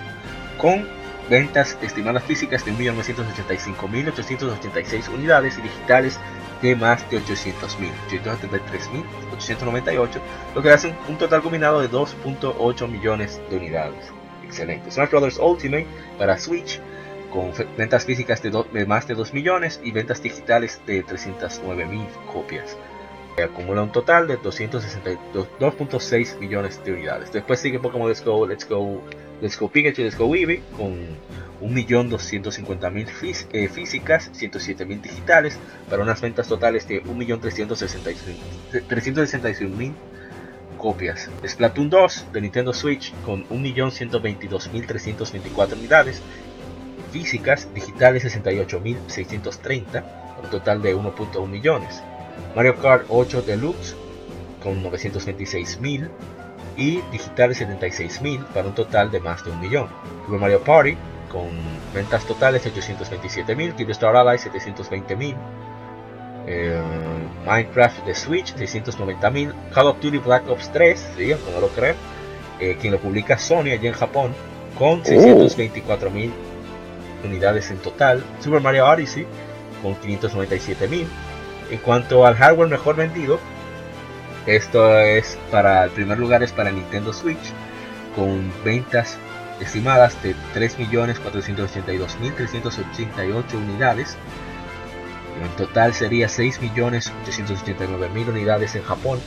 con 0.58 0.86
ventas 1.28 1.76
estimadas 1.82 2.22
físicas 2.24 2.64
de 2.64 2.72
1.985.886 2.72 5.08
unidades 5.12 5.58
y 5.58 5.62
digitales 5.62 6.20
de 6.62 6.76
más 6.76 7.10
de 7.10 7.20
800.000, 7.20 7.90
873.898, 9.38 10.08
lo 10.54 10.62
que 10.62 10.70
hace 10.70 10.94
un 11.08 11.18
total 11.18 11.42
combinado 11.42 11.80
de 11.80 11.90
2.8 11.90 12.88
millones 12.88 13.40
de 13.50 13.56
unidades. 13.56 14.12
Excelente. 14.44 14.88
Smash 14.90 15.10
Bros. 15.10 15.38
Ultimate 15.38 15.86
para 16.18 16.38
Switch 16.38 16.80
con 17.32 17.52
ventas 17.76 18.04
físicas 18.04 18.42
de, 18.42 18.50
do, 18.50 18.66
de, 18.72 18.86
más 18.86 19.06
de 19.06 19.14
2 19.14 19.34
millones 19.34 19.80
y 19.82 19.92
ventas 19.92 20.22
digitales 20.22 20.80
de 20.86 21.02
309 21.02 21.86
mil 21.86 22.06
copias. 22.32 22.76
Acumula 23.42 23.82
un 23.82 23.92
total 23.92 24.26
de 24.26 24.38
262.6 24.38 26.38
millones 26.38 26.82
de 26.84 26.92
unidades. 26.92 27.32
Después 27.32 27.60
sigue 27.60 27.78
Pokémon 27.78 28.08
Let's 28.08 28.24
Go, 28.24 28.46
Let's 28.46 28.66
Go, 28.66 29.02
Let's 29.42 29.58
Go 29.58 29.68
Pikachu, 29.68 30.02
Let's 30.02 30.16
Go 30.16 30.34
Eevee 30.34 30.62
con 30.74 30.94
1.250.000 31.60 33.06
fís 33.06 33.46
eh, 33.52 33.68
físicas, 33.68 34.32
107.000 34.32 35.02
digitales, 35.02 35.58
para 35.90 36.02
unas 36.02 36.18
ventas 36.20 36.48
totales 36.48 36.88
de 36.88 37.04
1.361.000 37.04 39.92
copias. 40.76 41.30
Splatoon 41.46 41.90
2 41.90 42.32
de 42.32 42.40
Nintendo 42.40 42.72
Switch 42.72 43.12
con 43.24 43.46
1.122.324 43.48 45.74
unidades, 45.74 46.22
físicas, 47.16 47.66
digitales 47.72 48.24
68.630, 48.24 50.04
un 50.42 50.50
total 50.50 50.82
de 50.82 50.94
1.1 50.94 51.48
millones. 51.48 52.02
Mario 52.54 52.76
Kart 52.76 53.06
8 53.08 53.40
Deluxe 53.42 53.96
con 54.62 54.84
926.000 54.84 56.10
y 56.76 57.00
digitales 57.10 57.62
76.000 57.62 58.44
para 58.48 58.68
un 58.68 58.74
total 58.74 59.10
de 59.10 59.20
más 59.20 59.42
de 59.44 59.50
un 59.50 59.60
millón. 59.60 59.88
Super 60.26 60.40
Mario 60.40 60.60
Party 60.62 60.94
con 61.32 61.48
ventas 61.94 62.26
totales 62.26 62.62
de 62.64 62.72
827.000, 62.72 63.74
Kid 63.74 63.90
Star 63.90 64.14
Allies 64.14 64.46
720.000, 64.46 65.34
eh, 66.46 66.82
Minecraft 67.46 68.04
de 68.04 68.14
Switch 68.14 68.54
690.000, 68.54 69.54
Call 69.72 69.86
of 69.86 70.00
Duty 70.00 70.18
Black 70.18 70.46
Ops 70.50 70.70
3, 70.70 71.12
sí, 71.16 71.32
aunque 71.32 71.50
no 71.50 71.60
lo 71.60 71.68
creo, 71.68 71.94
eh, 72.60 72.76
quien 72.78 72.92
lo 72.92 72.98
publica 72.98 73.38
Sony 73.38 73.72
allá 73.72 73.88
en 73.88 73.94
Japón 73.94 74.34
con 74.78 75.02
624.000 75.02 76.30
unidades 77.24 77.70
en 77.70 77.78
total, 77.78 78.22
Super 78.40 78.60
Mario 78.60 78.86
Odyssey 78.86 79.26
con 79.82 79.96
597.000. 79.96 81.06
En 81.70 81.78
cuanto 81.78 82.26
al 82.26 82.36
hardware 82.36 82.68
mejor 82.68 82.96
vendido, 82.96 83.40
esto 84.46 84.98
es 84.98 85.38
para 85.50 85.84
el 85.84 85.90
primer 85.90 86.18
lugar 86.18 86.42
es 86.42 86.52
para 86.52 86.70
Nintendo 86.70 87.12
Switch 87.12 87.52
con 88.14 88.50
ventas 88.64 89.18
estimadas 89.60 90.22
de 90.22 90.34
3.482.388 90.54 93.54
unidades. 93.54 94.16
En 95.42 95.48
total 95.56 95.92
sería 95.94 96.28
6.889.000 96.28 98.28
unidades 98.28 98.76
en 98.76 98.82
Japón. 98.82 99.18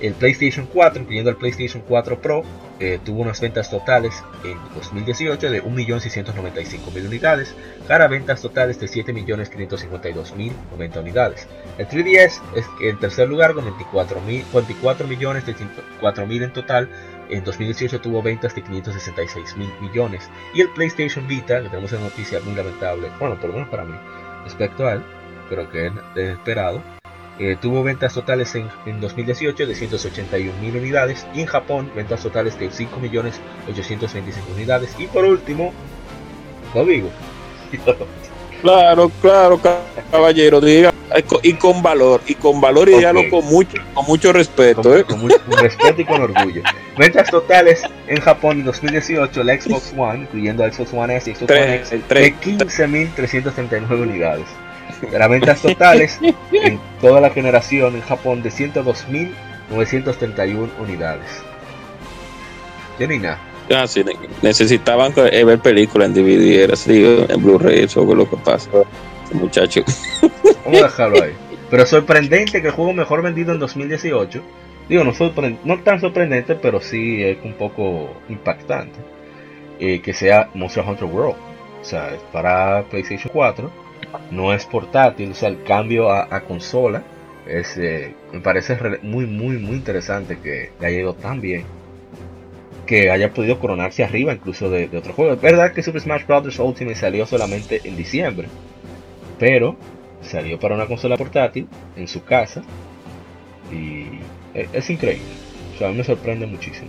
El 0.00 0.14
PlayStation 0.14 0.68
4, 0.72 1.02
incluyendo 1.02 1.30
el 1.30 1.36
PlayStation 1.36 1.82
4 1.86 2.20
Pro, 2.20 2.42
eh, 2.78 3.00
tuvo 3.04 3.22
unas 3.22 3.40
ventas 3.40 3.68
totales 3.68 4.22
en 4.44 4.56
2018 4.74 5.50
de 5.50 5.64
1.695.000 5.64 7.06
unidades, 7.06 7.52
para 7.88 8.06
ventas 8.06 8.40
totales 8.40 8.78
de 8.78 8.86
7.552.090 8.86 11.00
unidades. 11.00 11.48
El 11.78 11.88
3DS 11.88 12.40
es 12.54 12.66
en 12.80 13.00
tercer 13.00 13.28
lugar 13.28 13.54
con 13.54 13.64
24.000.000 13.64 16.44
en 16.44 16.52
total. 16.52 16.88
En 17.30 17.44
2018 17.44 18.00
tuvo 18.00 18.22
ventas 18.22 18.54
de 18.54 18.62
566.000 18.62 19.80
millones. 19.80 20.30
Y 20.54 20.60
el 20.60 20.70
PlayStation 20.70 21.26
Vita, 21.26 21.60
que 21.60 21.68
tenemos 21.68 21.90
una 21.92 22.02
noticia 22.02 22.38
muy 22.40 22.54
lamentable, 22.54 23.10
bueno, 23.18 23.40
por 23.40 23.50
lo 23.50 23.56
menos 23.56 23.68
para 23.68 23.84
mí, 23.84 23.96
respecto 24.44 24.86
a 24.86 24.92
él, 24.92 25.02
pero 25.48 25.68
que 25.70 25.86
es 25.86 25.92
desesperado, 26.14 26.80
eh, 27.38 27.56
tuvo 27.60 27.82
ventas 27.82 28.14
totales 28.14 28.54
en, 28.54 28.68
en 28.86 29.00
2018 29.00 29.66
de 29.66 29.74
181.000 29.74 30.52
unidades 30.76 31.26
y 31.34 31.40
en 31.40 31.46
Japón 31.46 31.90
ventas 31.94 32.22
totales 32.22 32.58
de 32.58 32.68
5.825 32.70 34.32
unidades. 34.54 34.94
Y 34.98 35.06
por 35.06 35.24
último, 35.24 35.72
lo 36.74 36.84
digo. 36.84 37.08
Claro, 38.60 39.08
claro, 39.22 39.60
caballero, 40.10 40.60
diga 40.60 40.92
y 41.44 41.52
con 41.54 41.80
valor, 41.80 42.20
y 42.26 42.34
con 42.34 42.60
valor 42.60 42.88
y 42.88 42.94
Ok. 42.94 42.98
dígalo 42.98 43.20
con 43.30 43.44
mucho, 43.44 43.78
con 43.94 44.04
mucho 44.06 44.32
respeto, 44.32 44.82
con, 44.82 44.98
¿eh? 44.98 45.04
con 45.04 45.20
mucho- 45.20 45.40
con 45.48 45.58
respeto 45.60 46.00
y 46.00 46.04
con 46.04 46.20
orgullo. 46.22 46.62
Ventas 46.98 47.30
totales 47.30 47.82
en 48.08 48.20
Japón 48.20 48.58
en 48.58 48.64
2018, 48.64 49.44
la 49.44 49.60
Xbox 49.60 49.94
One, 49.96 50.22
incluyendo 50.22 50.66
la 50.66 50.72
Xbox 50.72 50.92
One 50.92 51.16
S 51.16 51.30
y 51.30 51.34
Xbox 51.36 51.50
One 51.52 51.74
X, 51.76 51.90
de 51.90 51.98
tres. 52.00 52.34
15.339 52.40 54.02
unidades. 54.02 54.46
Las 55.12 55.28
ventas 55.28 55.62
totales 55.62 56.18
en 56.52 56.80
toda 57.00 57.20
la 57.20 57.30
generación 57.30 57.94
en 57.96 58.02
Japón 58.02 58.42
de 58.42 58.50
102.931 58.50 60.68
unidades. 60.78 61.42
Yo 62.98 63.06
ni 63.06 63.18
nada. 63.18 63.38
Ah, 63.74 63.86
sí, 63.86 64.02
necesitaban 64.40 65.12
eh, 65.16 65.44
ver 65.44 65.58
películas 65.58 66.08
en 66.08 66.14
DVD, 66.14 66.62
era 66.62 66.72
así, 66.72 67.04
en 67.28 67.42
Blu-ray, 67.42 67.80
eso 67.80 68.02
es 68.02 68.08
lo 68.16 68.26
que 68.28 68.36
pasa. 68.38 68.70
Muchacho. 69.32 69.82
Vamos 70.64 70.80
a 70.80 70.84
dejarlo 70.84 71.22
ahí. 71.22 71.32
Pero 71.70 71.84
sorprendente 71.84 72.62
que 72.62 72.68
el 72.68 72.72
juego 72.72 72.94
mejor 72.94 73.22
vendido 73.22 73.52
en 73.52 73.58
2018. 73.58 74.42
Digo, 74.88 75.04
no, 75.04 75.12
no 75.64 75.80
tan 75.80 76.00
sorprendente, 76.00 76.54
pero 76.54 76.80
sí 76.80 77.22
es 77.22 77.36
un 77.44 77.52
poco 77.54 78.16
impactante. 78.30 78.98
Eh, 79.78 80.00
que 80.00 80.14
sea 80.14 80.48
Monster 80.54 80.82
Hunter 80.86 81.04
World. 81.04 81.36
O 81.80 81.84
sea, 81.84 82.14
es 82.14 82.20
para 82.32 82.84
PlayStation 82.84 83.30
4. 83.32 83.70
No 84.30 84.52
es 84.52 84.64
portátil, 84.66 85.32
o 85.32 85.34
sea, 85.34 85.48
el 85.48 85.62
cambio 85.62 86.10
a, 86.10 86.40
consola. 86.40 87.02
Es, 87.46 87.76
eh, 87.78 88.14
me 88.32 88.40
parece 88.40 88.76
muy, 89.02 89.26
muy, 89.26 89.56
muy 89.56 89.76
interesante 89.76 90.38
que 90.38 90.70
haya 90.80 91.00
ido 91.00 91.14
tan 91.14 91.40
bien 91.40 91.64
que 92.88 93.10
haya 93.10 93.32
podido 93.32 93.60
coronarse 93.60 94.02
arriba 94.02 94.32
incluso 94.32 94.70
de, 94.70 94.88
otro 94.96 95.12
juego. 95.12 95.34
Es 95.34 95.40
verdad 95.40 95.72
que 95.72 95.82
Super 95.82 96.00
Smash 96.00 96.26
Bros. 96.26 96.58
Ultimate 96.58 96.96
salió 96.96 97.26
solamente 97.26 97.82
en 97.84 97.96
diciembre, 97.96 98.48
pero 99.38 99.76
salió 100.22 100.58
para 100.58 100.74
una 100.74 100.86
consola 100.86 101.16
portátil 101.16 101.68
en 101.96 102.08
su 102.08 102.24
casa 102.24 102.62
y 103.70 104.06
es, 104.54 104.88
increíble. 104.88 105.22
O 105.74 105.78
sea, 105.78 105.88
a 105.88 105.90
mí 105.90 105.98
me 105.98 106.04
sorprende 106.04 106.46
muchísimo. 106.46 106.88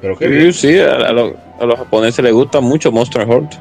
Pero 0.00 0.16
sí, 0.18 0.52
sí 0.52 0.78
a, 0.80 1.12
los 1.12 1.34
japoneses 1.78 2.24
les 2.24 2.32
gusta 2.32 2.60
mucho 2.60 2.90
Monster 2.90 3.28
Hunter. 3.28 3.60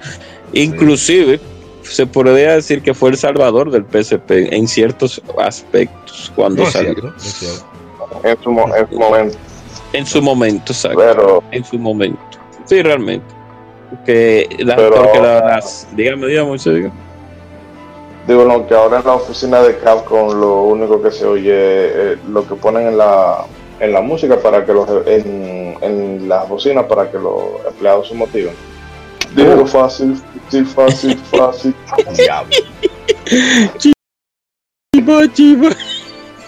Inclusive 0.53 1.39
se 1.83 2.07
podría 2.07 2.55
decir 2.55 2.81
que 2.81 2.93
fue 2.93 3.09
el 3.09 3.17
salvador 3.17 3.71
del 3.71 3.83
PSP 3.83 4.53
en 4.53 4.67
ciertos 4.67 5.21
aspectos 5.37 6.31
cuando 6.35 6.65
salió. 6.65 7.13
En 8.23 8.37
su 8.41 8.51
momento. 8.51 9.37
En 9.93 10.05
su 10.05 10.21
momento, 10.21 10.71
exacto. 10.71 11.43
en 11.51 11.63
su 11.63 11.77
momento. 11.77 12.19
Sí, 12.65 12.81
realmente. 12.81 13.25
Que 14.05 14.49
las, 14.59 14.75
porque 14.75 15.21
las, 15.21 15.87
dígame, 15.95 16.27
dígame, 16.27 16.57
diga. 16.57 16.91
Digo, 18.27 18.45
no, 18.45 18.65
que 18.65 18.73
ahora 18.73 18.99
en 18.99 19.05
la 19.05 19.13
oficina 19.15 19.61
de 19.61 19.77
Capcom 19.79 20.39
lo 20.39 20.63
único 20.63 21.01
que 21.01 21.11
se 21.11 21.25
oye 21.25 22.13
es 22.13 22.23
lo 22.25 22.47
que 22.47 22.55
ponen 22.55 22.87
en 22.87 22.97
la, 22.97 23.45
en 23.79 23.91
la 23.91 24.01
música 24.01 24.37
para 24.37 24.65
que 24.65 24.73
los, 24.73 24.89
en, 25.05 25.77
en 25.81 26.29
las 26.29 26.47
bocinas 26.47 26.85
para 26.85 27.11
que 27.11 27.19
los 27.19 27.43
empleados 27.67 28.07
se 28.07 28.15
motiven. 28.15 28.53
Digo, 29.35 29.53
oh. 29.53 29.89
Fácil, 30.61 31.17
fácil, 31.31 31.75
fácil, 31.85 32.23
chiva, 34.93 35.33
chiva. 35.33 35.69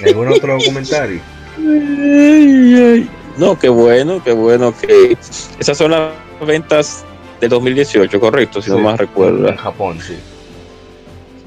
¿Algún 0.06 0.28
otro 0.28 0.58
comentario? 0.66 1.22
Ay, 1.58 2.76
ay. 2.76 3.10
No, 3.38 3.58
qué 3.60 3.70
bueno, 3.70 4.24
qué 4.24 4.32
bueno 4.32 4.74
que 4.78 5.18
esas 5.60 5.78
son 5.78 5.92
las 5.92 6.12
ventas 6.46 7.04
de 7.42 7.48
2018, 7.48 8.20
correcto, 8.20 8.62
si 8.62 8.70
no 8.70 8.80
más 8.80 8.98
recuerdo. 8.98 9.48
En 9.50 9.58
Japón, 9.58 10.00
sí. 10.00 10.16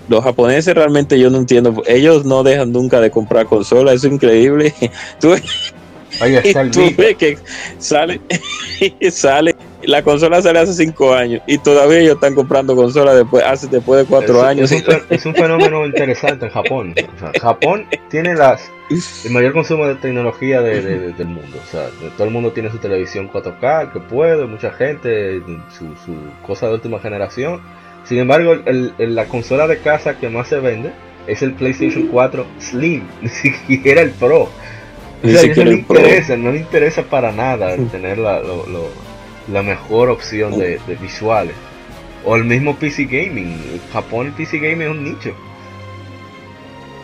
Los 0.08 0.24
japoneses 0.24 0.74
realmente 0.74 1.18
yo 1.18 1.30
no 1.30 1.38
entiendo, 1.38 1.82
ellos 1.86 2.24
no 2.24 2.42
dejan 2.42 2.72
nunca 2.72 3.00
de 3.00 3.10
comprar 3.10 3.46
consolas, 3.46 3.96
eso 3.96 4.06
es 4.06 4.14
increíble. 4.14 4.74
Tú, 5.20 5.34
tú 6.72 6.92
ves 6.96 7.16
que 7.16 7.38
sale, 7.78 8.20
sale 9.10 9.54
la 9.82 10.02
consola 10.02 10.42
sale 10.42 10.58
hace 10.58 10.74
cinco 10.74 11.14
años 11.14 11.40
y 11.46 11.58
todavía 11.58 12.00
ellos 12.00 12.14
están 12.14 12.34
comprando 12.34 12.74
consolas 12.74 13.16
después, 13.16 13.44
hace, 13.44 13.68
después 13.68 14.00
de 14.00 14.06
cuatro 14.06 14.42
años. 14.44 14.70
Es 14.72 15.26
un, 15.26 15.34
fenómeno 15.34 15.86
interesante 15.86 16.46
en 16.46 16.52
Japón. 16.52 16.94
Japón 17.40 17.86
tiene 18.10 18.34
las 18.34 18.70
el 18.90 19.32
mayor 19.32 19.52
consumo 19.52 19.86
de 19.86 19.96
tecnología 19.96 20.62
del 20.62 21.14
mundo. 21.26 21.58
O 21.62 21.70
sea, 21.70 21.88
todo 22.16 22.26
el 22.26 22.32
mundo 22.32 22.52
tiene 22.52 22.70
su 22.70 22.78
televisión 22.78 23.30
4K, 23.30 23.92
que 23.92 24.00
puede, 24.00 24.46
mucha 24.46 24.70
gente, 24.72 25.42
su, 25.76 25.84
su 26.04 26.14
cosa 26.46 26.68
de 26.68 26.74
última 26.74 26.98
generación. 26.98 27.60
Sin 28.04 28.18
embargo, 28.18 28.54
el, 28.64 28.94
la 28.98 29.26
consola 29.26 29.66
de 29.66 29.78
casa 29.78 30.18
que 30.18 30.30
más 30.30 30.48
se 30.48 30.60
vende 30.60 30.92
es 31.26 31.42
el 31.42 31.52
PlayStation 31.52 32.08
4 32.08 32.46
Slim, 32.58 33.06
ni 33.22 33.28
siquiera 33.28 34.00
el 34.00 34.10
Pro. 34.12 34.48
O 35.22 35.28
sea, 35.28 35.54
no 35.54 35.64
le 35.64 35.74
interesa, 35.74 36.36
no 36.36 36.52
le 36.52 36.58
interesa 36.58 37.02
para 37.02 37.32
nada 37.32 37.76
tener 37.90 38.18
la, 38.18 38.40
lo, 38.40 38.64
la 39.52 39.62
mejor 39.62 40.10
opción 40.10 40.58
de, 40.58 40.80
visuales. 41.00 41.54
O 42.24 42.36
el 42.36 42.44
mismo 42.44 42.76
PC 42.76 43.04
Gaming. 43.04 43.46
En 43.46 43.80
Japón 43.92 44.26
el 44.26 44.32
PC 44.32 44.58
Gaming 44.58 44.82
es 44.82 44.90
un 44.90 45.04
nicho. 45.04 45.34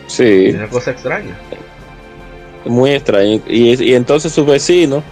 Sí. 0.07 0.47
Es 0.47 0.55
una 0.55 0.67
cosa 0.67 0.91
extraña. 0.91 1.37
Muy 2.65 2.91
extraño. 2.91 3.41
Y, 3.47 3.83
y 3.83 3.95
entonces 3.95 4.31
sus 4.31 4.45
vecinos 4.45 5.03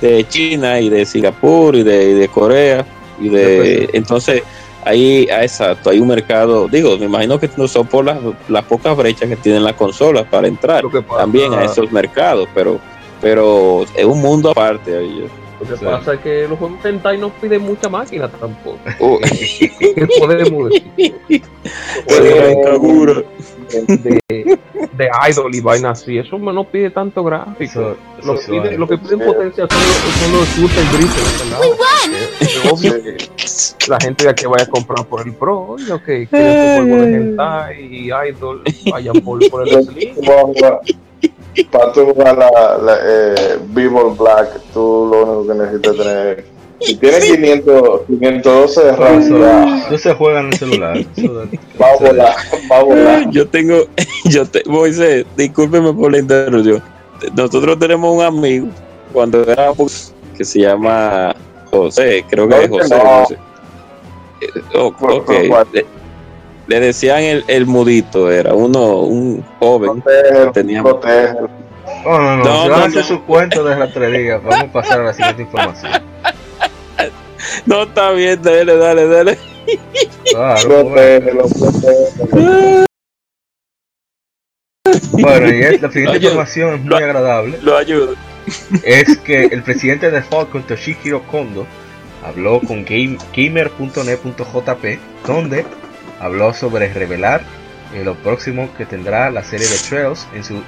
de 0.00 0.26
China 0.28 0.80
y 0.80 0.90
de 0.90 1.06
Singapur 1.06 1.76
y 1.76 1.82
de, 1.82 2.28
Corea 2.32 2.84
y 3.20 3.28
de... 3.28 3.88
Entonces 3.92 4.42
ahí, 4.84 5.28
ah, 5.30 5.42
exacto, 5.42 5.90
hay 5.90 6.00
un 6.00 6.08
mercado, 6.08 6.68
digo, 6.68 6.96
me 6.98 7.06
imagino 7.06 7.38
que 7.38 7.48
no 7.56 7.68
son 7.68 7.86
por 7.86 8.04
las, 8.04 8.18
las 8.48 8.64
pocas 8.64 8.96
brechas 8.96 9.28
que 9.28 9.36
tienen 9.36 9.64
las 9.64 9.74
consolas 9.74 10.26
para 10.26 10.48
entrar 10.48 10.84
también 11.16 11.52
a 11.54 11.64
esos 11.64 11.90
mercados, 11.92 12.48
pero 12.54 12.80
pero 13.22 13.84
es 13.94 14.04
un 14.04 14.20
mundo 14.20 14.50
aparte. 14.50 14.98
Ahí. 14.98 15.26
Lo 15.60 15.78
que 15.78 15.84
pasa 15.84 16.14
es 16.14 16.20
que 16.20 16.48
los 16.48 16.58
juegos 16.58 16.82
Sentai 16.82 17.16
no 17.18 17.30
piden 17.30 17.62
mucha 17.62 17.88
máquina 17.88 18.28
tampoco. 18.28 18.78
Oh. 18.98 19.18
podemos 20.18 20.70
decir? 20.70 21.14
de, 24.28 24.58
de 24.96 25.08
idol 25.30 25.54
y 25.54 25.60
vainas 25.60 26.02
así, 26.02 26.18
eso 26.18 26.38
no 26.38 26.64
pide 26.64 26.90
tanto 26.90 27.22
gráfico. 27.24 27.96
lo, 28.24 28.36
pide, 28.36 28.76
lo, 28.76 28.86
que 28.86 28.98
piden 28.98 29.20
potencia 29.20 29.66
son, 29.68 30.32
los 30.32 30.46
shooter 30.56 30.84
grises. 30.92 31.44
la 33.88 33.98
gente 34.00 34.24
ya 34.24 34.34
que 34.34 34.46
vaya 34.46 34.64
a 34.64 34.68
comprar 34.68 35.06
por 35.06 35.26
el 35.26 35.32
Pro, 35.34 35.76
yo 35.78 36.02
que 36.02 36.26
quieren 36.26 36.86
juego 36.86 37.02
de 37.02 37.12
Sentai 37.12 37.80
y 37.80 38.10
idol, 38.28 38.62
vayan 38.90 39.20
por, 39.20 39.50
por 39.50 39.66
el 39.66 39.82
Slim. 39.84 40.14
Para 41.70 41.92
tú 41.92 42.06
jugar 42.06 42.38
la, 42.38 42.78
la 42.78 42.96
eh, 43.04 43.58
Black, 44.18 44.58
tú 44.72 45.06
lo 45.10 45.22
único 45.22 45.46
que 45.52 45.58
necesitas 45.58 45.96
tener. 45.96 46.51
Si 46.84 46.96
tienes 46.96 47.24
500, 47.24 48.00
512 48.06 48.84
de 48.84 48.96
RAM, 48.96 49.28
no 49.90 49.98
se 49.98 50.14
juega 50.14 50.40
en 50.40 50.46
el 50.46 50.54
celular. 50.54 50.98
va 51.80 51.86
a 51.90 51.96
volar, 51.96 52.36
va 52.70 52.76
a 52.76 52.82
volar. 52.82 53.30
Yo 53.30 53.48
tengo, 53.48 53.86
yo 54.24 54.46
te, 54.46 54.62
Moisés, 54.66 55.24
discúlpeme 55.36 55.92
por 55.92 56.12
la 56.12 56.18
interrupción. 56.18 56.82
Nosotros 57.36 57.78
tenemos 57.78 58.16
un 58.16 58.22
amigo 58.22 58.68
cuando 59.12 59.42
éramos 59.44 60.12
que 60.36 60.44
se 60.44 60.60
llama 60.60 61.34
José, 61.70 62.24
creo 62.28 62.48
que 62.48 62.64
es 62.64 62.68
José. 62.68 62.98
José. 62.98 63.38
Eh, 64.40 64.48
oh, 64.74 64.92
okay 64.98 65.50
le 66.66 66.80
decían 66.80 67.22
el, 67.22 67.44
el 67.48 67.66
mudito, 67.66 68.30
era 68.30 68.54
uno, 68.54 69.00
un 69.00 69.44
joven. 69.58 70.00
Protégelo, 70.00 70.52
tenía... 70.52 70.82
No, 70.82 70.98
no, 72.04 72.36
no, 72.36 72.44
no, 72.44 72.68
no, 72.68 72.88
no. 72.88 73.02
su 73.02 73.22
cuento 73.24 73.64
de 73.64 73.76
la 73.76 73.92
tres 73.92 74.42
Vamos 74.42 74.62
a 74.62 74.72
pasar 74.72 75.00
a 75.00 75.04
la 75.04 75.12
siguiente 75.12 75.42
información. 75.42 75.92
No 77.66 77.82
está 77.84 78.10
bien, 78.12 78.40
dale, 78.42 78.76
dale, 78.76 79.06
dale. 79.06 79.38
Claro, 80.30 80.84
bueno. 80.84 81.42
bueno, 85.12 85.48
y 85.48 85.78
la 85.78 85.90
siguiente 85.90 86.18
información 86.18 86.74
es 86.74 86.80
muy 86.80 86.94
agradable. 86.94 87.58
Lo 87.62 87.76
ayudo. 87.76 88.14
Es 88.82 89.18
que 89.18 89.44
el 89.44 89.62
presidente 89.62 90.10
de 90.10 90.20
Falcon, 90.22 90.64
Toshihiro 90.64 91.22
Kondo, 91.28 91.66
habló 92.24 92.60
con 92.60 92.84
gamer.net.jp, 92.84 94.98
donde 95.26 95.64
habló 96.20 96.54
sobre 96.54 96.92
revelar 96.92 97.42
eh, 97.94 98.04
lo 98.04 98.14
próximo 98.14 98.68
que 98.76 98.86
tendrá 98.86 99.30
la 99.30 99.44
serie 99.44 99.68
de 99.68 99.76
Trails 99.88 100.26
en 100.34 100.44
su, 100.44 100.62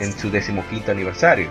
en 0.00 0.12
su 0.12 0.30
decimoquinto 0.30 0.92
aniversario. 0.92 1.50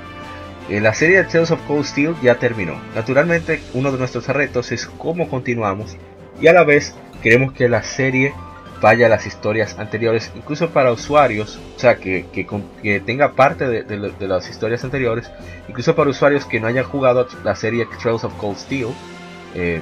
Eh, 0.70 0.80
la 0.80 0.94
serie 0.94 1.18
de 1.18 1.24
Trails 1.24 1.50
of 1.50 1.62
Cold 1.68 1.86
Steel 1.86 2.16
ya 2.22 2.36
terminó. 2.36 2.80
Naturalmente, 2.94 3.60
uno 3.74 3.92
de 3.92 3.98
nuestros 3.98 4.28
retos 4.28 4.72
es 4.72 4.86
cómo 4.86 5.28
continuamos 5.28 5.98
y 6.40 6.48
a 6.48 6.54
la 6.54 6.64
vez 6.64 6.94
queremos 7.24 7.54
que 7.54 7.68
la 7.68 7.82
serie 7.82 8.34
vaya 8.80 9.08
a 9.08 9.10
las 9.10 9.26
historias 9.26 9.78
anteriores, 9.78 10.32
incluso 10.36 10.70
para 10.70 10.92
usuarios, 10.92 11.60
o 11.76 11.80
sea, 11.80 11.98
que, 11.98 12.26
que, 12.32 13.00
tenga 13.02 13.34
parte 13.34 13.68
de, 13.68 14.28
las 14.28 14.50
historias 14.50 14.84
anteriores, 14.84 15.30
incluso 15.68 15.96
para 15.96 16.10
usuarios 16.10 16.46
que 16.46 16.60
no 16.60 16.68
hayan 16.68 16.86
jugado 16.86 17.28
la 17.44 17.56
serie 17.56 17.88
Trails 18.02 18.24
of 18.24 18.34
Cold 18.36 18.58
Steel. 18.58 18.90
Eh, 19.56 19.82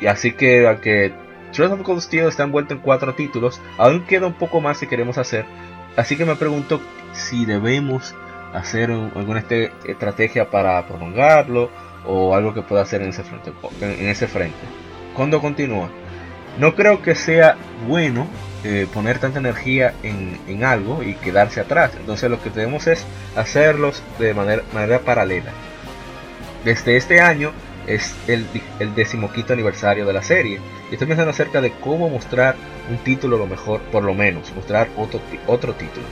y 0.00 0.06
así 0.06 0.32
que, 0.32 0.66
aunque 0.66 1.12
Trails 1.52 1.72
of 1.72 1.82
Cold 1.82 2.02
Steel 2.02 2.26
está 2.26 2.42
envuelto 2.42 2.74
en 2.74 2.80
cuatro 2.80 3.14
títulos, 3.14 3.60
aún 3.78 4.04
queda 4.04 4.26
un 4.26 4.34
poco 4.34 4.60
más 4.60 4.78
si 4.78 4.86
queremos 4.88 5.16
hacer. 5.16 5.44
Así 5.96 6.16
que 6.16 6.24
me 6.24 6.36
pregunto 6.36 6.80
si 7.12 7.46
debemos 7.46 8.14
hacer 8.54 8.90
alguna 8.90 9.40
este, 9.40 9.72
estrategia 9.84 10.50
para 10.50 10.86
prolongarlo 10.86 11.70
o 12.06 12.34
algo 12.34 12.54
que 12.54 12.62
pueda 12.62 12.82
hacer 12.82 13.02
en 13.02 13.10
ese 13.10 13.24
frente. 13.24 13.52
En 13.80 14.08
ese 14.08 14.26
frente. 14.26 14.56
Cuando 15.14 15.40
continúa, 15.40 15.90
no 16.58 16.74
creo 16.74 17.02
que 17.02 17.14
sea 17.14 17.56
bueno 17.86 18.26
eh, 18.62 18.86
poner 18.92 19.18
tanta 19.18 19.40
energía 19.40 19.94
en, 20.02 20.64
algo 20.64 21.02
y 21.02 21.14
quedarse 21.14 21.60
atrás. 21.60 21.92
Entonces 21.98 22.30
lo 22.30 22.42
que 22.42 22.50
tenemos 22.50 22.86
es 22.86 23.04
hacerlos 23.36 24.02
de 24.18 24.32
manera, 24.34 24.62
manera 24.72 25.00
paralela. 25.00 25.50
Desde 26.64 26.96
este 26.96 27.20
año 27.20 27.52
es 27.86 28.14
el, 28.28 28.46
el 28.78 28.94
decimoquinto 28.94 29.52
aniversario 29.52 30.06
de 30.06 30.12
la 30.12 30.22
serie. 30.22 30.60
Y 30.90 30.94
estoy 30.94 31.08
pensando 31.08 31.30
acerca 31.30 31.60
de 31.60 31.72
cómo 31.72 32.08
mostrar 32.08 32.56
un 32.88 32.98
título 32.98 33.36
lo 33.36 33.46
mejor, 33.46 33.80
por 33.92 34.02
lo 34.04 34.14
menos, 34.14 34.52
mostrar 34.54 34.88
otro, 34.96 35.20
otro 35.46 35.74
título. 35.74 36.06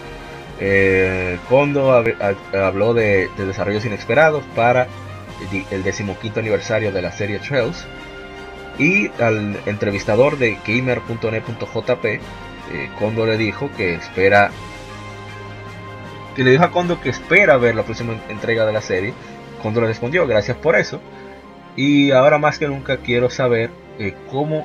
Eh, 0.64 1.40
Kondo 1.48 1.92
habló 1.92 2.94
de, 2.94 3.28
desarrollos 3.36 3.84
inesperados 3.84 4.44
para 4.54 4.86
el 5.72 5.82
decimoquinto 5.82 6.38
aniversario 6.38 6.92
de 6.92 7.02
la 7.02 7.10
serie 7.10 7.40
Trails. 7.40 7.84
Y 8.78 9.08
al 9.20 9.58
entrevistador 9.66 10.38
de 10.38 10.56
gamer.net.jp, 10.64 12.04
eh, 12.04 12.20
Kondo 12.96 13.26
le 13.26 13.36
dijo 13.36 13.70
que 13.76 13.94
espera 13.94 14.52
que 16.36 16.44
le 16.44 16.52
dijo 16.52 16.62
a 16.62 16.70
Kondo 16.70 17.00
que 17.00 17.10
espera 17.10 17.56
ver 17.56 17.74
la 17.74 17.82
próxima 17.82 18.14
entrega 18.28 18.64
de 18.64 18.72
la 18.72 18.80
serie. 18.80 19.14
Kondo 19.62 19.80
le 19.80 19.88
respondió, 19.88 20.28
gracias 20.28 20.56
por 20.56 20.76
eso. 20.76 21.00
Y 21.74 22.12
ahora 22.12 22.38
más 22.38 22.60
que 22.60 22.68
nunca 22.68 22.98
quiero 22.98 23.30
saber 23.30 23.70
eh, 23.98 24.14
cómo 24.30 24.64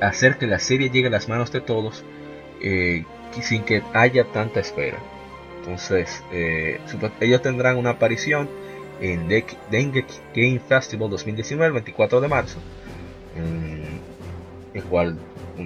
hacer 0.00 0.38
que 0.38 0.48
la 0.48 0.58
serie 0.58 0.90
llegue 0.90 1.06
a 1.06 1.10
las 1.10 1.28
manos 1.28 1.52
de 1.52 1.60
todos 1.60 2.04
sin 3.40 3.62
que 3.62 3.82
haya 3.94 4.24
tanta 4.24 4.58
espera. 4.58 4.98
Entonces, 5.70 6.24
eh, 6.32 6.80
ellos 7.20 7.42
tendrán 7.42 7.76
una 7.76 7.90
aparición 7.90 8.48
en 9.00 9.28
Dengue 9.28 10.04
Game 10.34 10.58
Festival 10.58 11.08
2019, 11.10 11.66
el 11.68 11.72
24 11.74 12.20
de 12.20 12.26
marzo, 12.26 12.58
en 13.36 14.00
el 14.74 14.82
cual 14.82 15.16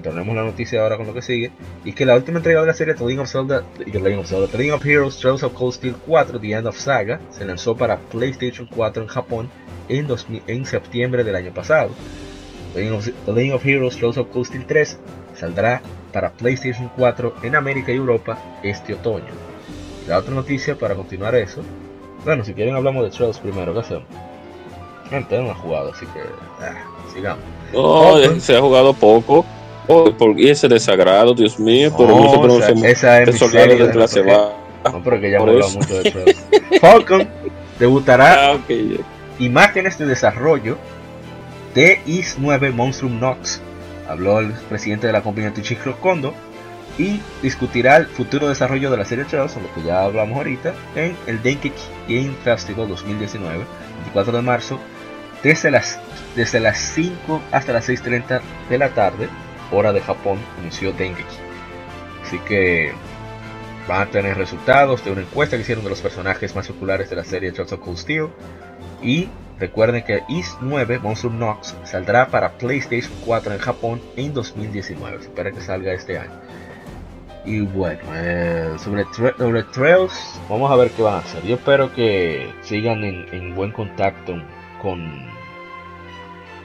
tenemos 0.03 0.37
la 0.37 0.45
noticia 0.45 0.83
ahora 0.83 0.99
con 0.99 1.07
lo 1.07 1.15
que 1.15 1.23
sigue, 1.23 1.53
y 1.87 1.95
que 1.95 2.05
la 2.05 2.17
última 2.17 2.37
entrega 2.37 2.61
de 2.61 2.67
la 2.67 2.75
serie 2.75 2.93
The 2.93 3.03
Legend 3.03 3.21
of 3.21 3.31
Zelda, 3.31 3.65
The 3.79 3.99
Legend 3.99 4.75
of, 4.75 4.85
Heroes 4.85 5.19
Trails 5.19 5.43
of 5.43 5.55
Cold 5.55 5.73
Steel 5.73 5.97
4, 6.07 6.39
The 6.39 6.53
End 6.53 6.67
of 6.67 6.77
Saga, 6.77 7.19
se 7.31 7.47
lanzó 7.47 7.75
para 7.75 7.97
PlayStation 7.97 8.69
4 8.75 9.05
en 9.05 9.09
Japón 9.09 9.51
en, 9.89 10.07
en 10.47 10.67
septiembre 10.67 11.25
del 11.25 11.35
año 11.35 11.55
pasado. 11.55 11.93
The 12.75 12.83
Legend 13.33 13.55
of, 13.55 13.65
Heroes 13.65 13.97
Trails 13.97 14.19
of 14.19 14.29
Cold 14.29 14.47
Steel 14.47 14.67
3 14.67 14.99
saldrá 15.35 15.81
para 16.13 16.31
PlayStation 16.31 16.91
4 16.95 17.37
en 17.43 17.57
América 17.57 17.91
y 17.91 17.97
Europa 17.97 18.39
este 18.63 18.93
otoño. 18.93 19.54
La 20.07 20.19
otra 20.19 20.35
noticia 20.35 20.77
para 20.77 20.95
continuar 20.95 21.35
eso, 21.35 21.63
bueno, 22.25 22.45
si 22.45 22.53
quieren 22.55 22.75
hablamos 22.75 23.05
de 23.05 23.11
Trails 23.11 23.39
primero, 23.39 23.73
¿qué 23.73 23.81
hacemos? 23.81 24.05
Gente 25.09 25.41
no 25.41 25.51
ha 25.51 25.55
jugado, 25.55 25.93
así 25.93 26.07
que 26.07 26.21
ah, 26.61 26.85
sigamos. 27.13 27.45
No, 27.73 28.41
se 28.41 28.57
ha 28.57 28.61
jugado 28.61 28.93
poco. 28.95 29.45
Oh, 29.87 30.11
por 30.13 30.39
ese 30.41 30.67
desagrado, 30.69 31.35
Dios 31.35 31.59
mío, 31.59 31.95
por 31.95 32.09
no, 32.09 32.57
esa, 32.87 33.23
es 33.23 33.41
de 33.41 33.91
clase 33.93 34.23
baja. 34.23 34.53
No, 34.91 35.03
pero 35.03 35.21
que 35.21 35.31
ya 35.31 35.37
hemos 35.39 35.49
hablado 35.51 35.71
mucho 35.73 36.03
de 36.03 36.11
Trails. 36.11 36.47
Falcon 36.81 37.29
debutará 37.79 38.53
ah, 38.53 38.59
imágenes 39.39 39.99
de 39.99 40.07
desarrollo 40.07 40.79
de 41.75 42.01
IS 42.07 42.37
9 42.39 42.71
Monstrum 42.71 43.21
Nox. 43.21 43.61
Habló 44.09 44.41
el 44.41 44.53
presidente 44.69 45.07
de 45.07 45.13
la 45.13 45.23
compañía 45.23 45.53
Tuchikro 45.53 45.99
Kondo 46.01 46.35
y 46.99 47.21
discutirá 47.43 47.97
el 47.97 48.07
futuro 48.07 48.49
desarrollo 48.49 48.91
de 48.91 48.97
la 48.97 49.05
serie 49.05 49.25
Trails, 49.25 49.57
lo 49.57 49.73
que 49.75 49.83
ya 49.83 50.03
hablamos 50.03 50.37
ahorita, 50.37 50.75
en 50.95 51.17
el 51.27 51.43
Denki 51.43 51.73
Game 52.09 52.35
Festival 52.45 52.89
2019, 52.89 53.65
24 53.97 54.33
de 54.33 54.43
marzo, 54.43 54.81
desde 55.43 55.71
las, 55.71 55.99
desde 56.37 56.61
las 56.61 56.79
5 56.79 57.43
hasta 57.53 57.73
las 57.73 57.89
6.30 57.89 58.41
de 58.69 58.79
la 58.79 58.91
tarde, 58.91 59.29
hora 59.73 59.93
de 59.93 60.01
Japón, 60.01 60.39
inició 60.63 60.93
Denki. 60.93 61.25
Así 62.23 62.39
que 62.41 62.93
van 63.89 64.03
a 64.03 64.11
tener 64.11 64.37
resultados 64.37 65.05
de 65.05 65.11
una 65.11 65.23
encuesta 65.23 65.57
que 65.57 65.63
hicieron 65.63 65.85
de 65.85 65.91
los 65.91 66.01
personajes 66.01 66.55
más 66.55 66.69
populares 66.69 67.11
de 67.11 67.17
la 67.17 67.25
serie 67.25 67.53
Trails 67.53 67.73
of 67.73 67.81
Cold 67.81 67.99
Steel 67.99 68.29
y 69.03 69.29
Recuerden 69.59 70.03
que 70.03 70.23
East 70.29 70.59
9 70.61 70.99
Monster 70.99 71.31
Nox 71.31 71.77
saldrá 71.85 72.27
para 72.29 72.59
PlayStation 72.59 73.13
4 73.25 73.55
en 73.55 73.59
Japón 73.61 74.03
en 74.17 74.35
2019. 74.35 75.19
Se 75.19 75.25
espera 75.25 75.53
que 75.53 75.61
salga 75.61 75.93
este 75.93 76.19
año. 76.19 76.33
Y 77.47 77.61
bueno, 77.61 78.01
eh, 78.15 78.75
sobre, 78.79 79.05
Trails, 79.65 80.41
vamos 80.49 80.71
a 80.71 80.77
ver 80.77 80.91
qué 80.93 81.03
van 81.03 81.15
a 81.15 81.19
hacer. 81.19 81.43
Yo 81.43 81.57
espero 81.57 81.93
que 81.93 82.51
sigan 82.63 83.05
en, 83.05 83.55
buen 83.55 83.71
contacto 83.71 84.35
con, 84.81 85.27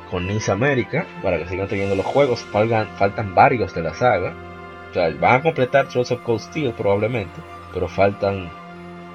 con 0.10 0.26
Nice 0.26 0.50
América 0.50 1.06
para 1.22 1.38
que 1.38 1.48
sigan 1.50 1.68
teniendo 1.68 1.96
los 1.96 2.06
juegos. 2.06 2.40
Faltan, 2.46 2.88
faltan 2.98 3.36
varios 3.36 3.74
de 3.74 3.82
la 3.82 3.94
saga. 3.94 4.34
O 4.90 4.94
sea, 4.94 5.10
van 5.20 5.36
a 5.36 5.42
completar 5.42 5.90
Trails 5.90 6.12
of 6.12 6.22
Cold 6.22 6.40
Steel 6.40 6.74
probablemente, 6.74 7.42
pero 7.74 7.90
faltan 7.90 8.50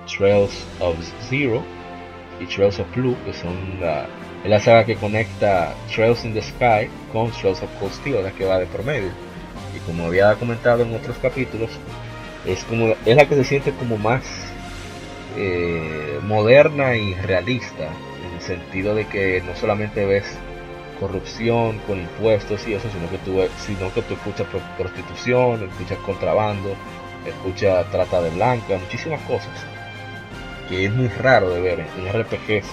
Trails 0.07 0.67
of 0.81 0.97
Zero 1.29 1.63
y 2.41 2.47
Trails 2.47 2.79
of 2.79 2.95
Blue, 2.95 3.17
que 3.25 3.33
son 3.33 3.81
la, 3.81 4.61
saga 4.61 4.85
que 4.85 4.97
conecta 4.97 5.73
Trails 5.93 6.25
in 6.27 6.35
the 6.35 6.43
Sky 6.43 6.89
con 7.11 7.31
Trails 7.31 7.63
of 7.63 7.71
Cold 7.81 7.93
Steel, 7.93 8.23
la 8.23 8.31
que 8.33 8.45
va 8.45 8.59
de 8.59 8.67
promedio. 8.67 9.11
Y 9.75 9.79
como 9.87 10.07
había 10.07 10.35
comentado 10.35 10.83
en 10.83 10.95
otros 10.95 11.17
capítulos, 11.19 11.71
es, 12.47 12.65
como, 12.65 12.95
es 13.05 13.17
la 13.17 13.27
que 13.27 13.35
se 13.35 13.45
siente 13.45 13.73
como 13.73 13.97
más 13.97 14.23
eh, 15.37 16.21
moderna 16.23 16.97
y 16.97 17.15
realista, 17.15 17.89
en 18.27 18.35
el 18.35 18.41
sentido 18.41 18.95
de 18.95 19.07
que 19.07 19.43
no 19.47 19.57
solamente 19.57 20.05
ves 20.05 20.25
corrupción 21.01 21.79
con 21.87 21.99
impuestos 21.99 22.67
y 22.69 22.75
eso, 22.75 22.89
sino 22.91 23.11
que 23.11 23.19
tú, 23.19 23.41
sino 23.67 23.93
que 23.93 24.03
tú 24.03 24.15
escuchas 24.15 24.47
prostitución, 24.79 25.69
escuchas 25.69 25.99
contrabando, 25.99 26.77
escuchas 27.27 27.91
trata 27.91 28.23
de 28.23 28.31
blanca, 28.31 28.79
muchísimas 28.79 29.21
cosas 29.23 29.51
que 30.69 30.87
es 30.87 30.93
muy 30.93 31.09
raro 31.09 31.51
de 31.51 31.61
ver 31.61 31.81
en 31.81 32.09
RPGs 32.09 32.67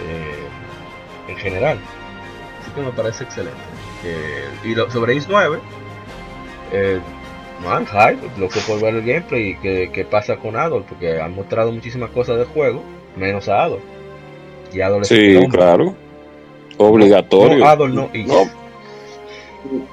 eh, 0.00 0.48
en 1.28 1.36
general. 1.36 1.78
Así 2.60 2.70
que 2.72 2.80
me 2.80 2.92
parece 2.92 3.24
excelente. 3.24 3.60
y 4.64 4.74
sobre 4.92 5.14
Is 5.14 5.26
9, 5.28 5.58
eh, 6.72 7.00
man, 7.64 7.86
hype, 7.86 8.18
lo 8.38 8.48
que 8.48 8.60
por 8.60 8.80
ver 8.80 8.94
el 8.94 9.04
gameplay 9.04 9.56
y 9.62 9.88
que, 9.90 10.06
pasa 10.10 10.36
con 10.36 10.56
Adol, 10.56 10.84
porque 10.88 11.20
han 11.20 11.34
mostrado 11.34 11.72
muchísimas 11.72 12.10
cosas 12.10 12.38
del 12.38 12.46
juego, 12.46 12.82
menos 13.16 13.48
a 13.48 13.64
Adol. 13.64 13.80
Y 14.72 14.80
Adol 14.80 15.02
es 15.02 15.08
Sí, 15.08 15.38
claro. 15.50 15.94
Obligatorio. 16.78 17.58
No, 17.58 17.66
Adol 17.66 17.94
no, 17.94 18.10
y 18.12 18.26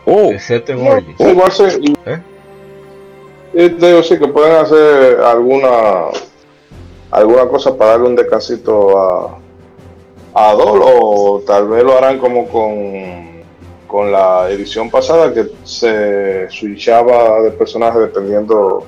Oh. 0.06 0.30
Excepto 0.32 0.74
en 0.74 0.88
Origins. 0.88 1.20
¿Eh? 2.06 3.76
Yo 3.80 4.04
sí 4.04 4.20
que 4.20 4.28
pueden 4.28 4.56
hacer 4.56 5.20
alguna 5.22 6.10
alguna 7.10 7.48
cosa 7.48 7.76
para 7.78 7.92
darle 7.92 8.08
un 8.08 8.16
descansito 8.16 9.00
a, 9.00 9.38
a 10.34 10.50
Adol 10.50 10.82
o 10.84 11.42
tal 11.46 11.68
vez 11.68 11.84
lo 11.84 11.98
harán 11.98 12.18
como 12.18 12.48
con, 12.48 13.33
con 13.94 14.12
la 14.12 14.50
edición 14.50 14.90
pasada 14.90 15.32
que 15.32 15.46
se 15.64 16.50
switchaba 16.50 17.44
de 17.44 17.52
personaje 17.52 18.00
dependiendo 18.00 18.88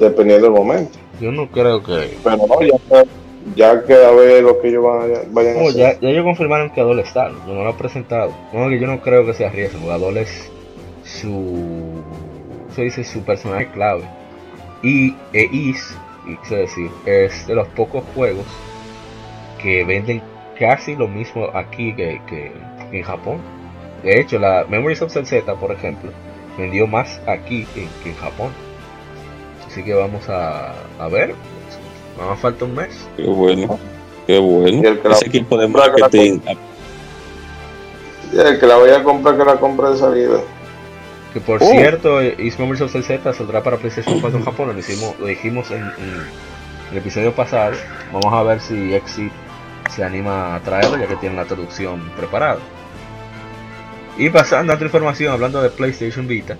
dependiendo 0.00 0.46
del 0.46 0.56
momento. 0.56 0.98
Yo 1.20 1.30
no 1.30 1.48
creo 1.48 1.80
que... 1.80 2.16
Pero 2.24 2.36
no, 2.38 2.60
ya, 2.60 3.04
ya 3.54 3.84
queda 3.84 4.10
ver 4.10 4.42
lo 4.42 4.60
que 4.60 4.70
ellos 4.70 4.82
vayan, 5.32 5.56
a 5.56 5.60
hacer. 5.60 5.74
Ya, 5.76 6.00
ya 6.00 6.08
ellos 6.08 6.24
confirmaron 6.24 6.70
que 6.70 6.80
Adol 6.80 6.98
está, 6.98 7.28
no, 7.28 7.54
lo 7.54 7.68
han 7.68 7.76
presentado. 7.76 8.32
No, 8.52 8.68
que 8.68 8.80
yo 8.80 8.88
no 8.88 9.00
creo 9.00 9.24
que 9.24 9.34
sea 9.34 9.48
riesgo, 9.48 9.92
Adol 9.92 10.16
es 10.16 10.50
su... 11.04 12.02
Se 12.74 12.82
dice 12.82 13.04
su 13.04 13.22
personaje 13.22 13.68
clave. 13.68 14.02
Y 14.82 15.14
Eis 15.32 15.96
es 16.42 16.50
decir, 16.50 16.90
es 17.06 17.46
de 17.46 17.54
los 17.54 17.68
pocos 17.68 18.02
juegos 18.16 18.46
que 19.62 19.84
venden 19.84 20.20
casi 20.58 20.96
lo 20.96 21.06
mismo 21.06 21.48
aquí 21.54 21.94
que, 21.94 22.20
en 22.90 23.02
Japón. 23.04 23.38
De 24.02 24.20
hecho, 24.20 24.38
la 24.38 24.64
Memories 24.68 25.02
of 25.02 25.12
Z, 25.12 25.54
por 25.56 25.72
ejemplo, 25.72 26.10
vendió 26.56 26.86
más 26.86 27.20
aquí 27.26 27.66
que, 27.74 27.88
en 28.08 28.16
Japón. 28.16 28.50
Así 29.66 29.82
que 29.82 29.94
vamos 29.94 30.28
a, 30.28 30.74
a 30.98 31.08
ver. 31.08 31.34
Nos 32.16 32.38
falta 32.38 32.64
un 32.64 32.74
mes. 32.74 33.08
Qué 33.16 33.24
bueno. 33.24 33.78
Qué 34.26 34.38
bueno. 34.38 34.82
Ese 35.10 35.26
equipo 35.26 35.56
de 35.56 35.68
marketing. 35.68 36.40
el 38.32 38.60
que 38.60 38.66
la 38.66 38.76
vaya 38.76 38.98
a 38.98 39.02
comprar, 39.02 39.38
que 39.38 39.44
la 39.44 39.56
compre 39.56 39.90
de 39.90 39.96
salida. 39.96 40.40
Que 41.32 41.40
por 41.40 41.62
oh. 41.62 41.66
cierto, 41.66 42.22
Is 42.22 42.58
Memories 42.58 42.82
of 42.82 42.92
Z 42.92 43.32
saldrá 43.32 43.62
para 43.62 43.76
PlayStation 43.76 44.20
4 44.20 44.38
en 44.38 44.44
Japón, 44.44 44.68
lo, 44.68 45.26
dijimos 45.26 45.70
en, 45.70 45.82
el 46.90 46.98
episodio 46.98 47.32
pasado. 47.34 47.74
Vamos 48.12 48.32
a 48.32 48.42
ver 48.42 48.60
si 48.60 48.94
Exit 48.94 49.32
se 49.90 50.04
anima 50.04 50.56
a 50.56 50.60
traerlo 50.60 50.98
ya 50.98 51.06
que 51.06 51.16
tiene 51.16 51.36
la 51.36 51.44
traducción 51.44 52.10
preparada. 52.16 52.58
Y 54.18 54.30
pasando 54.30 54.72
a 54.72 54.76
otra 54.76 54.86
información, 54.86 55.32
hablando 55.32 55.62
de 55.62 55.70
PlayStation 55.70 56.26
Vita, 56.26 56.56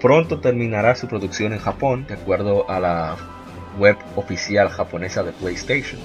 pronto 0.00 0.40
terminará 0.40 0.96
su 0.96 1.06
producción 1.06 1.52
en 1.52 1.60
Japón, 1.60 2.06
de 2.08 2.14
acuerdo 2.14 2.68
a 2.68 2.80
la 2.80 3.16
web 3.78 3.96
oficial 4.16 4.68
japonesa 4.68 5.22
de 5.22 5.30
PlayStation. 5.32 6.00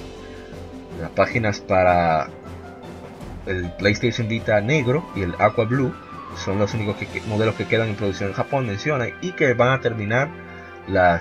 Las 1.00 1.10
páginas 1.10 1.58
para 1.58 2.28
el 3.46 3.72
PlayStation 3.72 4.28
Vita 4.28 4.60
negro 4.60 5.04
y 5.16 5.22
el 5.22 5.34
Aqua 5.40 5.64
Blue 5.64 5.92
son 6.36 6.60
los 6.60 6.72
únicos 6.74 6.96
modelos 7.26 7.56
que 7.56 7.66
quedan 7.66 7.88
en 7.88 7.96
producción 7.96 8.28
en 8.30 8.36
Japón, 8.36 8.66
menciona, 8.68 9.06
y 9.20 9.32
que 9.32 9.54
van 9.54 9.70
a 9.70 9.80
terminar 9.80 10.30
la 10.86 11.20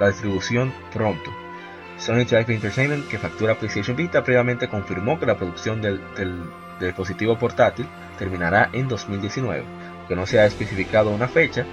distribución 0.00 0.72
pronto. 0.92 1.32
Sony 1.98 2.24
Drive 2.24 2.54
Entertainment, 2.54 3.08
que 3.08 3.18
factura 3.18 3.56
PlayStation 3.56 3.96
Vita, 3.96 4.22
previamente 4.22 4.68
confirmó 4.68 5.18
que 5.18 5.26
la 5.26 5.36
producción 5.36 5.82
del, 5.82 6.00
dispositivo 6.78 7.38
portátil 7.38 7.86
terminará 8.18 8.70
en 8.72 8.88
2019, 8.88 9.64
que 10.08 10.16
no 10.16 10.26
se 10.26 10.40
ha 10.40 10.46
especificado 10.46 11.10
una 11.10 11.28
fecha. 11.28 11.64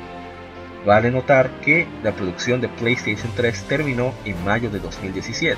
Vale 0.86 1.12
notar 1.12 1.50
que 1.62 1.88
la 2.04 2.12
producción 2.12 2.60
de 2.60 2.68
PlayStation 2.68 3.32
3 3.36 3.64
terminó 3.64 4.14
en 4.26 4.44
mayo 4.44 4.70
de 4.70 4.80
2017. 4.80 5.58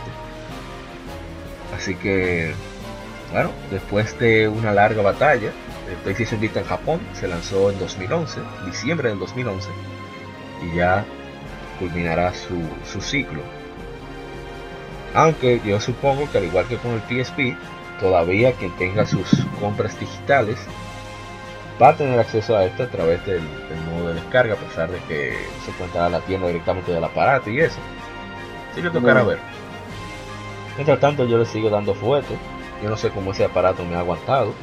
Así 1.76 1.96
que, 1.96 2.54
bueno, 3.32 3.50
después 3.72 4.18
de 4.20 4.48
una 4.48 4.72
larga 4.72 5.02
batalla, 5.02 5.52
el 5.90 5.96
PlayStation 6.04 6.40
Vita 6.40 6.60
en 6.60 6.68
Japón 6.68 7.00
se 7.14 7.28
lanzó 7.28 7.72
en 7.72 7.80
2011, 7.80 8.40
diciembre 8.66 9.10
del 9.10 9.20
2011, 9.20 9.70
y 10.64 10.78
ya 10.78 11.06
culminará 11.80 12.34
su, 12.34 12.62
su 12.86 13.02
ciclo 13.02 13.42
aunque 15.16 15.62
yo 15.66 15.80
supongo 15.80 16.30
que 16.30 16.38
al 16.38 16.44
igual 16.44 16.68
que 16.68 16.76
con 16.76 16.92
el 16.92 17.02
PSP, 17.02 17.56
todavía 18.00 18.54
quien 18.54 18.72
tenga 18.78 19.06
sus 19.06 19.28
compras 19.60 20.00
digitales 20.00 20.58
va 21.82 21.90
a 21.90 21.96
tener 21.96 22.20
acceso 22.20 22.56
a 22.56 22.66
esto 22.66 22.84
a 22.84 22.88
través 22.88 23.26
del, 23.26 23.42
modo 23.92 24.10
de 24.10 24.16
descarga, 24.16 24.54
a 24.54 24.58
pesar 24.58 24.90
de 24.90 25.00
que 25.08 25.34
se 25.66 25.72
cuenta 25.74 26.10
la 26.10 26.22
tienda 26.22 26.48
directamente 26.48 26.92
del 26.92 27.04
aparato 27.04 27.50
y 27.50 27.60
eso. 27.60 27.80
Así 28.72 28.82
que 28.82 28.90
tocará 28.90 29.24
ver. 29.24 29.40
Mientras 30.76 31.00
tanto 31.00 31.26
yo 31.26 31.38
le 31.38 31.46
sigo 31.46 31.70
dando 31.70 31.94
fuerte. 31.94 32.36
Yo 32.84 32.90
no 32.90 32.98
sé 32.98 33.10
cómo 33.10 33.32
ese 33.32 33.46
aparato 33.46 33.84
me 33.86 33.96
ha 33.96 34.00
aguantado. 34.00 34.54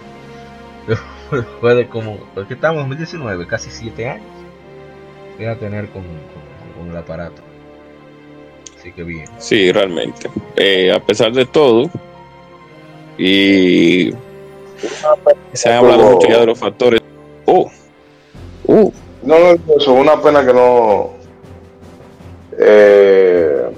Después 1.31 1.77
de 1.77 1.89
como... 1.89 2.19
Porque 2.35 2.55
estamos 2.55 2.83
en 2.83 2.91
2019, 2.91 3.47
casi 3.47 3.71
7 3.71 4.09
años. 4.09 4.27
Voy 5.37 5.47
a 5.47 5.59
tener 5.59 5.89
con 5.89 6.05
el 6.91 6.97
aparato. 6.97 7.43
Así 8.83 8.93
que 8.93 9.05
bien. 9.05 9.27
Sí, 9.39 9.71
realmente. 9.71 10.29
Eh, 10.57 10.93
a 10.93 10.99
pesar 10.99 11.33
de 11.33 11.47
todo, 11.47 11.89
y 13.19 14.13
se 15.53 15.71
ha 15.71 15.79
hablado 15.79 16.13
mucho 16.13 16.29
ya 16.29 16.41
de 16.41 16.47
los 16.47 16.59
factores. 16.59 17.01
Oh, 17.47 17.71
uh. 18.67 18.93
No, 19.23 19.39
no, 19.39 19.77
eso, 19.77 19.93
una 19.93 20.21
pena 20.21 20.45
que 20.45 20.53
no. 20.53 21.11
Eh, 22.59 23.71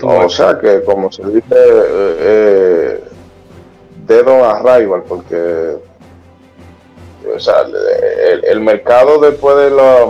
o 0.00 0.28
sea, 0.28 0.58
que 0.58 0.82
como 0.84 1.10
se 1.10 1.24
dice, 1.24 1.54
eh, 1.54 2.16
eh 2.20 3.00
dedo 4.06 4.44
a 4.44 4.78
rival, 4.78 5.02
porque 5.06 5.76
o 7.34 7.38
sea, 7.38 7.66
el, 8.42 8.60
mercado 8.60 9.18
después 9.18 9.56
de 9.56 9.70
la, 9.70 10.06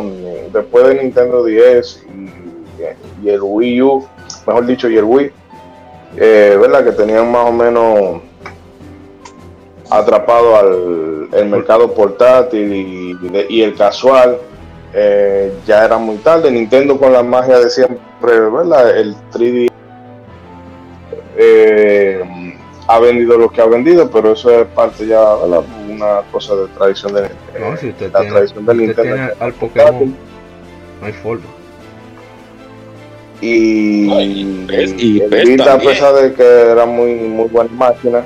después 0.53 0.87
de 0.87 1.03
Nintendo 1.03 1.45
10 1.45 2.05
y, 2.15 3.27
y 3.27 3.31
el 3.31 3.41
Wii 3.43 3.83
U 3.83 4.09
mejor 4.49 4.67
dicho, 4.67 4.89
y 4.89 4.97
el 4.97 5.05
Wii, 5.05 5.31
eh, 6.17 6.59
¿verdad? 6.61 6.85
Que 6.85 6.93
tenían 6.93 7.31
más 7.31 7.49
o 7.49 7.53
menos 7.53 8.23
atrapado 9.91 10.57
al 10.57 11.09
el 11.33 11.49
mercado 11.49 11.93
portátil 11.93 13.19
y, 13.49 13.63
el 13.63 13.75
casual. 13.75 14.39
Eh, 14.95 15.53
ya 15.67 15.85
era 15.85 15.99
muy 15.99 16.17
tarde. 16.17 16.51
Nintendo 16.51 16.99
con 16.99 17.13
la 17.13 17.23
magia 17.23 17.59
de 17.59 17.69
siempre, 17.69 18.01
¿verdad? 18.23 18.97
El 18.97 19.15
3D 19.33 19.71
eh, 21.37 22.25
ha 22.87 22.99
vendido 22.99 23.37
lo 23.37 23.51
que 23.51 23.61
ha 23.61 23.67
vendido, 23.67 24.11
pero 24.11 24.33
eso 24.33 24.51
es 24.51 24.67
parte 24.69 25.07
ya, 25.07 25.21
¿verdad? 25.37 25.63
Una 25.89 26.23
cosa 26.33 26.57
de 26.57 26.69
tradición 26.69 27.15
de, 27.15 27.23
no, 27.61 27.77
si 27.77 27.91
usted 27.91 28.11
la 28.13 28.27
tradición 28.27 28.65
de 28.65 28.75
Nintendo. 28.75 29.35
al 29.41 29.53
Pokémon, 29.53 30.17
no 31.01 31.07
hay 31.07 31.13
forma. 31.13 31.45
Y, 33.41 34.11
y, 34.99 35.23
a 35.23 35.79
pesar 35.79 36.15
de 36.15 36.33
que 36.33 36.43
era 36.43 36.87
muy, 36.87 37.15
muy 37.15 37.47
buena 37.49 37.71
máquina, 37.73 38.25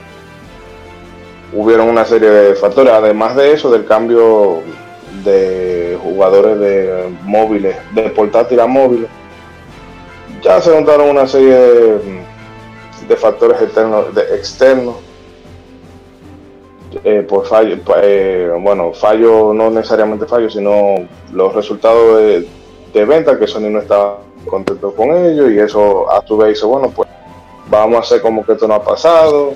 hubieron 1.53 1.89
una 1.89 2.05
serie 2.05 2.31
de 2.31 2.55
factores. 2.55 2.93
Además 2.93 3.37
de 3.37 3.53
eso, 3.53 3.71
del 3.71 3.85
cambio 3.85 4.61
de 5.25 5.99
jugadores 6.03 6.59
de 6.59 7.15
móviles, 7.25 7.77
de 7.95 8.11
portátil 8.11 8.61
a 8.61 8.67
móviles, 8.67 9.09
ya 10.43 10.61
se 10.61 10.73
juntaron 10.73 11.11
una 11.11 11.27
serie 11.27 11.55
de, 13.09 13.17
factores 13.17 13.61
externos, 13.61 14.15
de, 14.15 14.23
externos 14.35 14.97
eh, 17.05 17.25
por 17.29 17.47
fallo, 17.47 17.77
eh, 18.03 18.51
bueno, 18.61 18.93
fallo 18.93 19.53
no 19.53 19.71
necesariamente 19.71 20.27
fallo, 20.27 20.51
sino 20.51 20.95
los 21.33 21.55
resultados 21.55 22.19
de, 22.19 22.49
de 22.93 23.05
venta 23.05 23.39
que 23.39 23.47
Sony 23.47 23.71
no 23.71 23.81
estaba 23.81 24.19
contento 24.47 24.95
con 24.95 25.11
ellos 25.15 25.51
y 25.51 25.59
eso 25.59 26.11
a 26.11 26.21
tu 26.23 26.37
vez 26.39 26.61
bueno, 26.63 26.91
pues 26.91 27.09
vamos 27.69 27.97
a 27.97 28.01
hacer 28.01 28.21
como 28.21 28.45
que 28.45 28.53
esto 28.53 28.67
no 28.67 28.75
ha 28.75 28.83
pasado 28.83 29.55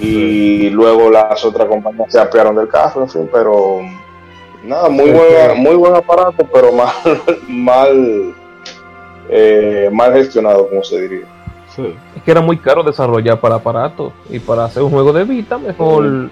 y 0.00 0.70
luego 0.70 1.10
las 1.10 1.44
otras 1.44 1.68
compañías 1.68 2.10
se 2.10 2.18
apiaron 2.18 2.56
del 2.56 2.68
caso, 2.68 3.02
en 3.02 3.08
fin, 3.08 3.28
pero 3.30 3.80
nada, 4.64 4.88
muy 4.88 5.10
buen, 5.10 5.58
muy 5.58 5.74
buen 5.74 5.94
aparato, 5.94 6.46
pero 6.52 6.72
mal, 6.72 6.90
mal, 7.48 8.34
eh, 9.28 9.90
mal 9.92 10.12
gestionado, 10.12 10.68
como 10.68 10.82
se 10.82 11.00
diría. 11.02 11.26
Es 12.16 12.22
que 12.22 12.30
era 12.30 12.40
muy 12.40 12.58
caro 12.58 12.82
desarrollar 12.82 13.40
para 13.40 13.56
aparatos 13.56 14.12
y 14.28 14.38
para 14.38 14.64
hacer 14.64 14.82
un 14.82 14.90
juego 14.90 15.12
de 15.12 15.24
Vita, 15.24 15.56
mejor 15.58 16.30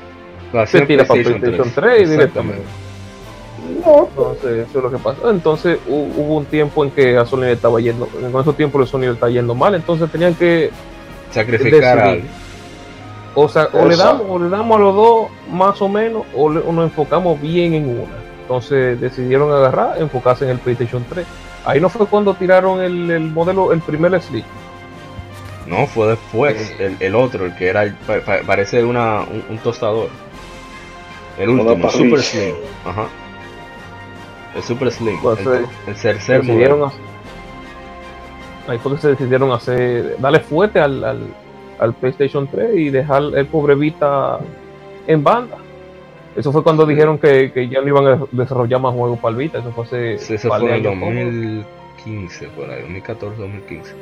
se 0.66 0.80
tira 0.82 1.04
para 1.04 1.22
PlayStation 1.22 1.70
3 1.74 2.10
directamente. 2.10 2.62
Entonces, 3.68 4.68
eso 4.68 4.78
es 4.78 4.84
lo 4.84 4.90
que 4.90 4.98
pasó. 4.98 5.30
Entonces, 5.30 5.78
hubo 5.86 6.36
un 6.36 6.44
tiempo 6.46 6.84
en 6.84 6.90
que 6.90 7.16
a 7.16 7.24
Sony 7.24 7.40
le 7.40 7.52
estaba 7.52 7.80
yendo, 7.80 8.08
en 8.20 8.34
ese 8.34 8.52
tiempo 8.54 8.80
el 8.80 8.86
Sony 8.86 9.00
le 9.00 9.12
estaba 9.12 9.30
yendo 9.30 9.54
mal, 9.54 9.74
entonces 9.74 10.10
tenían 10.10 10.34
que 10.34 10.70
sacrificar 11.30 12.18
O 13.40 13.48
sea, 13.48 13.68
o 13.72 13.86
le, 13.86 13.96
damos, 13.96 14.26
o 14.28 14.36
le 14.36 14.48
damos 14.48 14.76
a 14.76 14.80
los 14.80 14.94
dos 14.96 15.28
más 15.52 15.80
o 15.80 15.88
menos, 15.88 16.24
o, 16.34 16.50
nos 16.50 16.84
enfocamos 16.84 17.40
bien 17.40 17.72
en 17.72 18.00
una. 18.00 18.16
Entonces 18.42 19.00
decidieron 19.00 19.52
agarrar, 19.52 20.02
enfocarse 20.02 20.44
en 20.44 20.50
el 20.50 20.58
PlayStation 20.58 21.04
3. 21.08 21.24
Ahí 21.64 21.80
no 21.80 21.88
fue 21.88 22.06
cuando 22.06 22.34
tiraron 22.34 22.82
el, 22.82 23.20
modelo, 23.30 23.72
el 23.72 23.80
primer 23.80 24.20
Slick. 24.20 24.44
No, 25.68 25.86
fue 25.86 26.08
después, 26.08 26.74
el, 26.80 27.14
otro, 27.14 27.44
el 27.44 27.54
que 27.54 27.68
era, 27.68 27.94
parece 28.44 28.82
una, 28.82 29.20
un, 29.20 29.58
tostador. 29.58 30.08
El 31.38 31.50
último, 31.50 31.90
Super 31.90 32.20
Slim. 32.20 32.54
Ajá. 32.84 33.06
El 34.56 34.62
Super 34.64 34.90
Slim. 34.90 35.20
Pues, 35.20 35.38
el, 35.46 35.66
el 35.86 35.94
tercer 35.94 36.42
modelo. 36.42 36.90
Ahí 38.66 38.78
fue 38.78 38.96
que 38.96 38.98
se 39.00 39.08
decidieron 39.10 39.52
hacer. 39.52 40.16
Darle 40.18 40.40
fuerte 40.40 40.80
al, 40.80 41.04
al, 41.04 41.20
PlayStation 42.00 42.48
3 42.48 42.76
y 42.76 42.90
dejar 42.90 43.22
el 43.34 43.46
pobre 43.46 43.74
Vita 43.74 44.38
en 45.06 45.22
banda. 45.22 45.56
Eso 46.36 46.52
fue 46.52 46.62
cuando 46.62 46.86
dijeron 46.86 47.18
que, 47.18 47.50
que, 47.52 47.68
ya 47.68 47.80
no 47.80 47.88
iban 47.88 48.06
a 48.06 48.24
desarrollar 48.30 48.80
más 48.80 48.94
juegos 48.94 49.18
para 49.18 49.32
el 49.32 49.36
Vita. 49.36 49.58
Eso 49.58 49.72
fue 49.72 49.84
hace. 49.84 50.18
Sí, 50.18 50.34
eso 50.34 50.48
fue 50.48 50.76
en 50.76 50.82
2015, 50.82 52.48
por 52.48 52.70
ahí, 52.70 52.82
2014, 52.82 53.40
2015. 53.40 53.94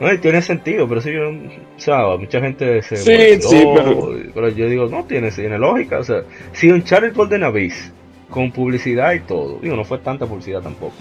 No, 0.00 0.12
y 0.12 0.18
tiene 0.18 0.40
sentido, 0.42 0.88
pero 0.88 1.00
si 1.00 1.12
yo, 1.12 1.28
o 1.28 1.80
sea, 1.80 2.16
mucha 2.16 2.40
gente 2.40 2.82
se. 2.82 2.96
Sí, 2.96 3.42
sí, 3.42 3.64
pero... 3.74 4.14
pero... 4.32 4.48
yo 4.50 4.68
digo, 4.68 4.86
no 4.86 5.04
tiene, 5.04 5.30
tiene 5.32 5.58
lógica. 5.58 5.98
O 5.98 6.04
sea, 6.04 6.22
si 6.52 6.70
un 6.70 6.84
Charlie 6.84 7.10
Golden 7.10 7.42
Abyss 7.42 7.92
con 8.30 8.52
publicidad 8.52 9.12
y 9.14 9.20
todo. 9.20 9.58
Digo, 9.60 9.76
no 9.76 9.84
fue 9.84 9.98
tanta 9.98 10.26
publicidad 10.26 10.60
tampoco. 10.60 10.94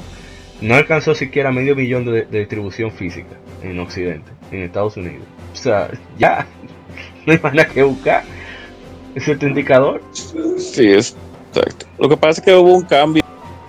No 0.61 0.75
alcanzó 0.75 1.13
siquiera 1.13 1.51
medio 1.51 1.75
millón 1.75 2.05
de, 2.05 2.25
distribución 2.25 2.91
física 2.91 3.37
en 3.61 3.79
Occidente, 3.79 4.31
en 4.51 4.63
Estados 4.63 4.97
Unidos. 4.97 5.25
O 5.57 5.63
sea, 5.63 5.89
ya, 6.19 6.45
no 7.25 7.33
hay 7.33 7.39
más 7.39 7.53
nada 7.53 7.67
que 7.67 7.83
buscar. 7.83 8.23
¿Es 9.15 9.27
el 9.27 9.41
indicador? 9.41 10.01
Sí, 10.57 10.87
es 10.91 11.15
exacto. 11.49 11.87
Lo 11.97 12.07
que 12.07 12.15
pasa 12.15 12.39
es 12.39 12.45
que 12.45 12.55
hubo 12.55 12.75
un 12.75 12.83
cambio. 12.83 13.23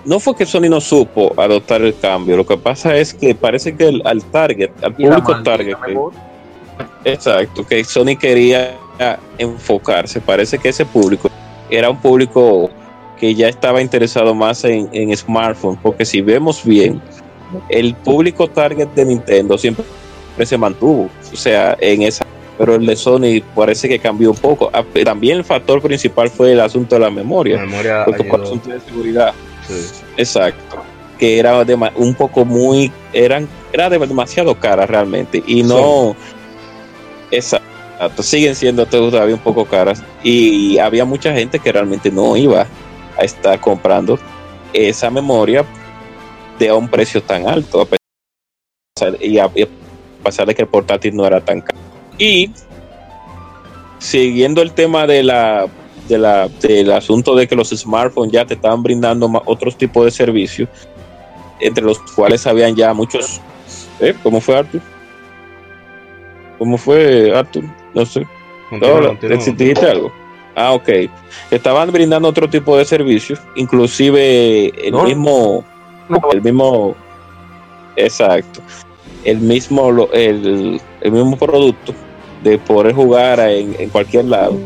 No 0.05 0.19
fue 0.19 0.35
que 0.35 0.45
Sony 0.45 0.69
no 0.69 0.79
supo 0.79 1.33
adoptar 1.35 1.81
el 1.81 1.97
cambio, 1.97 2.37
lo 2.37 2.45
que 2.45 2.57
pasa 2.57 2.95
es 2.95 3.13
que 3.13 3.35
parece 3.35 3.75
que 3.75 3.89
el, 3.89 4.01
al 4.05 4.23
target, 4.23 4.71
al 4.81 4.93
público 4.93 5.43
target, 5.43 5.75
exacto, 7.03 7.67
que 7.67 7.83
Sony 7.83 8.15
quería 8.17 8.77
enfocarse, 9.37 10.21
parece 10.21 10.57
que 10.57 10.69
ese 10.69 10.85
público 10.85 11.29
era 11.69 11.89
un 11.89 11.97
público 11.97 12.69
que 13.19 13.35
ya 13.35 13.49
estaba 13.49 13.81
interesado 13.81 14.33
más 14.33 14.63
en, 14.63 14.89
en 14.93 15.15
smartphones, 15.15 15.79
porque 15.83 16.05
si 16.05 16.21
vemos 16.21 16.63
bien, 16.63 17.01
el 17.67 17.93
público 17.93 18.47
target 18.47 18.87
de 18.95 19.05
Nintendo 19.05 19.57
siempre 19.57 19.83
se 20.45 20.57
mantuvo, 20.57 21.09
o 21.31 21.35
sea, 21.35 21.77
en 21.79 22.01
esa, 22.03 22.25
pero 22.57 22.75
el 22.75 22.85
de 22.85 22.95
Sony 22.95 23.41
parece 23.55 23.87
que 23.87 23.99
cambió 23.99 24.31
un 24.31 24.37
poco. 24.37 24.69
Ah, 24.73 24.83
también 25.03 25.37
el 25.37 25.43
factor 25.43 25.81
principal 25.81 26.29
fue 26.29 26.53
el 26.53 26.59
asunto 26.59 26.95
de 26.95 27.01
la 27.01 27.09
memoria, 27.09 27.57
la 27.57 27.65
memoria 27.65 28.03
asunto 28.03 28.69
de 28.69 28.79
seguridad. 28.81 29.33
Exacto, 30.17 30.83
que 31.17 31.39
era 31.39 31.63
un 31.95 32.15
poco 32.15 32.45
muy, 32.45 32.91
eran, 33.13 33.47
era 33.71 33.89
demasiado 33.89 34.59
cara 34.59 34.85
realmente 34.85 35.43
y 35.45 35.63
no, 35.63 36.15
exacto, 37.29 38.23
siguen 38.23 38.55
siendo 38.55 38.85
todavía 38.85 39.35
un 39.35 39.41
poco 39.41 39.65
caras 39.65 40.03
y 40.23 40.77
había 40.79 41.05
mucha 41.05 41.33
gente 41.33 41.59
que 41.59 41.71
realmente 41.71 42.11
no 42.11 42.35
iba 42.35 42.65
está 43.21 43.59
comprando 43.59 44.17
esa 44.73 45.09
memoria 45.09 45.65
de 46.57 46.69
a 46.69 46.75
un 46.75 46.87
precio 46.87 47.21
tan 47.21 47.47
alto. 47.47 47.87
Y, 49.21 49.37
a 49.37 49.49
pesar 50.23 50.47
de 50.47 50.55
que 50.55 50.63
el 50.63 50.67
portátil 50.67 51.15
no 51.15 51.25
era 51.25 51.41
tan 51.41 51.61
caro. 51.61 51.77
Y 52.17 52.51
siguiendo 53.99 54.61
el 54.61 54.71
tema 54.71 55.07
de 55.07 55.23
la, 55.23 55.67
de 56.07 56.17
la, 56.17 56.47
del 56.61 56.91
asunto 56.91 57.35
de 57.35 57.47
que 57.47 57.55
los 57.55 57.69
smartphones 57.69 58.31
ya 58.31 58.45
te 58.45 58.55
estaban 58.55 58.81
brindando 58.83 59.41
otros 59.45 59.77
tipos 59.77 60.05
de 60.05 60.11
servicios, 60.11 60.69
entre 61.59 61.83
los 61.83 61.99
cuales 61.99 62.45
habían 62.47 62.75
ya 62.75 62.93
muchos. 62.93 63.41
¿eh? 63.99 64.15
¿Cómo 64.23 64.41
fue 64.41 64.57
Arthur? 64.57 64.81
¿Cómo 66.57 66.77
fue 66.77 67.35
Arthur? 67.35 67.63
No 67.93 68.05
sé. 68.05 68.27
¿Te 69.19 69.27
dijiste 69.37 69.85
algo? 69.89 70.11
Ah, 70.55 70.73
ok. 70.73 70.89
Estaban 71.51 71.91
brindando 71.91 72.27
otro 72.27 72.49
tipo 72.49 72.77
de 72.77 72.85
servicios, 72.85 73.39
inclusive 73.55 74.67
el 74.85 74.93
mismo, 74.93 75.63
el 76.31 76.41
mismo, 76.41 76.95
exacto, 77.95 78.61
el 79.23 79.39
mismo, 79.39 80.07
el, 80.13 80.81
el 81.01 81.11
mismo 81.11 81.37
producto 81.37 81.93
de 82.43 82.57
poder 82.57 82.93
jugar 82.93 83.39
en, 83.39 83.89
cualquier 83.89 84.25
lado 84.25 84.57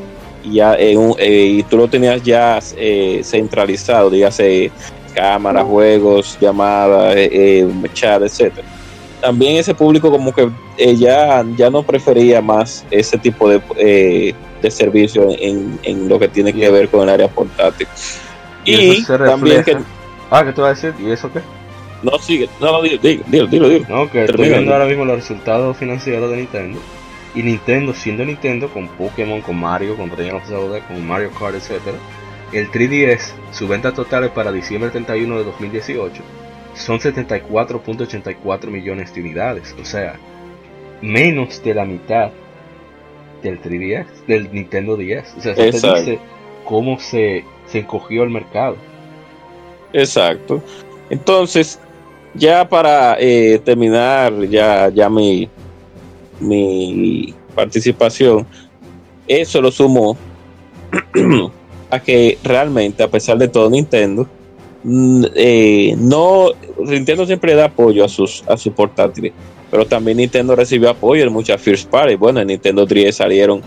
y 0.44 0.56
ya 0.56 0.76
en 0.76 1.14
eh, 1.18 1.46
y 1.58 1.64
tú 1.64 1.78
lo 1.78 1.88
tenías 1.88 2.22
ya 2.24 2.60
eh, 2.78 3.22
centralizado, 3.24 4.10
dígase 4.10 4.72
cámaras, 5.16 5.66
juegos, 5.66 6.38
llamadas, 6.40 7.14
eh, 7.16 7.68
chat, 7.94 8.22
etcétera. 8.22 8.68
También 9.22 9.58
ese 9.58 9.74
público 9.74 10.12
como 10.12 10.34
que 10.34 10.52
ya, 10.98 11.46
ya 11.56 11.70
no 11.70 11.84
prefería 11.84 12.42
más 12.42 12.84
ese 12.92 13.18
tipo 13.18 13.48
de, 13.48 14.36
de 14.62 14.72
servicio 14.72 15.30
en, 15.40 15.80
en, 15.84 16.10
lo 16.10 16.20
que 16.20 16.28
tiene 16.28 16.52
que 16.52 16.70
ver 16.70 16.90
con 16.90 17.04
el 17.04 17.10
área 17.10 17.28
portátil. 17.30 17.88
Y, 18.66 19.04
también 19.06 19.64
que... 19.64 19.78
Ah, 20.30 20.44
¿qué 20.44 20.52
te 20.52 20.62
vas 20.62 20.84
a 20.84 20.88
decir? 20.88 21.06
¿Y 21.06 21.12
eso 21.12 21.32
qué? 21.32 21.42
No, 22.04 22.20
sigue, 22.20 22.50
no, 22.60 22.82
dilo, 22.82 22.98
dilo, 23.02 23.48
dilo. 23.48 23.70
dilo. 23.70 23.86
No, 23.88 24.12
que 24.12 24.26
estoy 24.26 24.50
viendo 24.50 24.74
ahora 24.74 24.86
mismo 24.86 25.06
los 25.06 25.16
resultados 25.16 25.78
financieros 25.78 26.30
de 26.30 26.38
Nintendo 26.38 26.80
y 27.36 27.42
Nintendo, 27.42 27.94
siendo 27.94 28.24
Nintendo, 28.26 28.70
con 28.70 28.88
Pokémon, 28.90 29.42
con 29.42 29.60
Mario, 29.60 29.96
con 29.96 30.10
Legend 30.10 30.36
of 30.36 30.88
con 30.88 31.08
Mario 31.08 31.32
Kart, 31.32 31.56
etc. 31.56 31.82
El 32.52 32.70
3DS, 32.70 33.34
su 33.52 33.68
venta 33.68 33.92
total 33.92 34.32
para 34.34 34.52
diciembre 34.52 34.92
31 34.92 35.38
de 35.40 35.44
2018 35.44 36.22
son 36.76 37.00
74.84 37.00 38.68
millones 38.68 39.14
de 39.14 39.22
unidades. 39.22 39.76
O 39.82 39.86
sea, 39.86 40.20
menos 41.02 41.64
de 41.64 41.74
la 41.74 41.86
mitad 41.86 42.32
del 43.42 43.62
3DS, 43.62 44.06
del 44.28 44.52
Nintendo 44.54 44.96
10. 44.96 45.36
O 45.38 45.42
sea, 45.42 45.54
eso 45.54 45.94
te 45.94 46.00
dice 46.00 46.20
cómo 46.66 47.00
se, 47.00 47.44
se 47.68 47.80
encogió 47.80 48.24
el 48.24 48.30
mercado. 48.30 48.78
Exacto. 49.92 50.62
Entonces, 51.10 51.80
ya 52.34 52.68
para 52.68 53.18
eh, 53.20 53.60
terminar, 53.64 54.34
ya, 54.50 54.90
ya 54.90 55.10
mi, 55.10 55.50
mi 56.40 57.34
participación, 57.56 58.46
eso 59.28 59.62
lo 59.62 59.72
sumó 59.72 60.18
a 61.90 62.00
que 62.00 62.38
realmente, 62.44 63.04
a 63.04 63.08
pesar 63.08 63.38
de 63.38 63.48
todo, 63.48 63.70
Nintendo 63.70 64.28
mm, 64.84 65.26
eh, 65.36 65.96
no 65.98 66.52
Nintendo 66.80 67.26
siempre 67.26 67.56
da 67.56 67.66
apoyo 67.66 68.04
a 68.04 68.10
sus 68.10 68.44
a 68.48 68.58
sus 68.58 68.74
portátiles, 68.74 69.32
pero 69.72 69.86
también 69.86 70.18
Nintendo 70.18 70.56
recibió 70.56 70.90
apoyo 70.90 71.24
en 71.24 71.32
muchas 71.32 71.62
first 71.62 71.90
party. 71.90 72.16
Bueno, 72.16 72.42
en 72.42 72.48
Nintendo 72.48 72.86
3 72.86 73.16
salieron 73.16 73.62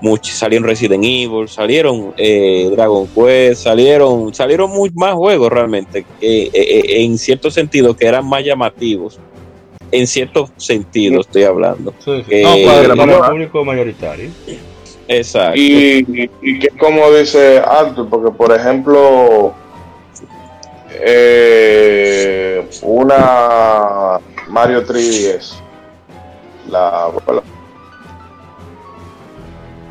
muchos, 0.00 0.34
salieron 0.34 0.66
Resident 0.66 1.04
Evil, 1.04 1.48
salieron 1.48 2.14
eh, 2.16 2.68
Dragon 2.72 3.06
Quest, 3.08 3.62
salieron 3.62 4.32
salieron 4.34 4.70
muy 4.70 4.90
más 4.94 5.14
juegos 5.14 5.50
realmente, 5.50 6.04
en 6.20 7.18
cierto 7.18 7.50
sentido 7.50 7.96
que 7.96 8.06
eran 8.06 8.26
más 8.26 8.44
llamativos 8.44 9.18
en 9.92 10.06
cierto 10.06 10.48
sentido 10.56 11.20
estoy 11.20 11.44
hablando. 11.44 11.94
Sí, 12.04 12.24
sí. 12.28 12.42
no, 12.42 12.96
para, 12.96 13.14
el 13.14 13.30
público 13.30 13.64
mayoritario. 13.64 14.30
Exacto. 15.08 15.58
Y, 15.58 16.30
y, 16.40 16.58
que 16.60 16.68
como 16.78 17.10
dice 17.12 17.58
Arthur, 17.58 18.08
porque 18.08 18.30
por 18.30 18.54
ejemplo, 18.54 19.52
eh, 20.92 22.64
una 22.82 24.20
Mario 24.48 24.86
3DS, 24.86 25.54
la, 26.68 27.10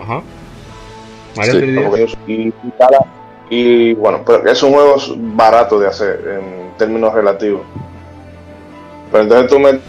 Ajá. 0.10 0.24
Mario 1.36 1.54
3DS. 1.54 2.18
Y, 2.28 2.54
y, 3.50 3.94
bueno, 3.94 4.24
pero 4.26 4.50
es 4.50 4.64
un 4.64 4.74
juego 4.74 4.96
barato 5.18 5.80
de 5.80 5.88
hacer 5.88 6.40
en 6.40 6.78
términos 6.78 7.14
relativos. 7.14 7.62
Pero 9.12 9.24
entonces 9.24 9.50
tú 9.50 9.60
metes 9.60 9.82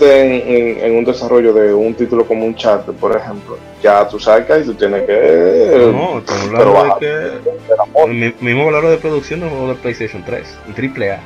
en, 0.00 0.96
un 0.96 1.04
desarrollo 1.04 1.52
de 1.52 1.74
un 1.74 1.94
título 1.94 2.24
como 2.24 2.44
un 2.44 2.54
chat, 2.54 2.84
por 2.84 3.16
ejemplo, 3.16 3.58
ya 3.82 4.06
tú 4.08 4.18
sacas 4.18 4.62
y 4.62 4.66
tú 4.66 4.74
tienes 4.74 5.06
que. 5.06 5.92
No, 5.92 6.18
estamos 6.18 6.44
hablando 6.54 6.94
de 6.94 7.00
que. 7.00 8.12
El 8.12 8.34
mismo 8.40 8.66
valor 8.66 8.88
de 8.88 8.96
producción 8.98 9.40
de 9.40 9.46
un 9.46 9.52
juego 9.52 9.68
de 9.68 9.74
PlayStation 9.74 10.22
3, 10.24 10.58
un 10.68 10.74
triple 10.74 11.12
A. 11.12 11.20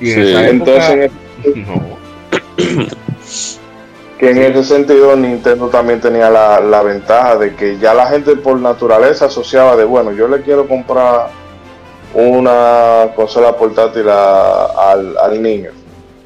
Y 0.00 0.12
en 0.12 0.22
esa 0.22 0.48
entonces. 0.48 1.10
no. 1.54 1.98
que 4.18 4.30
en 4.30 4.38
ese 4.38 4.64
sentido 4.64 5.14
Nintendo 5.16 5.68
también 5.68 6.00
tenía 6.00 6.28
la, 6.28 6.60
la, 6.60 6.82
ventaja 6.82 7.36
de 7.36 7.54
que 7.54 7.78
ya 7.78 7.94
la 7.94 8.06
gente 8.06 8.36
por 8.36 8.58
naturaleza 8.58 9.26
asociaba 9.26 9.76
de 9.76 9.84
bueno 9.84 10.12
yo 10.12 10.26
le 10.26 10.42
quiero 10.42 10.66
comprar 10.66 11.28
una 12.14 13.12
consola 13.14 13.56
portátil 13.56 14.08
al, 14.08 15.16
al 15.16 15.42
niño 15.42 15.70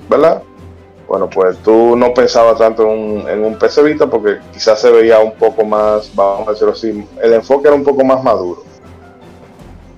¿verdad? 0.09 0.43
Bueno, 1.09 1.29
pues 1.29 1.59
tú 1.59 1.97
no 1.97 2.15
pensabas 2.15 2.59
tanto 2.59 2.85
en 2.85 2.89
un, 2.89 3.29
en 3.29 3.45
un 3.45 3.59
PC 3.59 3.83
Vita 3.83 4.07
porque 4.07 4.39
quizás 4.53 4.81
se 4.81 4.91
veía 4.91 5.19
un 5.19 5.33
poco 5.33 5.65
más, 5.65 6.11
vamos 6.15 6.49
a 6.49 6.53
decirlo 6.53 6.73
así, 6.73 7.07
el 7.23 7.33
enfoque 7.35 7.69
era 7.69 7.77
un 7.77 7.85
poco 7.85 8.03
más 8.05 8.23
maduro. 8.23 8.63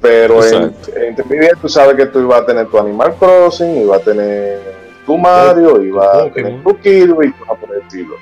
Pero 0.00 0.44
en, 0.44 0.74
en 0.96 1.16
tú 1.60 1.68
sabes 1.68 1.94
que 1.94 2.06
tú 2.06 2.20
ibas 2.20 2.40
a 2.42 2.46
tener 2.46 2.66
tu 2.66 2.78
Animal 2.78 3.14
Crossing, 3.14 3.82
ibas 3.82 4.00
a 4.00 4.04
tener 4.04 4.83
tu 5.06 5.18
Mario, 5.18 5.82
ibas 5.82 6.14
a 6.14 6.30
tener 6.30 6.62
tu 6.62 6.76
Kirby 6.78 7.28
y 7.28 7.32
cosas 7.32 7.58
por 7.58 7.74
el 7.74 7.82
estilo. 7.82 8.14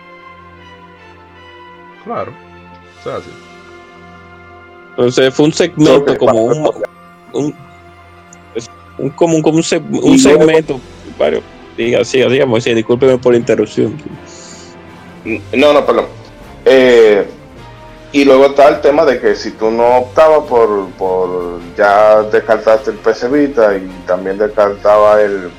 Claro, 2.04 2.32
o 3.00 3.02
sea, 3.02 3.16
así. 3.16 3.30
Entonces 4.90 5.34
fue 5.34 5.46
un 5.46 5.52
segmento 5.52 6.18
como 6.18 6.44
un, 6.44 6.70
un, 7.32 7.54
un, 8.98 9.10
como 9.10 9.36
un, 9.36 9.42
como 9.42 9.56
un, 9.56 9.62
segmento, 10.18 10.80
varios 11.18 11.42
Diga, 11.76 12.04
siga, 12.04 12.28
digamos, 12.28 12.62
sí, 12.62 12.74
discúlpeme 12.74 13.16
por 13.16 13.32
la 13.32 13.38
interrupción. 13.38 13.96
No, 15.54 15.72
no, 15.72 15.86
perdón. 15.86 16.06
Eh, 16.64 17.26
y 18.12 18.24
luego 18.24 18.46
está 18.46 18.68
el 18.68 18.80
tema 18.82 19.06
de 19.06 19.18
que 19.18 19.34
si 19.34 19.52
tú 19.52 19.70
no 19.70 19.98
optabas 19.98 20.46
por, 20.46 20.90
por 20.90 21.60
ya 21.76 22.22
descartaste 22.24 22.90
el 22.90 22.98
PC 22.98 23.28
Vita 23.28 23.74
y 23.74 23.88
también 24.06 24.36
descartaba 24.36 25.22
el, 25.22 25.50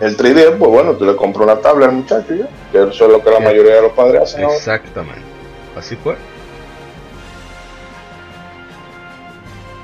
el 0.00 0.16
3D, 0.16 0.58
pues 0.58 0.70
bueno, 0.70 0.92
tú 0.94 1.04
le 1.04 1.16
compras 1.16 1.44
una 1.44 1.56
tabla 1.56 1.86
al 1.86 1.92
muchacho 1.92 2.34
ya, 2.34 2.48
que 2.70 2.88
eso 2.88 3.06
es 3.06 3.12
lo 3.12 3.22
que 3.22 3.30
la 3.30 3.40
mayoría 3.40 3.76
de 3.76 3.82
los 3.82 3.92
padres 3.92 4.22
hacen. 4.22 4.44
Exactamente, 4.44 5.22
así 5.76 5.96
fue. 5.96 6.16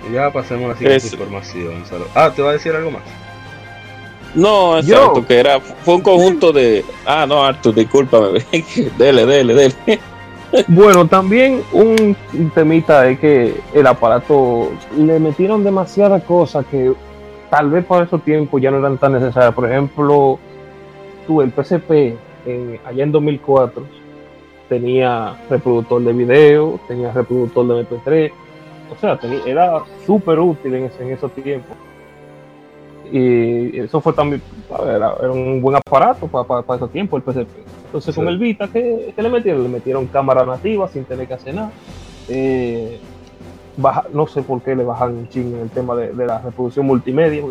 Y 0.09 0.13
ya 0.13 0.31
pasemos 0.31 0.67
a 0.67 0.69
la 0.69 0.77
siguiente 0.77 1.07
información. 1.07 1.85
Ah, 2.15 2.31
¿te 2.35 2.43
va 2.43 2.51
a 2.51 2.53
decir 2.53 2.75
algo 2.75 2.91
más? 2.91 3.03
No, 4.35 4.79
exacto, 4.79 5.27
que 5.27 5.39
era, 5.39 5.61
fue 5.61 5.95
un 5.95 6.01
conjunto 6.01 6.53
de. 6.53 6.85
Ah, 7.07 7.25
no, 7.27 7.45
Arthur, 7.45 7.75
discúlpame. 7.75 8.45
dele, 8.99 9.27
dele, 9.27 9.55
dele. 9.55 10.01
Bueno, 10.69 11.07
también 11.07 11.63
un 11.73 12.17
temita 12.55 13.09
es 13.09 13.19
que 13.19 13.55
el 13.73 13.87
aparato 13.87 14.73
le 14.97 15.19
metieron 15.19 15.65
demasiadas 15.65 16.23
cosas 16.23 16.65
que 16.71 16.93
tal 17.55 17.71
vez 17.71 17.85
para 17.85 18.05
esos 18.05 18.21
tiempos 18.25 18.61
ya 18.61 18.73
no 18.73 18.79
eran 18.79 18.99
tan 18.99 19.13
necesarias. 19.13 19.55
Por 19.55 19.71
ejemplo, 19.71 20.41
tú, 21.25 21.41
el 21.41 21.53
PSP, 21.53 22.17
en, 22.47 22.81
allá 22.85 23.05
en 23.05 23.13
2004, 23.13 23.85
tenía 24.69 25.37
reproductor 25.49 26.03
de 26.03 26.13
video, 26.13 26.81
tenía 26.89 27.13
reproductor 27.13 27.65
de 27.69 27.89
MP3. 27.89 28.33
O 28.93 28.97
sea, 29.01 29.21
era 29.47 29.85
súper 30.05 30.41
útil 30.41 30.75
en, 30.75 30.91
en 30.99 31.11
esos 31.13 31.31
tiempos 31.31 31.77
y 33.13 33.79
eso 33.79 34.01
fue 34.01 34.13
también, 34.13 34.43
era, 34.83 35.15
era 35.21 35.31
un 35.31 35.61
buen 35.61 35.77
aparato 35.77 36.27
para, 36.27 36.63
para, 36.63 36.77
ese 36.77 36.89
tiempo 36.89 37.17
el 37.17 37.23
PSP. 37.23 37.49
Entonces 37.87 38.15
con 38.15 38.27
el 38.27 38.39
Vita, 38.39 38.67
¿qué, 38.67 39.15
le 39.17 39.29
metieron? 39.29 39.63
Le 39.63 39.69
metieron 39.69 40.07
cámara 40.07 40.45
nativa 40.45 40.89
sin 40.89 41.05
tener 41.05 41.29
que 41.29 41.35
hacer 41.35 41.55
nada. 41.55 41.71
Eh, 42.29 42.99
baja, 43.77 44.05
no 44.13 44.27
sé 44.27 44.43
por 44.43 44.63
qué 44.63 44.75
le 44.75 44.85
bajan 44.85 45.15
un 45.15 45.29
ching 45.29 45.55
en 45.55 45.61
el 45.61 45.71
tema 45.71 45.95
de, 45.95 46.13
la 46.15 46.39
reproducción 46.39 46.87
multimedia. 46.87 47.43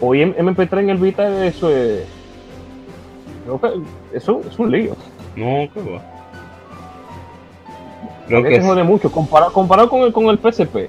Hoy 0.00 0.22
en 0.22 0.34
MP3 0.34 0.80
en 0.80 0.90
el 0.90 0.98
Vita 0.98 1.46
eso 1.46 1.70
es... 1.70 2.04
eso 4.12 4.40
es 4.48 4.58
un 4.58 4.70
lío. 4.70 4.96
No, 5.36 5.68
qué 5.72 5.80
va. 5.80 6.02
Lo 8.28 8.42
que, 8.42 8.60
jode 8.60 8.82
mucho, 8.82 9.10
comparado, 9.10 9.52
comparado 9.52 9.88
con 9.88 10.02
el, 10.02 10.12
con 10.12 10.26
el 10.26 10.38
PSP. 10.38 10.88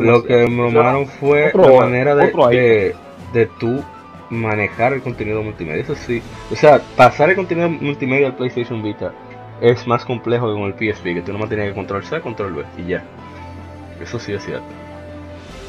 lo 0.00 0.22
que 0.22 0.46
me 0.46 1.06
fue 1.06 1.52
la 1.52 1.80
manera 1.80 2.14
de, 2.14 2.94
de 3.32 3.46
tú 3.58 3.82
manejar 4.30 4.92
el 4.92 5.02
contenido 5.02 5.42
multimedia, 5.42 5.82
eso 5.82 5.94
sí. 5.94 6.22
O 6.52 6.56
sea, 6.56 6.80
pasar 6.96 7.30
el 7.30 7.36
contenido 7.36 7.68
multimedia 7.68 8.28
al 8.28 8.36
PlayStation 8.36 8.82
Vita 8.82 9.12
es 9.60 9.86
más 9.86 10.04
complejo 10.04 10.46
que 10.46 10.60
con 10.60 10.64
el 10.64 10.94
PSP, 10.94 11.04
que 11.04 11.22
tú 11.22 11.32
nomás 11.32 11.48
tenías 11.48 11.68
que 11.68 11.74
control 11.74 12.04
C, 12.04 12.20
control 12.20 12.54
B 12.54 12.64
y 12.78 12.88
ya. 12.88 13.04
Eso 14.00 14.18
sí 14.18 14.32
es 14.32 14.44
cierto. 14.44 14.66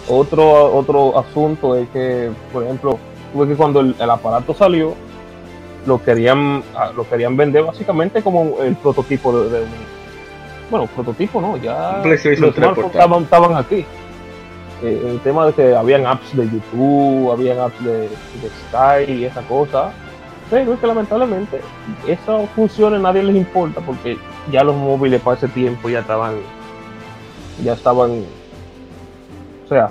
Otro, 0.08 0.76
otro 0.76 1.18
asunto 1.18 1.76
es 1.76 1.88
que, 1.90 2.32
por 2.52 2.64
ejemplo, 2.64 2.98
tuve 3.34 3.48
que 3.48 3.56
cuando 3.56 3.82
el, 3.82 3.96
aparato 4.10 4.54
salió, 4.54 4.96
lo 5.86 6.04
querían, 6.04 6.64
ah, 6.76 6.92
lo 6.96 7.08
querían 7.08 7.38
vender 7.38 7.64
básicamente 7.64 8.22
como 8.22 8.62
el 8.62 8.76
prototipo 8.76 9.44
de, 9.44 9.62
un. 9.62 9.70
Bueno, 10.70 10.88
prototipo 10.88 11.42
no, 11.42 11.58
ya 11.58 12.02
los 12.04 12.26
estaban, 12.26 13.24
estaban 13.24 13.56
aquí. 13.56 13.86
Eh, 14.84 15.02
el 15.12 15.20
tema 15.20 15.46
de 15.46 15.54
que 15.54 15.76
habían 15.76 16.08
apps 16.08 16.36
de 16.36 16.50
YouTube, 16.50 17.32
habían 17.32 17.60
apps 17.60 17.84
de, 17.84 18.00
de 18.02 18.50
Sky 18.70 19.12
y 19.12 19.26
esa 19.26 19.42
cosa. 19.44 19.92
Pero 20.50 20.74
es 20.74 20.80
que 20.80 20.88
lamentablemente 20.88 21.62
esas 22.06 22.50
funciones 22.50 23.00
nadie 23.00 23.24
les 23.24 23.38
importa 23.38 23.80
porque 23.80 24.18
ya 24.52 24.66
los 24.66 24.76
móviles 24.76 25.22
para 25.22 25.38
ese 25.38 25.48
tiempo 25.48 25.90
ya 25.90 26.00
estaban, 26.00 26.36
ya 27.64 27.74
estaban, 27.74 28.24
o 29.66 29.68
sea, 29.68 29.90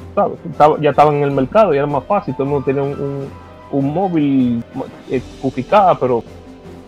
ya 0.81 0.91
estaban 0.91 1.17
en 1.17 1.23
el 1.25 1.31
mercado, 1.31 1.73
ya 1.73 1.79
era 1.79 1.87
más 1.87 2.05
fácil, 2.05 2.35
todo 2.35 2.45
el 2.45 2.51
mundo 2.51 2.65
tenía 2.65 2.83
un, 2.83 3.29
un, 3.71 3.95
móvil 3.95 4.65
eh, 5.11 5.23
pero 6.01 6.23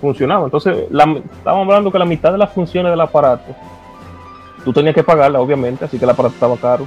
funcionaba. 0.01 0.45
Entonces, 0.45 0.77
estábamos 0.91 1.69
hablando 1.69 1.93
que 1.93 1.99
la 1.99 2.05
mitad 2.05 2.33
de 2.33 2.39
las 2.39 2.53
funciones 2.53 2.93
del 2.93 3.01
aparato, 3.01 3.55
tú 4.65 4.73
tenías 4.73 4.95
que 4.95 5.03
pagarla, 5.03 5.41
obviamente, 5.41 5.85
así 5.85 5.99
que 5.99 6.05
el 6.05 6.11
aparato 6.11 6.35
estaba 6.35 6.57
caro. 6.57 6.87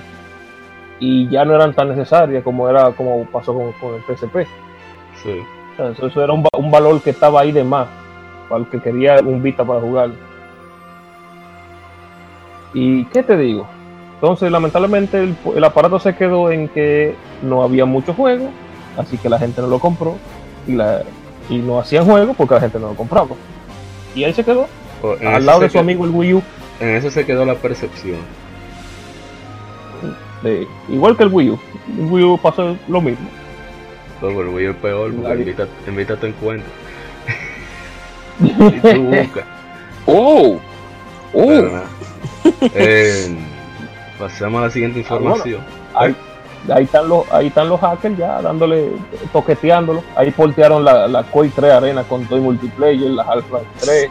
Y 0.99 1.27
ya 1.29 1.43
no 1.43 1.53
eran 1.53 1.73
tan 1.73 1.89
necesarias 1.89 2.43
como 2.43 2.69
era 2.69 2.91
como 2.91 3.25
pasó 3.25 3.53
con, 3.53 3.73
con 3.73 3.95
el 3.95 4.01
PSP. 4.03 4.47
Sí. 5.21 5.43
Eso, 5.77 6.23
era 6.23 6.31
un, 6.31 6.71
valor 6.71 7.01
que 7.01 7.09
estaba 7.09 7.41
ahí 7.41 7.51
de 7.51 7.63
más 7.63 7.87
para 8.47 8.61
el 8.61 8.69
que 8.69 8.79
quería 8.79 9.19
un 9.19 9.43
Vita 9.43 9.65
para 9.65 9.81
jugar. 9.81 10.11
¿Y 12.75 13.05
qué 13.05 13.23
te 13.23 13.37
digo? 13.37 13.65
Entonces, 14.15 14.51
lamentablemente, 14.51 15.33
el, 15.55 15.63
aparato 15.63 15.97
se 15.97 16.13
quedó 16.13 16.51
en 16.51 16.67
que 16.67 17.15
no 17.41 17.63
había 17.63 17.85
mucho 17.85 18.13
juego, 18.13 18.49
así 18.97 19.17
que 19.17 19.29
la 19.29 19.39
gente 19.39 19.61
no 19.61 19.67
lo 19.67 19.79
compró 19.79 20.17
y, 20.67 20.73
la, 20.73 21.03
y 21.49 21.57
no 21.57 21.79
hacían 21.79 22.05
juego 22.05 22.33
porque 22.33 22.55
la 22.55 22.59
gente 22.59 22.77
no 22.77 22.89
lo 22.89 22.95
compraba. 22.95 23.29
Y 24.13 24.25
ahí 24.25 24.33
se 24.33 24.43
quedó, 24.43 24.67
al 25.25 25.45
lado 25.45 25.61
de 25.61 25.69
su 25.69 25.79
amigo 25.79 26.03
el 26.03 26.11
Wii 26.11 26.33
U. 26.33 26.43
En 26.81 26.89
eso 26.89 27.09
se 27.09 27.25
quedó 27.25 27.45
la 27.45 27.55
percepción. 27.55 28.17
igual 30.89 31.15
que 31.15 31.23
el 31.23 31.29
Wii 31.31 31.49
U. 31.51 31.59
El 31.97 32.05
Wii 32.11 32.23
U 32.25 32.37
pasó 32.37 32.75
lo 32.89 32.99
mismo. 33.01 33.27
El 34.21 34.35
Wii 34.35 34.73
peor, 34.73 35.13
invita, 35.13 35.65
invita 35.87 36.15
a 36.15 36.17
tu 36.17 36.25
encuentro. 36.25 36.69
y 38.43 38.49
tú 38.49 39.01
buscas. 39.03 39.45
¡Oh! 40.05 40.59
¡Oh! 41.33 41.81
Eh, 42.73 43.35
pasamos 44.19 44.59
a 44.59 44.65
la 44.65 44.69
siguiente 44.71 44.99
información. 44.99 45.61
ahí, 45.93 46.15
están 46.83 47.09
los, 47.09 47.31
ahí 47.31 47.47
están 47.47 47.69
los 47.69 47.79
hackers 47.79 48.17
ya 48.17 48.41
dándole, 48.41 48.89
toqueteándolo. 49.31 50.03
Ahí 50.15 50.31
portearon 50.31 50.83
la, 50.83 51.07
la 51.07 51.23
Koi 51.23 51.49
3 51.49 51.71
Arena 51.71 52.03
con 52.03 52.25
todo 52.25 52.39
multiplayer, 52.39 53.11
la 53.11 53.23
Half-Life 53.23 53.67
3. 53.81 54.09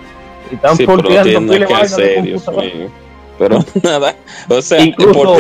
Y 0.51 0.55
están 0.55 0.77
sí, 0.77 0.87
porteando 0.87 1.53
pero 3.39 3.59
nada, 3.83 4.15
o 4.49 4.63
sea, 4.63 4.81
incluso, 4.81 5.37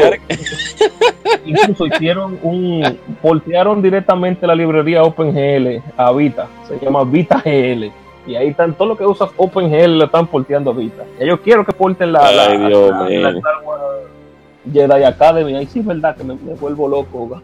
incluso 1.45 1.87
hicieron 1.87 2.39
un, 2.43 2.99
portearon 3.23 3.83
directamente 3.83 4.47
la 4.47 4.55
librería 4.55 5.03
OpenGL 5.03 5.83
a 5.97 6.13
Vita, 6.13 6.49
se 6.69 6.85
llama 6.85 7.05
Vita 7.05 7.41
GL, 7.45 7.93
y 8.27 8.37
ahí 8.37 8.49
están 8.49 8.75
todo 8.75 8.89
lo 8.89 8.97
que 8.97 9.05
usa 9.05 9.29
OpenGL 9.37 9.99
lo 9.99 10.05
están 10.07 10.27
porteando 10.27 10.71
a 10.71 10.75
Vita. 10.75 11.05
yo 11.21 11.41
quiero 11.41 11.65
que 11.65 11.73
porten 11.73 12.13
la, 12.13 12.27
Ay, 12.27 12.59
la, 12.59 12.69
Dios 12.69 12.91
la, 12.91 13.31
la 13.31 13.41
Jedi 14.73 15.05
Academy, 15.05 15.57
ahí 15.57 15.67
sí 15.67 15.81
es 15.81 15.87
verdad 15.87 16.17
que 16.17 16.25
me, 16.25 16.35
vuelvo 16.35 16.89
loco. 16.89 17.43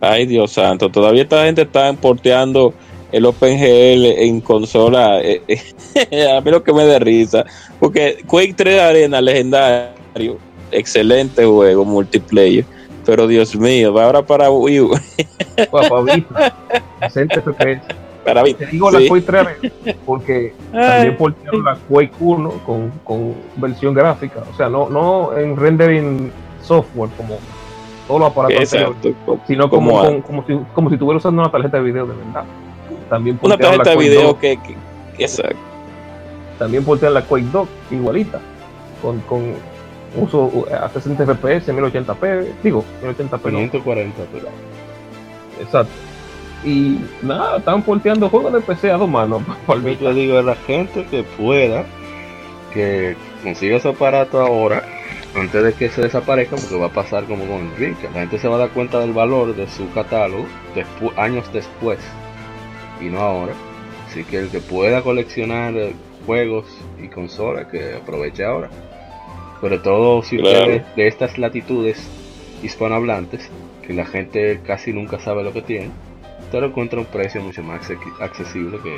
Ay, 0.00 0.26
Dios 0.26 0.52
santo, 0.52 0.90
todavía 0.90 1.22
esta 1.22 1.44
gente 1.44 1.62
está 1.62 1.90
porteando 1.94 2.74
el 3.10 3.24
OpenGL 3.24 4.04
en 4.18 4.40
consola, 4.40 5.20
eh, 5.22 5.40
eh, 5.48 6.28
a 6.36 6.40
mí 6.40 6.50
lo 6.50 6.62
que 6.62 6.72
me 6.74 6.84
da 6.84 6.98
risa, 6.98 7.44
porque 7.80 8.22
Quake 8.26 8.54
3 8.54 8.80
Arena, 8.80 9.20
legendario, 9.20 10.36
excelente 10.70 11.46
juego, 11.46 11.84
multiplayer, 11.86 12.66
pero 13.06 13.26
Dios 13.26 13.56
mío, 13.56 13.94
va 13.94 14.04
ahora 14.04 14.22
para 14.22 14.50
Wii 14.50 14.80
U. 14.80 14.90
para 15.70 16.02
Vita, 16.02 16.54
FPS. 17.08 18.03
Para 18.24 18.42
Vita. 18.42 18.60
Te 18.60 18.66
digo 18.66 18.90
la 18.90 19.00
Quake 19.06 19.26
3 19.26 19.40
Arena 19.40 19.98
porque 20.06 20.54
también 20.72 21.16
portaron 21.16 21.64
la 21.64 21.76
Quake 21.88 22.12
1 22.18 22.50
con, 22.64 22.90
con 23.04 23.34
versión 23.56 23.94
gráfica, 23.94 24.42
o 24.50 24.56
sea, 24.56 24.68
no, 24.68 24.88
no 24.88 25.36
en 25.36 25.56
rendering 25.56 26.32
software 26.62 27.10
como 27.16 27.38
todos 28.08 28.20
los 28.20 28.30
aparatos 28.30 28.72
Exacto, 28.72 29.14
sino 29.46 29.68
como, 29.68 30.02
como, 30.02 30.22
como, 30.22 30.46
si, 30.46 30.58
como 30.74 30.88
si 30.88 30.94
estuviera 30.94 31.18
usando 31.18 31.42
una 31.42 31.50
tarjeta 31.50 31.78
de 31.78 31.82
video 31.84 32.06
de 32.06 32.14
verdad. 32.14 32.44
También 33.08 33.38
una 33.42 33.56
tarjeta 33.56 33.90
de 33.90 33.96
video 33.96 34.38
que, 34.38 34.58
exacto. 35.18 35.56
También 36.58 36.84
portean 36.84 37.14
la 37.14 37.22
Quake 37.22 37.46
2 37.52 37.68
igualita, 37.90 38.40
con, 39.02 39.20
con 39.20 39.54
uso 40.16 40.66
a 40.72 40.88
60 40.88 41.26
FPS, 41.26 41.68
1080p, 41.68 42.46
digo, 42.62 42.84
1080p. 43.02 43.50
540, 43.50 44.22
pero. 44.32 44.48
Exacto. 45.60 45.92
Y 46.64 46.98
nada, 47.22 47.58
están 47.58 47.82
porteando 47.82 48.30
juegos 48.30 48.52
de 48.54 48.60
PC 48.60 48.90
a 48.90 48.96
dos 48.96 49.08
manos. 49.08 49.42
Yo 50.00 50.14
digo 50.14 50.38
a 50.38 50.42
la 50.42 50.54
gente 50.54 51.04
que 51.10 51.22
pueda, 51.22 51.84
que 52.72 53.16
consiga 53.42 53.78
su 53.80 53.88
aparato 53.88 54.40
ahora, 54.40 54.82
antes 55.36 55.62
de 55.62 55.74
que 55.74 55.90
se 55.90 56.00
desaparezca, 56.00 56.56
porque 56.56 56.78
va 56.78 56.86
a 56.86 56.92
pasar 56.92 57.24
como 57.24 57.44
con 57.44 57.70
el 57.78 57.96
la 58.02 58.20
gente 58.20 58.38
se 58.38 58.48
va 58.48 58.56
a 58.56 58.60
dar 58.60 58.70
cuenta 58.70 58.98
del 59.00 59.12
valor 59.12 59.54
de 59.54 59.68
su 59.68 59.90
catálogo 59.92 60.46
años 61.16 61.52
después 61.52 61.98
y 63.00 63.06
no 63.06 63.20
ahora. 63.20 63.52
Así 64.06 64.24
que 64.24 64.38
el 64.38 64.48
que 64.48 64.60
pueda 64.60 65.02
coleccionar 65.02 65.74
eh, 65.74 65.94
juegos 66.24 66.66
y 67.02 67.08
consolas, 67.08 67.66
que 67.66 67.94
aproveche 67.94 68.44
ahora. 68.44 68.70
Sobre 69.60 69.78
todo 69.78 70.22
si 70.22 70.36
de 70.36 70.82
estas 70.96 71.36
latitudes 71.36 72.08
hispanohablantes, 72.62 73.50
que 73.86 73.92
la 73.92 74.06
gente 74.06 74.60
casi 74.66 74.92
nunca 74.92 75.18
sabe 75.18 75.42
lo 75.42 75.52
que 75.52 75.62
tiene, 75.62 75.90
te 76.54 76.60
lo 76.60 76.68
encuentra 76.68 77.00
un 77.00 77.06
precio 77.06 77.42
mucho 77.42 77.64
más 77.64 77.90
accesible 78.20 78.78
que, 78.78 78.96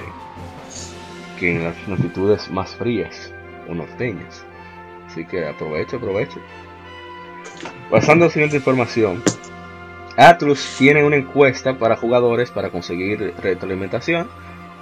que 1.41 1.57
en 1.57 1.65
las 1.65 1.89
latitudes 1.89 2.51
más 2.51 2.77
frías 2.77 3.33
o 3.67 3.73
norteñas. 3.75 4.45
Así 5.07 5.25
que 5.25 5.49
aproveche, 5.49 5.97
aproveche. 5.97 6.39
Pasando 7.91 8.27
a 8.27 8.29
la 8.29 8.33
siguiente 8.35 8.57
información. 8.57 9.23
Atlus 10.19 10.77
tiene 10.77 11.03
una 11.03 11.17
encuesta 11.17 11.79
para 11.79 11.97
jugadores 11.97 12.51
para 12.51 12.69
conseguir 12.69 13.33
retroalimentación. 13.43 14.29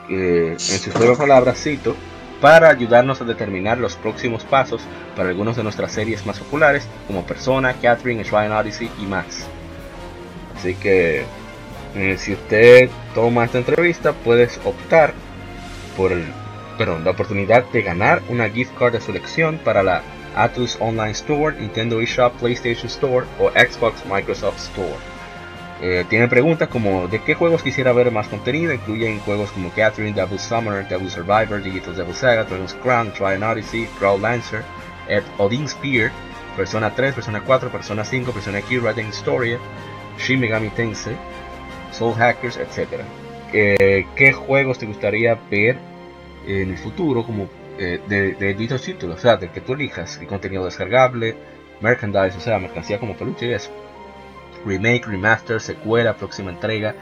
en 0.09 0.59
sus 0.59 0.93
propias 0.93 1.19
palabras, 1.19 1.63
cito, 1.63 1.95
para 2.41 2.71
ayudarnos 2.71 3.21
a 3.21 3.25
determinar 3.25 3.79
los 3.79 3.95
próximos 3.95 4.43
pasos 4.43 4.83
para 5.15 5.29
algunas 5.29 5.55
de 5.55 5.63
nuestras 5.63 5.93
series 5.93 6.27
más 6.27 6.41
populares, 6.41 6.89
como 7.07 7.25
Persona, 7.25 7.75
Catherine, 7.75 8.25
Shrine 8.25 8.51
Odyssey 8.51 8.91
y 9.01 9.07
más. 9.07 9.47
Así 10.57 10.75
que, 10.75 11.25
eh, 11.95 12.17
si 12.19 12.33
usted 12.33 12.91
toma 13.15 13.45
esta 13.45 13.59
entrevista, 13.59 14.13
puedes 14.13 14.61
optar 14.65 15.15
por 15.97 16.13
el, 16.13 16.25
la 16.79 17.11
oportunidad 17.11 17.65
de 17.71 17.83
ganar 17.83 18.23
una 18.29 18.49
gift 18.51 18.77
card 18.79 18.93
de 18.93 19.01
su 19.01 19.13
elección 19.13 19.59
para 19.65 19.83
la 19.83 20.03
Atlus 20.35 20.77
Online 20.81 21.13
Store, 21.13 21.57
Nintendo 21.59 22.01
eShop, 22.01 22.33
PlayStation 22.35 22.87
Store 22.87 23.27
o 23.39 23.51
Xbox 23.51 24.05
Microsoft 24.07 24.59
Store. 24.59 25.15
Eh, 25.81 26.05
tiene 26.09 26.29
preguntas 26.29 26.69
como 26.69 27.09
de 27.09 27.21
qué 27.21 27.35
juegos 27.35 27.63
quisiera 27.63 27.93
ver 27.93 28.11
más 28.11 28.29
contenido, 28.29 28.73
incluyen 28.73 29.21
juegos 29.21 29.51
como 29.53 29.71
Catherine, 29.71 30.13
Devil 30.13 30.39
Summoner, 30.39 30.89
Devil 30.89 31.11
Survivor, 31.11 31.63
Digital 31.63 31.95
Devil 31.95 32.15
Saga, 32.15 32.45
Dragon's 32.45 32.75
Crown, 32.75 33.13
Try 33.13 33.43
Odyssey, 33.43 33.89
Growl 34.01 34.21
Lancer, 34.21 34.63
Ed 35.09 35.23
Odin 35.39 35.69
Spear, 35.69 36.11
Persona 36.57 36.91
3, 36.95 37.15
Persona 37.15 37.41
4, 37.41 37.71
Persona 37.71 38.05
5, 38.05 38.33
Persona 38.33 38.61
Q, 38.63 38.81
Writing 38.81 39.09
Story, 39.09 39.59
Shin 40.17 40.41
Megami 40.41 40.71
Tensei, 40.71 41.17
Soul 41.95 42.15
Hackers, 42.15 42.57
etc. 42.57 43.03
Eh, 43.53 44.07
¿Qué 44.17 44.33
juegos 44.33 44.79
te 44.79 44.87
gustaría 44.87 45.39
ver 45.51 45.79
en 46.47 46.71
el 46.71 46.79
futuro 46.79 47.25
como 47.25 47.49
eh, 47.79 48.01
de, 48.09 48.35
de 48.35 48.55
dichos 48.55 48.83
títulos? 48.83 49.19
O 49.19 49.21
sea, 49.21 49.37
de 49.37 49.51
que 49.51 49.61
tú 49.61 49.75
elijas 49.75 50.19
el 50.19 50.27
contenido 50.27 50.65
descargable, 50.65 51.37
merchandise, 51.81 52.37
o 52.37 52.41
sea, 52.41 52.59
mercancía 52.59 52.99
como 52.99 53.17
peluche 53.17 53.47
y 53.47 53.53
eso 53.53 53.71
remake, 54.65 55.07
remaster, 55.07 55.61
secuela, 55.61 56.17
próxima 56.17 56.51
entrega, 56.51 56.95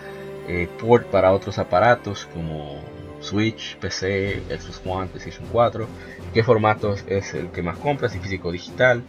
eh, 0.48 0.68
port 0.80 1.06
para 1.06 1.32
otros 1.32 1.58
aparatos 1.58 2.28
como 2.32 2.80
Switch, 3.20 3.76
PC, 3.76 4.42
Xbox 4.48 4.82
One, 4.84 5.06
PlayStation 5.08 5.46
4, 5.50 5.86
qué 6.34 6.42
formato 6.42 6.94
es 7.06 7.34
el 7.34 7.48
que 7.50 7.62
más 7.62 7.78
compras, 7.78 8.12
si 8.12 8.18
físico 8.18 8.50
digital, 8.50 9.02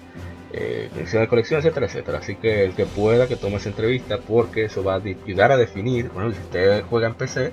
eh, 0.53 0.89
de 0.93 1.27
colección, 1.27 1.59
etcétera, 1.59 1.87
etcétera. 1.87 2.19
Así 2.19 2.35
que 2.35 2.63
el 2.63 2.73
que 2.73 2.85
pueda 2.85 3.27
que 3.27 3.35
tome 3.35 3.55
esa 3.55 3.69
entrevista 3.69 4.19
porque 4.19 4.65
eso 4.65 4.83
va 4.83 4.95
a 4.95 4.97
ayudar 4.97 5.51
a 5.51 5.57
definir, 5.57 6.09
bueno, 6.09 6.31
si 6.31 6.39
usted 6.39 6.83
juega 6.89 7.07
en 7.07 7.15
PC, 7.15 7.51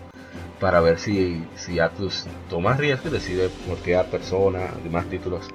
para 0.61 0.81
ver 0.81 0.99
si, 0.99 1.43
si 1.57 1.81
Atlus 1.81 2.27
toma 2.51 2.75
riesgo 2.75 3.09
y 3.09 3.13
decide 3.13 3.49
bloquear 3.67 4.07
personas 4.07 4.71
y 4.85 4.89
más 4.91 5.07
títulos 5.07 5.49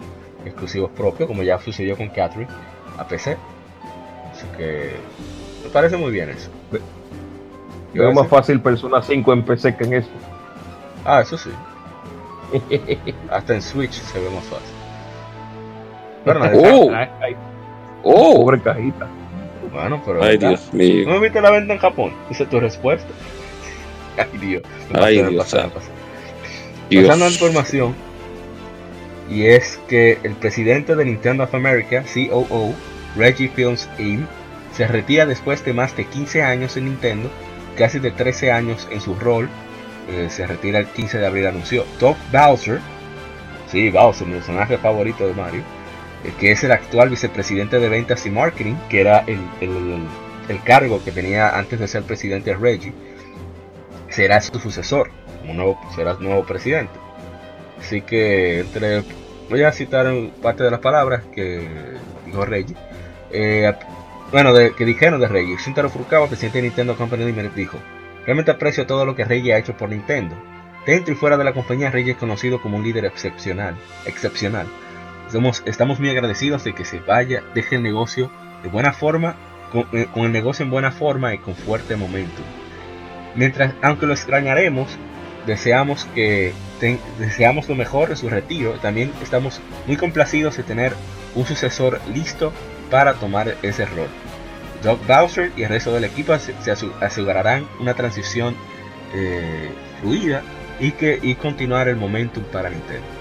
exclusivos 0.44 0.90
propios, 0.92 1.28
como 1.28 1.44
ya 1.44 1.60
sucedió 1.60 1.96
con 1.96 2.10
Catherine, 2.10 2.50
a 2.98 3.08
PC. 3.08 3.38
Así 4.32 4.48
que 4.58 4.94
me 5.64 5.70
parece 5.70 5.96
muy 5.96 6.12
bien 6.12 6.30
eso. 6.30 6.50
Es 7.94 8.14
más 8.14 8.28
fácil 8.28 8.60
Persona 8.60 9.02
5 9.02 9.34
en 9.34 9.46
PC 9.46 9.78
que 9.78 9.84
en 9.86 9.94
eso. 9.94 10.10
Ah, 11.06 11.22
eso 11.22 11.38
sí. 11.38 11.52
Hasta 13.30 13.54
en 13.54 13.62
Switch 13.62 13.94
se 13.94 14.20
ve 14.20 14.30
más 14.30 14.44
fácil. 14.44 14.75
Oh, 16.26 16.92
oh. 18.04 18.36
Pobre 18.36 18.62
cajita. 18.62 19.08
Bueno, 19.72 20.02
pero. 20.06 20.24
Ay, 20.24 20.38
Dios 20.38 20.74
mío. 20.74 21.08
¿No 21.08 21.20
viste 21.20 21.42
la 21.42 21.52
venta 21.52 21.74
en 21.74 21.80
Japón? 21.80 22.14
Esa 22.30 22.44
es 22.44 22.50
tu 22.50 22.60
respuesta. 22.60 23.08
Ay, 24.18 24.40
Dios. 24.40 24.64
Ay, 24.94 25.24
Dios. 25.24 25.54
Pasando 26.90 27.26
a 27.26 27.30
información. 27.30 27.96
Y 29.30 29.48
es 29.48 29.80
que 29.88 30.20
el 30.24 30.34
presidente 30.36 30.96
de 30.96 31.04
Nintendo 31.04 31.44
of 31.46 31.56
America, 31.56 32.04
COO, 32.14 32.74
Reggie 33.16 33.50
Films 33.50 33.90
Inc., 33.98 34.28
se 34.72 34.88
retira 34.88 35.26
después 35.26 35.66
de 35.66 35.74
más 35.74 35.96
de 35.98 36.06
15 36.06 36.44
años 36.44 36.78
en 36.78 36.86
Nintendo, 36.86 37.30
casi 37.78 38.00
de 38.00 38.12
13 38.12 38.52
años 38.52 38.88
en 38.92 39.02
su 39.02 39.16
rol. 39.16 39.50
Eh, 40.10 40.28
se 40.30 40.46
retira 40.46 40.80
el 40.80 40.86
15 40.88 41.18
de 41.18 41.26
abril, 41.26 41.48
anunció. 41.48 41.86
Top 42.00 42.16
Bowser, 42.32 42.80
sí, 43.72 43.90
Bowser, 43.90 44.28
mi 44.28 44.36
personaje 44.36 44.78
favorito 44.78 45.26
de 45.26 45.34
Mario, 45.34 45.64
que 46.40 46.52
es 46.52 46.64
el 46.64 46.72
actual 46.72 47.10
vicepresidente 47.10 47.80
de 47.80 47.90
ventas 47.90 48.26
y 48.26 48.30
marketing, 48.30 48.76
que 48.90 49.02
era 49.02 49.20
el, 49.28 49.40
el, 49.62 50.64
cargo 50.64 51.04
que 51.04 51.12
tenía 51.12 51.58
antes 51.58 51.80
de 51.80 51.88
ser 51.88 52.04
presidente 52.04 52.54
Reggie, 52.56 52.94
será 54.10 54.42
su 54.42 54.60
sucesor, 54.60 55.12
como 55.42 55.54
nuevo, 55.54 55.80
será 55.96 56.16
nuevo 56.16 56.46
presidente. 56.46 56.94
Así 57.80 58.02
que 58.02 58.62
entre 58.62 59.04
voy 59.50 59.64
a 59.64 59.72
citar 59.72 60.08
parte 60.42 60.64
de 60.64 60.72
las 60.72 60.80
palabras 60.80 61.24
que 61.34 61.68
dijo 62.26 62.46
Reggie. 62.46 62.76
Eh, 63.32 63.72
bueno, 64.32 64.54
de, 64.54 64.74
que 64.74 64.86
dijeron 64.86 65.20
de 65.20 65.28
Reggie. 65.28 65.58
Shintaro 65.58 65.90
Furukawa, 65.90 66.28
presidente 66.28 66.60
de 66.60 66.64
Nintendo 66.64 66.96
Company 66.96 67.26
Limited, 67.26 67.52
dijo: 67.52 67.78
Realmente 68.26 68.52
aprecio 68.52 68.88
todo 68.88 69.06
lo 69.06 69.16
que 69.16 69.26
Reggie 69.26 69.54
ha 69.54 69.58
hecho 69.58 69.78
por 69.78 69.90
Nintendo. 69.90 70.36
Dentro 70.86 71.14
y 71.14 71.18
fuera 71.18 71.38
de 71.38 71.44
la 71.44 71.54
compañía, 71.54 71.90
Reggie 71.90 72.12
es 72.12 72.18
conocido 72.18 72.62
como 72.62 72.78
un 72.78 72.84
líder 72.84 73.06
excepcional. 73.06 73.76
excepcional. 74.06 74.68
Estamos 75.66 76.00
muy 76.00 76.10
agradecidos 76.10 76.64
de 76.64 76.74
que 76.74 76.86
se 76.86 77.00
vaya, 77.00 77.44
deje 77.54 77.76
el 77.76 77.84
negocio 77.84 78.32
de 78.64 78.70
buena 78.70 78.94
forma, 78.94 79.36
con, 79.72 79.88
eh, 79.94 80.08
el 80.16 80.32
negocio 80.32 80.64
en 80.64 80.72
buena 80.72 80.92
forma 80.92 81.34
y 81.34 81.38
con 81.38 81.56
fuerte 81.56 81.96
momento. 81.96 82.42
Mientras, 83.36 83.74
aunque 83.82 84.06
lo 84.06 84.14
extrañaremos, 84.14 84.88
deseamos 85.46 86.06
que 86.16 86.54
deseamos 87.20 87.70
lo 87.70 87.76
mejor 87.76 88.10
en 88.10 88.18
su 88.18 88.30
retiro. 88.30 88.74
También 88.82 89.12
estamos 89.22 89.62
muy 89.88 89.98
complacidos 89.98 90.58
de 90.58 90.64
tener 90.64 90.94
un 91.36 91.46
sucesor 91.46 92.00
listo 92.14 92.52
para 92.90 93.14
tomar 93.14 93.56
ese 93.62 93.86
rol. 93.86 94.08
Doug 94.84 95.00
Bowser 95.08 95.52
y 95.56 95.64
el 95.64 95.70
resto 95.70 95.94
del 95.94 96.04
equipo 96.04 96.38
se, 96.38 96.54
asegurarán 97.02 97.68
una 97.80 97.94
transición 97.94 98.56
eh, 99.14 99.70
fluida 100.02 100.44
y 100.80 100.92
que 100.92 101.20
y 101.22 101.36
continuar 101.36 101.88
el 101.88 101.96
momentum 101.96 102.44
para 102.44 102.70
Nintendo. 102.70 103.15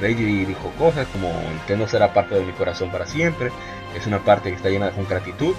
Reggie 0.00 0.46
dijo 0.46 0.72
cosas 0.78 1.06
como 1.08 1.28
Nintendo 1.50 1.86
será 1.86 2.12
parte 2.12 2.34
de 2.34 2.44
mi 2.44 2.52
corazón 2.52 2.90
para 2.90 3.06
siempre. 3.06 3.50
Es 3.96 4.06
una 4.06 4.20
parte 4.20 4.50
que 4.50 4.56
está 4.56 4.68
llena 4.68 4.90
de 4.90 5.04
gratitud 5.04 5.54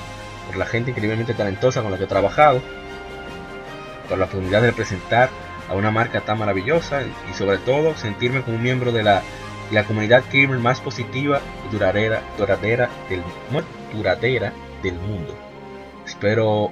por 0.48 0.58
la 0.58 0.66
gente 0.66 0.92
increíblemente 0.92 1.34
talentosa 1.34 1.82
con 1.82 1.92
la 1.92 1.98
que 1.98 2.06
he 2.06 2.08
trabajado, 2.08 2.62
por 4.10 4.18
la 4.18 4.26
oportunidad 4.26 4.62
de 4.62 4.72
representar 4.72 5.30
a 5.70 5.76
una 5.76 5.92
marca 5.92 6.22
tan 6.22 6.40
maravillosa 6.40 7.02
y 7.04 7.34
sobre 7.34 7.58
todo 7.58 7.96
sentirme 7.96 8.42
como 8.42 8.58
un 8.58 8.64
miembro 8.64 8.92
de 8.92 9.04
la, 9.04 9.22
la 9.72 9.84
comunidad 9.86 10.24
gamer 10.32 10.60
más 10.60 10.82
positiva 10.82 11.40
y 11.66 11.74
duradera, 11.74 12.22
duradera, 12.38 12.90
del, 13.10 13.24
duradera 13.94 14.52
del 14.84 14.96
mundo. 14.96 15.36
Espero 16.06 16.72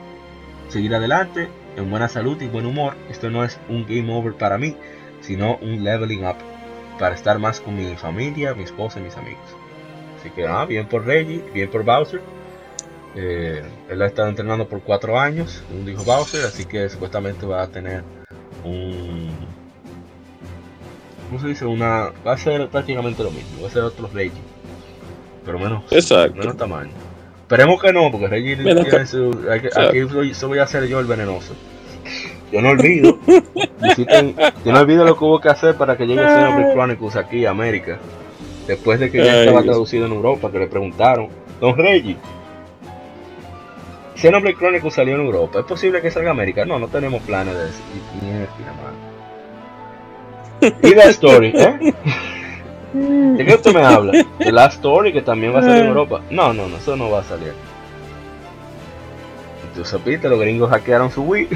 seguir 0.68 0.94
adelante 0.96 1.50
en 1.78 1.90
buena 1.90 2.10
salud 2.10 2.42
y 2.42 2.48
buen 2.48 2.66
humor. 2.66 2.96
Esto 3.10 3.30
no 3.30 3.44
es 3.44 3.60
un 3.70 3.86
game 3.86 4.12
over 4.14 4.34
para 4.34 4.58
mí, 4.58 4.76
sino 5.22 5.56
un 5.58 5.84
leveling 5.84 6.26
up 6.26 6.49
para 7.00 7.16
estar 7.16 7.40
más 7.40 7.60
con 7.60 7.76
mi 7.76 7.96
familia, 7.96 8.54
mi 8.54 8.64
esposa 8.64 9.00
y 9.00 9.04
mis 9.04 9.16
amigos. 9.16 9.40
Así 10.20 10.30
que 10.30 10.46
ah, 10.46 10.66
bien 10.66 10.88
por 10.88 11.06
Reggie, 11.06 11.42
bien 11.54 11.72
por 11.72 11.84
Bowser. 11.84 12.22
Eh, 13.16 13.64
él 13.90 14.02
ha 14.02 14.06
estado 14.06 14.30
entrenando 14.30 14.68
por 14.68 14.82
cuatro 14.82 15.20
años, 15.20 15.64
un 15.72 15.86
dijo 15.86 16.04
Bowser, 16.04 16.46
así 16.46 16.66
que 16.66 16.88
supuestamente 16.90 17.46
va 17.46 17.64
a 17.64 17.68
tener 17.68 18.04
un 18.64 19.32
¿cómo 21.30 21.42
se 21.42 21.48
dice? 21.48 21.66
Una 21.66 22.12
va 22.26 22.34
a 22.34 22.38
ser 22.38 22.68
prácticamente 22.70 23.24
lo 23.24 23.32
mismo, 23.32 23.62
va 23.62 23.68
a 23.68 23.72
ser 23.72 23.84
otro 23.84 24.10
Reggie, 24.14 24.42
pero 25.46 25.60
menos, 25.60 25.84
menos 26.36 26.58
tamaño. 26.58 26.92
Esperemos 27.42 27.82
que 27.82 27.94
no, 27.94 28.12
porque 28.12 28.28
Reggie 28.28 28.56
tiene 28.58 29.06
su, 29.08 29.32
aquí 29.50 30.02
voy 30.46 30.60
a 30.60 30.68
ser 30.68 30.88
yo 30.88 31.00
el 31.00 31.08
venenoso. 31.08 31.56
Yo 32.52 32.62
no 32.62 32.70
olvido, 32.70 33.20
yo 34.66 34.72
no 34.72 34.80
olvido 34.80 35.06
lo 35.06 35.16
que 35.18 35.24
hubo 35.24 35.40
que 35.40 35.50
hacer 35.50 35.76
para 35.76 35.96
que 35.96 36.08
llegue 36.08 36.22
Xenoblade 36.22 36.74
Chronicles 36.74 37.16
aquí 37.16 37.46
a 37.46 37.52
América. 37.52 38.00
Después 38.66 39.00
de 39.00 39.12
que 39.12 39.24
ya 39.24 39.42
estaba 39.42 39.62
traducido 39.62 40.06
en 40.06 40.14
Europa, 40.14 40.52
que 40.52 40.60
le 40.60 40.68
preguntaron, 40.68 41.30
Don 41.60 41.78
Reggie, 41.78 42.18
Xenoblade 44.16 44.56
Chronicles 44.56 44.94
salió 44.94 45.16
en 45.16 45.22
Europa. 45.22 45.60
¿Es 45.60 45.66
posible 45.66 46.02
que 46.02 46.10
salga 46.10 46.30
a 46.30 46.32
América? 46.32 46.66
No, 46.66 46.80
no 46.80 46.88
tenemos 46.88 47.22
planes 47.22 47.56
de 47.56 47.66
eso. 47.70 47.82
Y 50.82 50.96
la 50.96 51.04
Story, 51.06 51.54
¿eh? 51.56 51.94
¿De 52.94 53.46
qué 53.46 53.54
usted 53.54 53.74
me 53.74 53.84
habla? 53.84 54.26
De 54.40 54.52
la 54.52 54.66
Story 54.66 55.14
que 55.14 55.22
también 55.22 55.54
va 55.54 55.60
a 55.60 55.62
salir 55.62 55.84
en 55.84 55.88
Europa. 55.88 56.22
No, 56.32 56.52
no, 56.54 56.68
no, 56.68 56.78
eso 56.78 56.96
no 56.96 57.12
va 57.12 57.20
a 57.20 57.24
salir. 57.24 57.54
Tú 59.76 59.86
supiste, 59.86 60.28
los 60.28 60.40
gringos 60.40 60.70
hackearon 60.72 61.12
su 61.12 61.22
Wii 61.22 61.48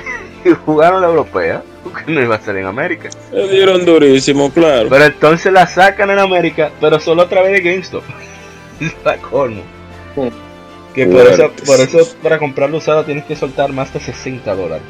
y 0.50 0.54
jugaron 0.66 1.02
la 1.02 1.08
europea. 1.08 1.64
Porque 1.84 2.12
no 2.12 2.22
iba 2.22 2.36
a 2.36 2.40
salir 2.42 2.62
en 2.62 2.68
América. 2.68 3.10
Se 3.30 3.48
dieron 3.50 3.86
durísimo, 3.86 4.50
claro. 4.52 4.88
Pero 4.90 5.06
entonces 5.06 5.52
la 5.52 5.68
sacan 5.68 6.10
en 6.10 6.20
América, 6.20 6.72
pero 6.80 7.00
solo 7.00 7.24
a 7.24 7.30
través 7.30 7.52
de 7.52 7.62
GameStop. 7.62 8.04
la 9.06 9.18
colmo. 9.18 9.62
Que 10.94 11.08
por 11.08 11.26
eso, 11.26 11.52
por 11.66 11.80
eso 11.80 11.98
para 12.22 12.38
comprarlo 12.38 12.78
usado 12.78 13.04
tienes 13.04 13.26
que 13.26 13.36
soltar 13.36 13.74
más 13.74 13.92
de 13.94 14.00
60 14.00 14.56
dólares. 14.56 14.86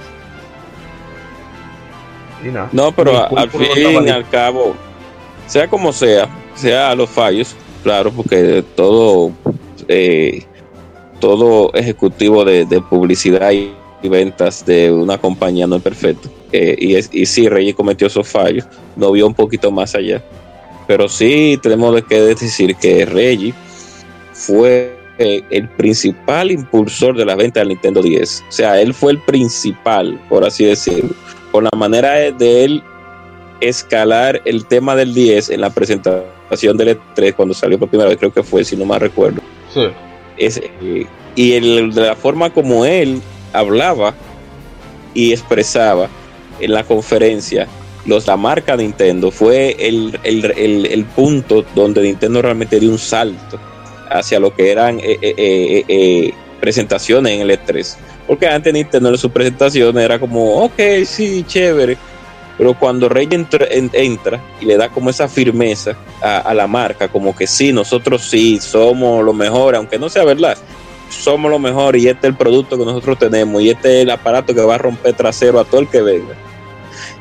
No, 2.71 2.91
pero 2.91 3.37
al 3.37 3.49
fin 3.49 4.05
y 4.05 4.09
al 4.09 4.27
cabo, 4.27 4.75
sea 5.47 5.67
como 5.67 5.93
sea, 5.93 6.27
sea 6.55 6.93
los 6.93 7.09
fallos, 7.09 7.55
claro, 7.83 8.11
porque 8.11 8.63
todo 8.75 9.31
eh, 9.87 10.45
todo 11.19 11.73
ejecutivo 11.73 12.43
de, 12.43 12.65
publicidad 12.89 13.51
y, 13.51 13.73
ventas 14.09 14.65
de 14.65 14.91
una 14.91 15.17
compañía 15.17 15.67
no 15.67 15.77
es 15.77 15.81
perfecto. 15.81 16.29
Eh, 16.51 16.75
y, 16.79 16.95
es, 16.95 17.09
y 17.11 17.25
sí, 17.25 17.49
Reyes 17.49 17.75
cometió 17.75 18.07
esos 18.07 18.27
fallos, 18.27 18.65
no 18.95 19.11
vio 19.11 19.27
un 19.27 19.33
poquito 19.33 19.71
más 19.71 19.95
allá. 19.95 20.23
Pero 20.87 21.07
sí 21.07 21.57
tenemos 21.61 22.01
que 22.03 22.21
decir 22.21 22.75
que 22.75 23.05
Reggie 23.05 23.53
fue 24.33 24.97
eh, 25.17 25.43
el 25.49 25.69
principal 25.69 26.51
impulsor 26.51 27.15
de 27.15 27.25
la 27.25 27.35
venta 27.35 27.59
del 27.59 27.69
Nintendo 27.69 28.01
10. 28.01 28.45
O 28.49 28.51
sea, 28.51 28.81
él 28.81 28.93
fue 28.93 29.13
el 29.13 29.19
principal, 29.19 30.19
por 30.29 30.43
así 30.43 30.65
decirlo. 30.65 31.11
Con 31.51 31.65
la 31.65 31.77
manera 31.77 32.31
de 32.31 32.63
él 32.65 32.83
escalar 33.61 34.41
el 34.45 34.65
tema 34.65 34.95
del 34.95 35.13
10 35.13 35.51
en 35.51 35.61
la 35.61 35.69
presentación 35.69 36.77
del 36.77 36.99
E3 36.99 37.33
cuando 37.35 37.53
salió 37.53 37.79
por 37.79 37.89
primera 37.89 38.09
vez, 38.09 38.17
creo 38.17 38.33
que 38.33 38.43
fue, 38.43 38.63
si 38.63 38.75
no 38.75 38.85
mal 38.85 38.99
recuerdo. 38.99 39.41
Sí. 39.73 39.87
Eh, 40.37 41.05
y 41.35 41.53
el, 41.53 41.93
de 41.93 42.01
la 42.01 42.15
forma 42.15 42.51
como 42.51 42.85
él 42.85 43.21
hablaba 43.53 44.13
y 45.13 45.31
expresaba 45.31 46.09
en 46.59 46.73
la 46.73 46.83
conferencia 46.83 47.67
los, 48.05 48.27
la 48.27 48.35
marca 48.35 48.75
Nintendo 48.75 49.31
fue 49.31 49.77
el, 49.79 50.19
el 50.23 51.05
punto 51.15 51.63
donde 51.73 52.01
Nintendo 52.01 52.41
realmente 52.41 52.79
dio 52.79 52.91
un 52.91 52.99
salto 52.99 53.57
hacia 54.09 54.39
lo 54.39 54.53
que 54.53 54.71
eran 54.71 54.99
eh, 54.99 55.17
eh, 55.21 55.85
eh, 55.87 56.33
presentaciones 56.59 57.33
en 57.33 57.41
el 57.41 57.51
E3. 57.51 57.95
Porque 58.27 58.47
antes 58.47 58.73
Nintendo 58.73 59.09
en 59.09 59.17
sus 59.17 59.31
presentaciones 59.31 60.03
era 60.03 60.19
como, 60.19 60.63
ok, 60.63 60.79
sí, 61.05 61.43
chévere. 61.47 61.97
Pero 62.57 62.77
cuando 62.77 63.09
Rey 63.09 63.27
entra, 63.31 63.67
y 64.61 64.65
le 64.65 64.77
da 64.77 64.89
como 64.89 65.09
esa 65.09 65.27
firmeza 65.27 65.97
a, 66.21 66.53
la 66.53 66.67
marca, 66.67 67.07
como 67.07 67.35
que 67.35 67.47
sí, 67.47 67.73
nosotros 67.73 68.29
sí 68.29 68.59
somos 68.61 69.25
lo 69.25 69.33
mejor, 69.33 69.75
aunque 69.75 69.97
no 69.97 70.07
sea 70.07 70.23
verdad, 70.23 70.55
somos 71.13 71.49
lo 71.49 71.59
mejor 71.59 71.95
y 71.95 72.07
este 72.07 72.27
es 72.27 72.31
el 72.31 72.37
producto 72.37 72.77
que 72.77 72.85
nosotros 72.85 73.19
tenemos 73.19 73.61
y 73.61 73.69
este 73.69 73.97
es 73.97 74.03
el 74.03 74.09
aparato 74.09 74.53
que 74.53 74.61
va 74.61 74.75
a 74.75 74.77
romper 74.77 75.13
trasero 75.13 75.59
a 75.59 75.65
todo 75.65 75.81
el 75.81 75.87
que 75.87 76.01
venga. 76.01 76.35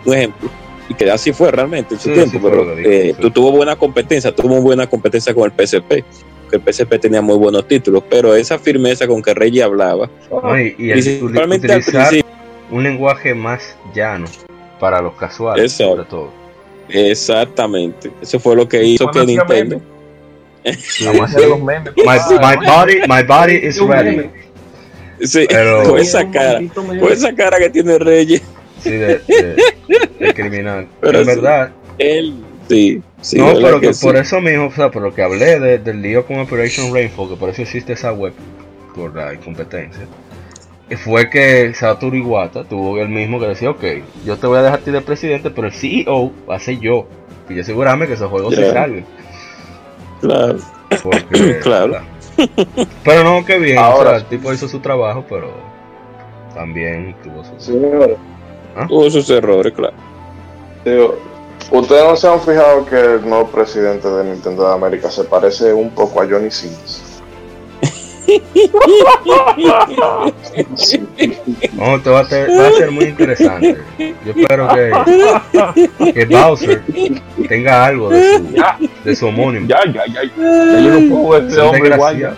Un 0.05 0.15
ejemplo. 0.15 0.51
Y 0.89 0.95
que 0.95 1.11
así 1.11 1.33
fue 1.33 1.51
realmente 1.51 1.95
en 1.95 2.01
su 2.01 2.13
tiempo, 2.13 2.39
pero 2.43 3.33
tuvo 3.33 3.53
buena 3.53 3.77
competencia, 3.77 4.35
tuvo 4.35 4.61
buena 4.61 4.87
competencia 4.87 5.33
con 5.35 5.51
el 5.51 5.67
PSP 5.67 6.05
porque 6.53 6.57
el 6.57 6.75
PSP 6.75 7.01
tenía 7.01 7.23
muy 7.23 7.37
buenos 7.37 7.67
títulos, 7.67 8.03
pero 8.09 8.35
esa 8.35 8.59
firmeza 8.59 9.07
con 9.07 9.23
que 9.23 9.35
Reggie 9.35 9.63
hablaba, 9.63 10.11
No, 10.31 10.59
y, 10.59 10.75
y 10.79 10.91
el 10.91 11.01
principalmente 11.01 11.73
al 11.73 11.83
principio, 11.83 12.25
un 12.71 12.83
lenguaje 12.83 13.35
más 13.35 13.77
llano 13.95 14.27
para 14.79 15.01
los 15.01 15.15
casuales, 15.15 15.73
sobre 15.73 16.05
todo. 16.05 16.31
exactamente, 16.89 18.11
eso 18.21 18.39
fue 18.39 18.57
lo 18.57 18.69
que 18.69 18.85
hizo 18.85 19.11
que 19.11 19.25
Nintendo, 19.25 19.81
Vamos 21.05 21.21
a 21.23 21.25
hacer 21.25 21.41
sí. 21.43 21.49
los 21.49 21.61
memes. 21.63 21.93
My, 21.97 22.37
my 22.41 22.67
body, 22.67 22.95
my 23.09 23.23
body 23.23 23.55
is 23.67 23.81
ready. 23.81 24.31
sí, 25.21 25.47
Pero- 25.49 25.83
con 25.85 25.99
esa 25.99 26.31
cara, 26.31 26.61
con 26.75 27.13
esa 27.13 27.35
cara 27.35 27.59
que 27.59 27.71
tiene 27.71 27.99
Reggie, 27.99 28.41
Sí, 28.83 28.91
de, 28.91 29.19
de- 29.19 29.57
de 30.19 30.35
criminal. 30.35 30.87
Pero 31.01 31.19
en 31.21 31.25
sí. 31.25 31.31
verdad. 31.31 31.71
él, 31.99 32.35
sí, 32.69 33.03
sí, 33.21 33.39
no, 33.39 33.55
pero 33.61 33.81
que 33.81 33.91
por 34.01 34.17
eso 34.17 34.41
mismo, 34.41 34.67
o 34.67 34.73
sea, 34.73 34.91
por 34.91 35.03
lo 35.03 35.15
que 35.15 35.23
hablé 35.23 35.61
de- 35.61 35.79
del 35.79 36.03
lío 36.03 36.25
con 36.27 36.39
Operation 36.41 36.93
Rainfall, 36.93 37.29
que 37.29 37.37
por 37.37 37.49
eso 37.51 37.63
existe 37.63 37.93
esa 37.93 38.13
web, 38.13 38.33
por 38.95 39.15
la 39.15 39.35
incompetencia, 39.35 40.03
fue 41.05 41.31
que 41.31 41.73
Satoru 41.75 42.17
Iwata 42.17 42.65
tuvo 42.65 42.99
el 43.01 43.09
mismo 43.09 43.39
que 43.41 43.47
decía, 43.47 43.71
ok, 43.71 43.83
yo 44.27 44.37
te 44.37 44.47
voy 44.47 44.59
a 44.59 44.63
dejar 44.63 44.81
a 44.81 44.83
ti 44.83 44.91
de 44.91 45.01
presidente, 45.01 45.51
pero 45.51 45.69
el 45.69 45.73
CEO 45.73 46.33
va 46.49 46.57
a 46.57 46.59
ser 46.61 46.79
yo. 46.81 47.07
Y 47.49 47.55
yo 47.55 47.63
asegurarme 47.63 48.07
que 48.07 48.13
esos 48.15 48.29
juegos 48.31 48.55
se 48.55 48.61
Ya. 48.63 48.87
Claro, 50.23 50.59
Porque, 51.03 51.59
Claro. 51.63 52.01
Pero 53.05 53.25
no, 53.25 53.45
que 53.45 53.59
bien, 53.59 53.77
o 53.77 53.81
Ahora- 53.83 54.11
sea, 54.11 54.19
el 54.21 54.25
tipo 54.27 54.53
hizo 54.53 54.67
su 54.69 54.79
trabajo, 54.81 55.25
pero 55.29 55.53
también 56.55 57.15
tuvo 57.23 57.45
su... 57.45 57.51
Señores, 57.59 58.17
tuvo 58.89 59.11
sus 59.11 59.29
errores, 59.29 59.73
claro. 59.75 59.95
digo, 60.85 61.19
ustedes 61.71 62.05
no 62.05 62.17
se 62.17 62.29
han 62.29 62.41
fijado 62.41 62.87
que 62.87 62.97
el 62.97 63.29
nuevo 63.29 63.49
presidente 63.49 64.09
de 64.09 64.25
Nintendo 64.25 64.67
de 64.69 64.75
América 64.75 65.11
se 65.11 65.25
parece 65.25 65.73
un 65.75 65.91
poco 65.91 66.23
a 66.23 66.27
Johnny 66.27 66.51
Sins. 66.51 67.03
No, 71.75 71.97
esto 71.97 72.13
va 72.13 72.21
a, 72.21 72.25
ser, 72.27 72.49
va 72.51 72.69
a 72.69 72.73
ser 72.73 72.91
muy 72.91 73.05
interesante. 73.07 73.79
Yo 73.99 74.33
espero 74.37 74.69
que, 74.69 76.13
que 76.13 76.25
Bowser 76.27 76.83
tenga 77.49 77.85
algo 77.87 78.11
de 78.11 78.37
su, 78.39 78.53
Ya, 78.55 78.79
de 79.05 79.17
su 79.17 79.27
homónimo. 79.27 79.67
ya, 79.67 79.81
ya, 79.87 80.05
ya. 80.07 80.23
Ya 80.25 80.81
yo 80.81 81.01
no 81.01 81.15
puedo 81.15 81.29
ver 81.41 81.45
ese 81.49 81.57
Son 81.57 81.67
hombre 81.69 81.95
igual. 81.95 82.37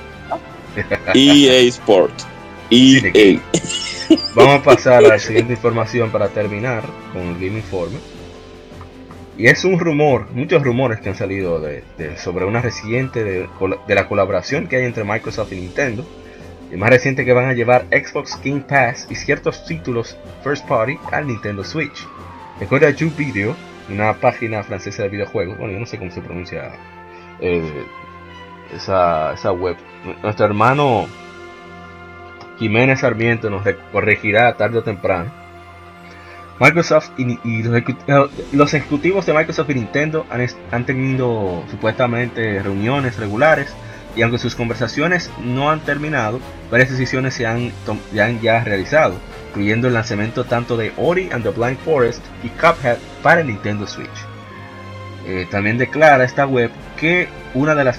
EA 1.15 1.53
E 1.61 1.67
Sport, 1.69 2.13
EA, 2.71 3.39
Vamos 4.35 4.61
a 4.61 4.63
pasar 4.63 5.05
a 5.05 5.09
la 5.09 5.19
siguiente 5.19 5.53
información 5.55 6.11
para 6.11 6.29
terminar 6.29 6.85
con 7.13 7.23
el 7.23 7.35
Game 7.35 7.59
Informe. 7.59 7.99
Y 9.37 9.47
es 9.49 9.65
un 9.65 9.79
rumor, 9.81 10.29
muchos 10.33 10.63
rumores 10.63 11.01
que 11.01 11.09
han 11.09 11.17
salido 11.17 11.59
de, 11.61 11.83
de- 11.99 12.17
sobre 12.19 12.45
una 12.45 12.61
reciente 12.61 13.25
de, 13.25 13.49
de 13.89 13.95
la 13.95 14.07
colaboración 14.07 14.69
que 14.69 14.77
hay 14.77 14.85
entre 14.85 15.03
Microsoft 15.05 15.53
y 15.53 15.57
Nintendo. 15.57 16.05
Y 16.75 16.77
más 16.77 16.91
reciente 16.91 17.25
que 17.25 17.33
van 17.33 17.49
a 17.49 17.53
llevar 17.53 17.87
Xbox 17.93 18.37
Game 18.45 18.63
Pass 18.63 19.07
y 19.09 19.15
ciertos 19.15 19.65
títulos 19.65 20.17
first 20.43 20.67
party 20.67 20.99
al 21.13 21.29
Nintendo 21.29 21.63
Switch. 21.63 22.05
Recuerda 22.59 22.93
Ju 22.93 23.11
Video, 23.17 23.55
una 23.89 24.15
página 24.15 24.61
francesa 24.65 25.05
de 25.05 25.09
videojuegos. 25.09 25.57
Bueno, 25.57 25.73
yo 25.73 25.79
no 25.79 25.87
sé 25.87 25.99
cómo 25.99 26.11
se 26.11 26.21
pronuncia 26.21 26.73
eh, 27.39 27.85
esa, 28.75 29.35
esa 29.35 29.53
web. 29.53 29.77
Nuestro 30.21 30.47
hermano 30.47 31.07
Jiménez 32.59 32.99
Sarmiento 33.01 33.51
nos 33.51 33.63
re- 33.63 33.79
corregirá 33.93 34.57
tarde 34.57 34.79
o 34.79 34.83
temprano. 34.83 35.31
Microsoft 36.59 37.11
y, 37.17 37.63
los, 37.63 37.73
ejecu- 37.73 38.31
los 38.53 38.75
ejecutivos 38.75 39.27
de 39.27 39.33
Microsoft 39.33 39.71
y 39.71 39.75
Nintendo 39.75 40.27
han, 40.29 40.45
han 40.73 40.87
tenido 40.87 41.63
supuestamente 41.71 42.61
reuniones 42.63 43.17
regulares 43.17 43.73
y 44.17 44.23
aunque 44.23 44.39
sus 44.39 44.55
conversaciones 44.55 45.31
no 45.43 45.71
han 45.71 45.81
terminado, 45.81 46.41
varias 46.71 46.91
decisiones 46.91 47.35
se 47.35 47.47
han, 47.47 47.73
han 48.21 48.41
ya 48.41 48.63
realizado, 48.63 49.15
incluyendo 49.49 49.89
el 49.89 49.95
lanzamiento 49.95 50.45
tanto 50.45 50.77
de 50.77 50.93
Ori 50.97 51.31
and 51.33 51.43
the 51.43 51.51
Blind 51.51 51.79
Forest 51.79 52.23
y 52.43 52.49
Cuphead 52.49 52.99
para 53.23 53.41
el 53.41 53.49
Nintendo 53.49 53.87
Switch. 53.87 54.09
Eh, 55.27 55.47
también 55.51 55.79
declara 55.79 56.25
esta 56.25 56.47
web 56.47 56.71
que 56.99 57.29
una 57.55 57.75
de 57.75 57.85
las 57.85 57.99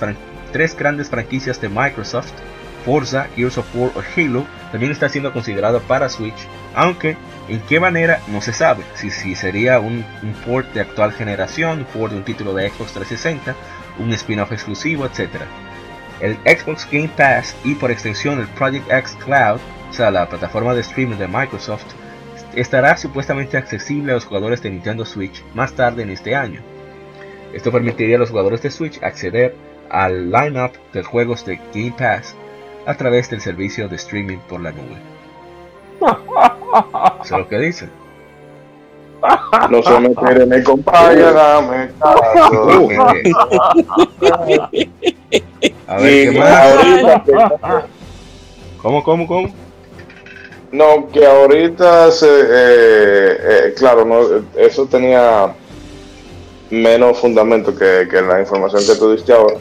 tres 0.52 0.78
grandes 0.78 1.10
franquicias 1.10 1.60
de 1.60 1.70
Microsoft 1.70 2.32
Forza, 2.86 3.28
Gears 3.36 3.58
of 3.58 3.76
War 3.76 3.92
o 3.96 4.04
Halo 4.16 4.46
también 4.72 4.92
está 4.92 5.10
siendo 5.10 5.34
considerado 5.34 5.82
para 5.82 6.08
Switch, 6.08 6.48
aunque 6.76 7.18
en 7.50 7.60
qué 7.62 7.80
manera 7.80 8.20
no 8.28 8.42
se 8.42 8.54
sabe, 8.54 8.84
si, 8.94 9.10
si 9.10 9.36
sería 9.36 9.80
un, 9.80 10.06
un 10.22 10.34
port 10.46 10.72
de 10.74 10.82
actual 10.82 11.12
generación, 11.12 11.80
un 11.80 11.86
port 11.86 12.12
de 12.12 12.20
un 12.20 12.24
título 12.24 12.54
de 12.54 12.70
Xbox 12.70 12.94
360, 12.94 13.56
un 13.98 14.14
spin-off 14.14 14.52
exclusivo, 14.52 15.06
etc. 15.06 15.42
El 16.20 16.36
Xbox 16.46 16.88
Game 16.92 17.10
Pass 17.16 17.56
y 17.64 17.76
por 17.76 17.92
extensión 17.92 18.40
el 18.40 18.48
Project 18.48 18.90
X 18.92 19.18
Cloud, 19.24 19.60
o 19.90 19.94
sea 19.94 20.12
la 20.12 20.28
plataforma 20.30 20.74
de 20.74 20.82
streaming 20.82 21.18
de 21.18 21.28
Microsoft, 21.28 21.86
estará 22.56 22.96
supuestamente 22.98 23.58
accesible 23.58 24.12
a 24.12 24.16
los 24.16 24.26
jugadores 24.26 24.62
de 24.62 24.70
Nintendo 24.70 25.06
Switch 25.06 25.44
más 25.54 25.74
tarde 25.74 26.04
en 26.04 26.10
este 26.10 26.36
año. 26.36 26.62
Esto 27.54 27.72
permitiría 27.72 28.16
a 28.16 28.20
los 28.20 28.30
jugadores 28.30 28.62
de 28.62 28.72
Switch 28.72 29.02
acceder 29.04 29.56
al 29.90 30.32
lineup 30.32 30.74
de 30.94 31.04
juegos 31.04 31.46
de 31.46 31.60
Game 31.74 31.94
Pass 31.98 32.36
a 32.86 32.96
través 32.96 33.30
del 33.30 33.42
servicio 33.42 33.88
de 33.88 33.96
streaming 33.96 34.38
por 34.50 34.62
la 34.62 34.72
nube. 34.72 34.98
Eso 37.24 37.36
es 37.36 37.42
lo 37.42 37.48
que 37.48 37.60
dicen. 37.60 37.90
No 39.70 39.82
se 39.82 40.00
me 40.00 40.10
dame. 41.32 41.90
A 45.88 45.98
ver, 45.98 46.04
¿qué 46.04 46.24
Y 46.32 46.40
más? 46.40 46.76
ahorita 46.76 47.24
¿Cómo, 48.82 49.04
cómo, 49.04 49.28
cómo? 49.28 49.54
No, 50.72 51.10
que 51.12 51.26
ahorita 51.26 52.12
se, 52.12 52.28
eh, 52.28 53.38
eh, 53.40 53.74
claro, 53.78 54.04
no, 54.04 54.20
eso 54.56 54.86
tenía 54.88 55.54
menos 56.70 57.20
fundamento 57.20 57.76
que, 57.76 58.08
que 58.10 58.22
la 58.22 58.40
información 58.42 58.84
que 58.86 58.96
tú 58.96 59.12
diste 59.14 59.32
ahora, 59.32 59.56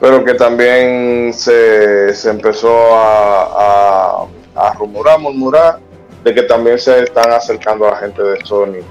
pero 0.00 0.24
que 0.24 0.34
también 0.34 1.32
se, 1.34 2.14
se 2.14 2.30
empezó 2.30 2.70
a, 2.94 4.22
a, 4.54 4.68
a 4.68 4.72
rumorar, 4.74 5.18
murmurar, 5.18 5.80
de 6.22 6.34
que 6.34 6.42
también 6.42 6.78
se 6.78 7.02
están 7.02 7.32
acercando 7.32 7.86
a 7.88 7.92
la 7.92 7.96
gente 7.96 8.22
de 8.22 8.36
Sony 8.44 8.82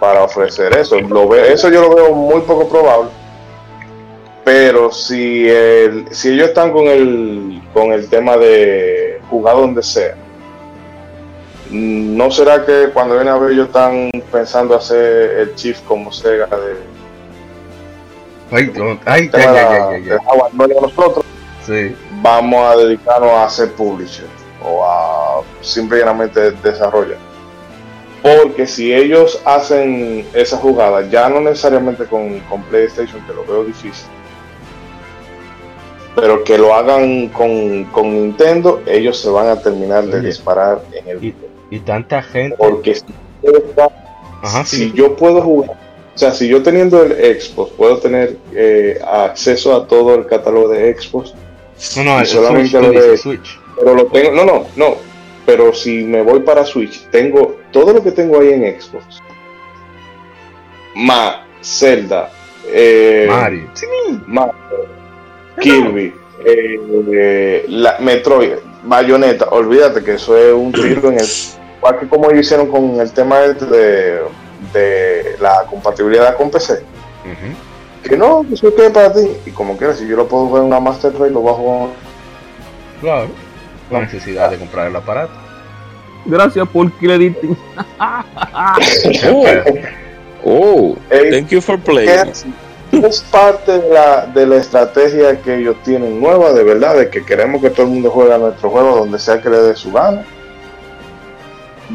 para 0.00 0.24
ofrecer 0.24 0.76
eso. 0.76 0.98
Lo 1.00 1.28
ve, 1.28 1.52
eso 1.52 1.68
yo 1.70 1.82
lo 1.82 1.94
veo 1.94 2.12
muy 2.14 2.40
poco 2.40 2.68
probable, 2.68 3.10
pero 4.44 4.90
si, 4.90 5.48
el, 5.48 6.06
si 6.10 6.30
ellos 6.30 6.48
están 6.48 6.72
con 6.72 6.86
el, 6.86 7.62
con 7.72 7.92
el 7.92 8.08
tema 8.08 8.36
de 8.36 9.20
jugar 9.30 9.56
donde 9.56 9.82
sea, 9.82 10.16
¿No 11.72 12.30
será 12.30 12.66
que 12.66 12.90
cuando 12.92 13.14
viene 13.14 13.30
a 13.30 13.38
ver 13.38 13.52
ellos 13.52 13.68
están 13.68 14.10
pensando 14.30 14.76
hacer 14.76 15.38
el 15.38 15.54
Chief 15.54 15.80
como 15.82 16.12
Sega 16.12 16.46
de, 16.46 16.76
Ay, 18.50 18.70
no, 18.74 18.98
ay, 19.06 19.30
ya, 19.32 19.88
de 19.88 20.80
nosotros? 20.82 21.24
Sí. 21.66 21.96
Vamos 22.20 22.62
a 22.66 22.76
dedicarnos 22.76 23.30
a 23.30 23.44
hacer 23.44 23.72
publisher 23.72 24.26
o 24.62 24.84
a 24.84 25.42
simplemente 25.62 26.50
desarrollar. 26.50 27.16
Porque 28.20 28.66
si 28.66 28.92
ellos 28.92 29.40
hacen 29.46 30.26
esa 30.34 30.58
jugada, 30.58 31.08
ya 31.08 31.30
no 31.30 31.40
necesariamente 31.40 32.04
con, 32.04 32.38
con 32.40 32.62
PlayStation, 32.64 33.24
que 33.26 33.32
lo 33.32 33.46
veo 33.46 33.64
difícil, 33.64 34.06
pero 36.14 36.44
que 36.44 36.58
lo 36.58 36.74
hagan 36.74 37.28
con, 37.28 37.84
con 37.84 38.12
Nintendo, 38.14 38.82
ellos 38.86 39.18
se 39.18 39.28
van 39.30 39.48
a 39.48 39.60
terminar 39.62 40.04
de 40.06 40.18
Oye. 40.18 40.26
disparar 40.28 40.82
en 40.92 41.08
el 41.08 41.24
Y, 41.24 41.34
y 41.70 41.78
tanta 41.80 42.22
gente. 42.22 42.56
Porque 42.58 42.94
si 42.96 43.04
yo, 43.42 43.50
está- 43.56 43.88
Ajá, 44.42 44.64
si 44.64 44.76
sí. 44.76 44.92
yo 44.94 45.16
puedo 45.16 45.40
jugar, 45.40 45.70
o 46.14 46.18
sea, 46.18 46.32
si 46.32 46.48
yo 46.48 46.62
teniendo 46.62 47.02
el 47.02 47.40
Xbox 47.40 47.70
puedo 47.72 47.98
tener 47.98 48.36
eh, 48.54 49.00
acceso 49.06 49.74
a 49.74 49.86
todo 49.86 50.14
el 50.16 50.26
catálogo 50.26 50.68
de 50.68 50.94
Xbox, 51.00 51.32
No, 51.96 52.04
no, 52.04 52.20
el 52.20 52.26
solamente 52.26 52.68
Switch, 52.70 52.82
lo 52.82 52.90
de- 52.92 53.16
Switch. 53.18 53.60
pero 53.78 53.94
lo 53.94 54.06
tengo, 54.06 54.32
no, 54.32 54.44
no, 54.44 54.66
no, 54.76 54.96
pero 55.46 55.72
si 55.72 56.02
me 56.04 56.22
voy 56.22 56.40
para 56.40 56.64
Switch, 56.66 57.06
tengo 57.10 57.56
todo 57.72 57.92
lo 57.94 58.02
que 58.02 58.10
tengo 58.12 58.40
ahí 58.40 58.48
en 58.50 58.80
Xbox, 58.80 59.20
más 60.94 61.36
Zelda, 61.62 62.30
eh, 62.66 63.26
Mario. 63.28 63.70
Mario, 64.26 64.52
Kirby, 65.62 66.14
eh, 66.44 66.80
eh, 67.12 67.64
la 67.68 67.96
Metroid, 68.00 68.54
Bayonetta, 68.84 69.46
olvídate 69.50 70.02
que 70.02 70.14
eso 70.14 70.36
es 70.36 70.52
un 70.52 70.72
tiro 70.72 71.08
en 71.08 71.20
el. 71.20 71.26
Igual 71.78 71.98
que 71.98 72.08
como 72.08 72.30
ellos 72.30 72.46
hicieron 72.46 72.68
con 72.68 73.00
el 73.00 73.12
tema 73.12 73.40
este 73.40 73.66
de, 73.66 74.20
de 74.72 75.36
la 75.40 75.64
compatibilidad 75.68 76.36
con 76.36 76.50
PC. 76.50 76.74
Ujú. 76.74 78.08
Que 78.08 78.16
no, 78.16 78.44
eso 78.52 78.68
es 78.68 78.74
que 78.74 78.90
para 78.90 79.12
ti. 79.12 79.28
Y 79.46 79.50
como 79.50 79.76
quieras, 79.76 79.98
si 79.98 80.06
yo 80.06 80.16
lo 80.16 80.28
puedo 80.28 80.46
jugar 80.46 80.62
en 80.62 80.68
una 80.68 80.80
Master 80.80 81.12
Race, 81.12 81.30
lo 81.30 81.42
bajo. 81.42 81.90
Claro. 83.00 83.28
La 83.90 84.00
necesidad 84.00 84.50
de 84.50 84.58
comprar 84.58 84.88
el 84.88 84.96
aparato. 84.96 85.32
Gracias 86.24 86.68
por 86.68 86.90
crediting. 86.92 87.56
Oh, 90.44 90.44
oh, 90.44 90.96
thank 91.30 91.50
you 91.50 91.60
for 91.60 91.78
¿qué 91.78 91.90
playing. 91.92 92.32
Es? 92.92 93.20
parte 93.30 93.78
de 93.78 93.88
la, 93.88 94.26
de 94.26 94.46
la 94.46 94.56
estrategia 94.56 95.40
que 95.40 95.56
ellos 95.56 95.76
tienen 95.84 96.20
nueva, 96.20 96.52
de 96.52 96.62
verdad, 96.62 96.96
de 96.96 97.10
que 97.10 97.24
queremos 97.24 97.62
que 97.62 97.70
todo 97.70 97.86
el 97.86 97.92
mundo 97.92 98.10
juegue 98.10 98.34
a 98.34 98.38
nuestro 98.38 98.70
juego 98.70 98.96
donde 98.96 99.18
sea 99.18 99.40
que 99.40 99.48
le 99.48 99.58
dé 99.58 99.76
su 99.76 99.92
gana. 99.92 100.24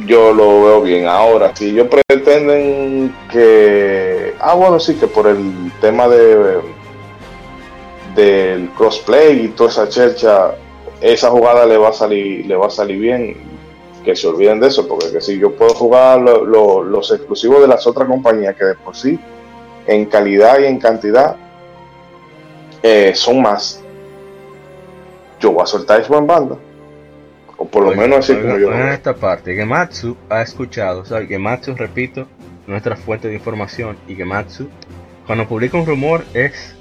Yo 0.06 0.34
lo 0.34 0.64
veo 0.64 0.82
bien. 0.82 1.08
Ahora, 1.08 1.56
si 1.56 1.70
ellos 1.70 1.88
pretenden 1.88 3.16
que. 3.32 4.36
Ah, 4.40 4.54
bueno, 4.54 4.80
sí, 4.80 4.96
que 4.96 5.08
por 5.08 5.28
el 5.28 5.72
tema 5.82 6.08
de 6.08 6.62
del 8.16 8.70
crossplay 8.72 9.46
y 9.46 9.48
toda 9.50 9.70
esa 9.70 9.88
chercha, 9.90 10.56
esa 11.02 11.30
jugada 11.30 11.68
le 11.68 11.78
va 11.78 11.90
a 11.90 11.94
salir, 11.94 12.46
le 12.46 12.56
va 12.56 12.68
a 12.68 12.72
salir 12.72 13.00
bien. 13.00 13.38
Que 14.04 14.16
se 14.16 14.28
olviden 14.28 14.60
de 14.60 14.68
eso, 14.68 14.88
porque 14.88 15.12
que 15.12 15.20
si 15.20 15.38
yo 15.38 15.52
puedo 15.52 15.74
jugar 15.74 16.22
los 16.22 17.12
exclusivos 17.12 17.62
de 17.62 17.68
las 17.68 17.86
otras 17.86 18.08
compañías 18.08 18.56
que 18.56 18.66
de 18.66 18.76
por 18.76 18.96
sí 18.96 19.20
en 19.88 20.06
calidad 20.06 20.60
y 20.60 20.66
en 20.66 20.80
cantidad 20.80 21.36
eh, 22.84 23.14
son 23.16 23.42
más. 23.42 23.82
Yo 25.40 25.52
voy 25.52 25.64
a 25.64 25.66
soltar 25.66 26.02
eso 26.02 26.18
en 26.18 26.28
banda. 26.28 26.58
O 27.58 27.66
por 27.66 27.84
lo 27.84 27.96
menos 27.96 28.20
así 28.20 28.40
como 28.40 28.58
yo. 28.58 28.72
En 28.72 28.90
esta 28.90 29.16
parte, 29.16 29.56
Gematsu 29.56 30.16
ha 30.30 30.42
escuchado, 30.42 31.02
o 31.02 31.06
sea, 31.06 31.26
Gematsu, 31.26 31.74
repito, 31.76 32.28
nuestra 32.68 32.96
fuente 32.96 33.28
de 33.28 33.36
información, 33.36 33.98
y 34.08 34.16
Gematsu, 34.16 34.70
cuando 35.26 35.48
publica 35.48 35.78
un 35.78 35.86
rumor 35.86 36.24
es 36.34 36.76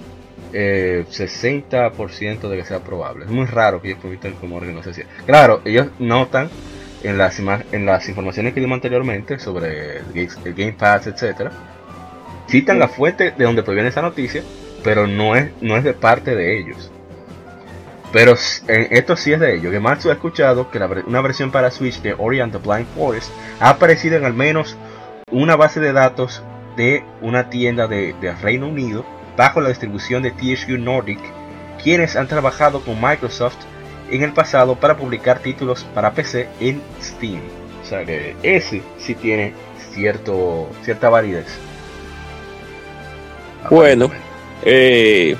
eh, 0.52 1.04
60% 1.08 2.48
de 2.48 2.56
que 2.56 2.64
sea 2.64 2.80
probable. 2.80 3.24
Es 3.24 3.30
muy 3.30 3.46
raro 3.46 3.80
que 3.80 3.88
ellos 3.88 4.00
publiquen 4.00 4.34
un 4.34 4.40
rumor 4.40 4.66
que 4.66 4.72
no 4.72 4.82
se 4.82 4.92
sea. 4.92 5.06
Claro, 5.24 5.62
ellos 5.64 5.88
notan 5.98 6.50
en 7.02 7.16
las, 7.16 7.38
en 7.38 7.86
las 7.86 8.08
informaciones 8.08 8.52
que 8.52 8.60
dimos 8.60 8.76
anteriormente 8.76 9.38
sobre 9.38 9.98
el, 9.98 10.28
el 10.44 10.54
Game 10.54 10.72
Pass, 10.72 11.06
etcétera, 11.06 11.52
citan 12.48 12.78
la 12.78 12.88
fuente 12.88 13.32
de 13.32 13.44
donde 13.44 13.62
proviene 13.62 13.88
esa 13.88 14.02
noticia, 14.02 14.42
pero 14.82 15.06
no 15.06 15.36
es, 15.36 15.50
no 15.60 15.76
es 15.76 15.84
de 15.84 15.94
parte 15.94 16.34
de 16.34 16.58
ellos. 16.58 16.90
Pero 18.12 18.34
esto 18.66 19.16
sí 19.16 19.32
es 19.32 19.40
de 19.40 19.56
ellos. 19.56 19.72
Que 19.72 19.80
Matsu 19.80 20.10
ha 20.10 20.14
escuchado 20.14 20.70
que 20.70 20.78
una 20.78 21.20
versión 21.20 21.50
para 21.50 21.70
Switch 21.70 22.00
de 22.00 22.14
Ori 22.16 22.40
and 22.40 22.52
the 22.52 22.58
Blind 22.58 22.86
Forest 22.94 23.30
ha 23.60 23.70
aparecido 23.70 24.16
en 24.16 24.24
al 24.24 24.34
menos 24.34 24.76
una 25.30 25.56
base 25.56 25.80
de 25.80 25.92
datos 25.92 26.42
de 26.76 27.04
una 27.20 27.50
tienda 27.50 27.86
de, 27.88 28.14
Reino 28.40 28.68
Unido 28.68 29.04
bajo 29.36 29.60
la 29.60 29.68
distribución 29.68 30.22
de 30.22 30.30
THQ 30.30 30.78
Nordic, 30.78 31.18
quienes 31.82 32.16
han 32.16 32.28
trabajado 32.28 32.80
con 32.80 33.00
Microsoft 33.00 33.58
en 34.10 34.22
el 34.22 34.32
pasado 34.32 34.76
para 34.76 34.96
publicar 34.96 35.40
títulos 35.40 35.84
para 35.94 36.12
PC 36.12 36.48
en 36.60 36.80
Steam. 37.02 37.40
O 37.82 37.86
sea 37.86 38.04
que 38.04 38.36
ese 38.42 38.82
sí 38.98 39.14
tiene 39.14 39.52
cierto, 39.92 40.70
cierta 40.82 41.08
validez. 41.08 41.46
Bueno, 43.70 44.10
eh, 44.62 45.36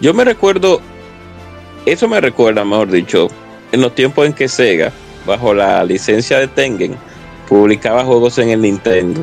yo 0.00 0.14
me 0.14 0.24
recuerdo, 0.24 0.80
eso 1.86 2.08
me 2.08 2.20
recuerda, 2.20 2.64
mejor 2.64 2.90
dicho, 2.90 3.28
en 3.72 3.80
los 3.80 3.94
tiempos 3.94 4.26
en 4.26 4.32
que 4.32 4.48
Sega, 4.48 4.92
bajo 5.26 5.54
la 5.54 5.84
licencia 5.84 6.38
de 6.38 6.48
Tengen, 6.48 6.96
publicaba 7.48 8.04
juegos 8.04 8.38
en 8.38 8.50
el 8.50 8.62
Nintendo. 8.62 9.22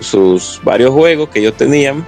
Sus 0.00 0.60
varios 0.64 0.90
juegos 0.92 1.28
que 1.28 1.40
ellos 1.40 1.56
tenían 1.56 2.04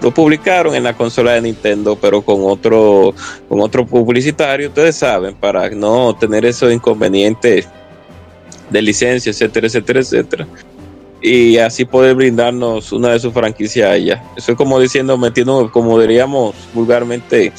lo 0.00 0.12
publicaron 0.12 0.74
en 0.74 0.82
la 0.82 0.94
consola 0.94 1.32
de 1.32 1.42
Nintendo, 1.42 1.96
pero 2.00 2.22
con 2.22 2.40
otro, 2.44 3.14
con 3.48 3.60
otro 3.60 3.84
publicitario, 3.84 4.68
ustedes 4.68 4.96
saben, 4.96 5.34
para 5.34 5.68
no 5.70 6.16
tener 6.16 6.46
esos 6.46 6.72
inconvenientes 6.72 7.68
de 8.70 8.82
licencia, 8.82 9.30
etcétera, 9.30 9.66
etcétera, 9.66 10.00
etcétera 10.00 10.46
y 11.22 11.58
así 11.58 11.84
poder 11.84 12.14
brindarnos 12.14 12.92
una 12.92 13.10
de 13.10 13.20
sus 13.20 13.32
franquicias 13.32 13.90
a 13.90 13.96
ella. 13.96 14.22
Eso 14.36 14.52
es 14.52 14.58
como 14.58 14.80
diciendo, 14.80 15.18
metiendo, 15.18 15.70
como 15.70 16.00
diríamos 16.00 16.54
vulgarmente, 16.72 17.52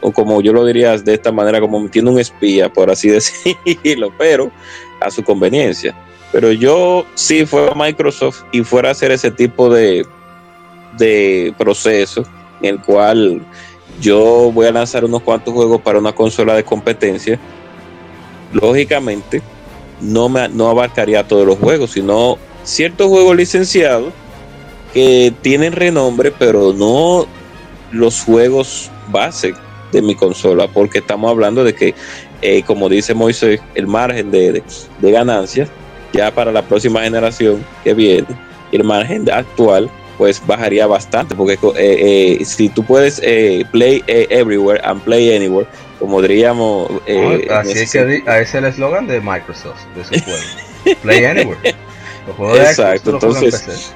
o 0.00 0.12
como 0.12 0.40
yo 0.40 0.52
lo 0.52 0.64
diría 0.64 0.96
de 0.96 1.14
esta 1.14 1.32
manera, 1.32 1.60
como 1.60 1.80
metiendo 1.80 2.12
un 2.12 2.20
espía, 2.20 2.72
por 2.72 2.90
así 2.90 3.08
decirlo, 3.64 4.12
pero 4.18 4.50
a 5.00 5.10
su 5.10 5.22
conveniencia. 5.24 5.94
Pero 6.30 6.52
yo, 6.52 7.06
si 7.14 7.46
fuera 7.46 7.74
Microsoft 7.74 8.42
y 8.52 8.62
fuera 8.62 8.90
a 8.90 8.92
hacer 8.92 9.10
ese 9.10 9.30
tipo 9.30 9.68
de, 9.68 10.06
de 10.96 11.54
proceso, 11.58 12.22
en 12.60 12.74
el 12.74 12.80
cual 12.80 13.44
yo 14.00 14.52
voy 14.52 14.66
a 14.66 14.72
lanzar 14.72 15.04
unos 15.04 15.22
cuantos 15.22 15.54
juegos 15.54 15.80
para 15.80 15.98
una 15.98 16.12
consola 16.12 16.54
de 16.54 16.64
competencia, 16.64 17.38
lógicamente 18.52 19.42
no, 20.00 20.28
me, 20.28 20.48
no 20.48 20.68
abarcaría 20.68 21.26
todos 21.26 21.46
los 21.46 21.58
juegos, 21.58 21.92
sino 21.92 22.38
ciertos 22.68 23.08
juegos 23.08 23.36
licenciados 23.36 24.12
que 24.92 25.32
tienen 25.42 25.72
renombre, 25.72 26.32
pero 26.36 26.72
no 26.72 27.26
los 27.92 28.22
juegos 28.22 28.90
base 29.08 29.54
de 29.92 30.02
mi 30.02 30.14
consola, 30.14 30.68
porque 30.68 30.98
estamos 30.98 31.30
hablando 31.30 31.64
de 31.64 31.74
que, 31.74 31.94
eh, 32.42 32.62
como 32.64 32.88
dice 32.88 33.14
Moisés, 33.14 33.60
el 33.74 33.86
margen 33.86 34.30
de, 34.30 34.62
de, 35.00 35.10
ganancias 35.10 35.68
ya 36.12 36.30
para 36.34 36.52
la 36.52 36.62
próxima 36.62 37.02
generación 37.02 37.64
que 37.84 37.94
viene, 37.94 38.26
el 38.72 38.84
margen 38.84 39.30
actual 39.30 39.90
pues 40.18 40.44
bajaría 40.44 40.86
bastante, 40.86 41.34
porque 41.34 41.54
eh, 41.54 42.38
eh, 42.40 42.44
si 42.44 42.68
tú 42.68 42.84
puedes 42.84 43.20
play 43.70 44.02
everywhere 44.06 44.80
and 44.84 45.00
play 45.02 45.34
anywhere, 45.34 45.66
como 45.98 46.20
diríamos... 46.20 46.90
así 47.50 47.78
es 47.78 47.92
que 47.92 48.22
a 48.26 48.40
ese 48.40 48.42
es 48.42 48.54
el 48.56 48.64
eslogan 48.64 49.06
de 49.06 49.20
Microsoft, 49.20 49.80
de 49.94 50.04
su 50.04 50.24
juego. 50.24 50.96
play 51.02 51.24
anywhere. 51.24 51.58
Exacto, 52.56 53.10
entonces, 53.10 53.92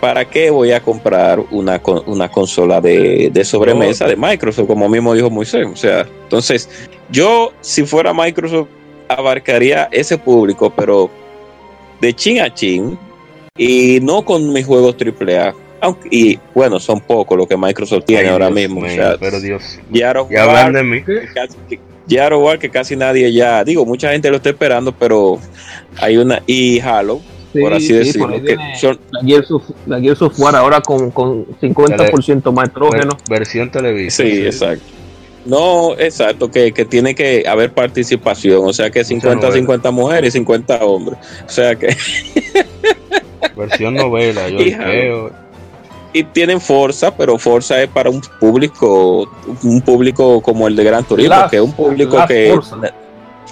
¿para 0.00 0.24
qué 0.24 0.50
voy 0.50 0.72
a 0.72 0.80
comprar 0.80 1.40
una, 1.50 1.80
una 2.06 2.30
consola 2.30 2.80
de, 2.80 3.30
sobremesa 3.44 4.06
de 4.06 4.16
Microsoft, 4.16 4.66
como 4.66 4.88
mismo 4.88 5.14
dijo 5.14 5.30
Moisés? 5.30 5.66
O 5.72 5.76
sea, 5.76 6.06
entonces, 6.24 6.68
yo, 7.10 7.52
si 7.60 7.84
fuera 7.84 8.12
Microsoft, 8.12 8.68
abarcaría 9.08 9.88
ese 9.92 10.18
público, 10.18 10.72
pero 10.74 11.10
de 12.00 12.12
chin 12.14 12.40
a 12.40 12.52
chin, 12.52 12.98
y 13.56 14.00
no 14.02 14.24
con 14.24 14.52
mis 14.52 14.66
juegos 14.66 14.96
AAA. 15.00 15.54
Aunque, 15.80 16.08
y 16.10 16.38
bueno, 16.54 16.80
son 16.80 17.00
pocos 17.00 17.36
lo 17.36 17.46
que 17.46 17.56
Microsoft 17.56 18.04
tiene 18.04 18.28
ahora 18.28 18.50
mismo. 18.50 18.82
pero 19.20 19.40
Dios, 19.40 19.78
ya 19.90 20.10
hablan 20.10 20.72
de 20.72 20.82
mí. 20.82 21.02
Casi, 21.34 22.58
que 22.58 22.70
casi 22.70 22.96
nadie 22.96 23.32
ya, 23.32 23.64
digo, 23.64 23.84
mucha 23.86 24.10
gente 24.12 24.30
lo 24.30 24.36
está 24.36 24.50
esperando, 24.50 24.92
pero 24.92 25.38
hay 25.98 26.16
una, 26.16 26.42
y 26.46 26.80
Halo, 26.80 27.20
por 27.60 27.74
así 27.74 27.92
decirlo. 27.92 28.28
la, 28.28 30.00
Gears 30.00 30.22
of, 30.22 30.38
War 30.38 30.56
ahora 30.56 30.80
con, 30.80 31.10
con 31.10 31.46
50% 31.60 32.52
más 32.52 32.68
estrógeno. 32.68 33.16
Versión 33.28 33.70
televisión. 33.70 34.28
Sí, 34.28 34.38
exacto. 34.44 34.84
No, 35.44 35.92
exacto, 35.98 36.50
que, 36.50 36.72
tiene 36.88 37.14
que 37.14 37.44
haber 37.46 37.70
participación, 37.72 38.66
o 38.66 38.72
sea 38.72 38.90
que 38.90 39.02
50-50 39.02 39.92
mujeres 39.92 40.34
y 40.34 40.38
50 40.38 40.84
hombres. 40.84 41.18
O 41.46 41.50
sea 41.50 41.74
que. 41.74 41.88
Versión 43.56 43.94
novela, 43.94 44.48
yo 44.48 44.58
creo. 44.58 45.30
Y 46.14 46.22
tienen 46.24 46.60
fuerza, 46.60 47.14
pero 47.14 47.38
fuerza 47.38 47.82
es 47.82 47.88
para 47.88 48.08
un 48.08 48.22
público, 48.40 49.28
un 49.62 49.80
público 49.82 50.40
como 50.40 50.66
el 50.68 50.76
de 50.76 50.84
Gran 50.84 51.04
Turismo, 51.04 51.48
que 51.50 51.56
es 51.56 51.62
un 51.62 51.72
público 51.72 52.24
que 52.26 52.56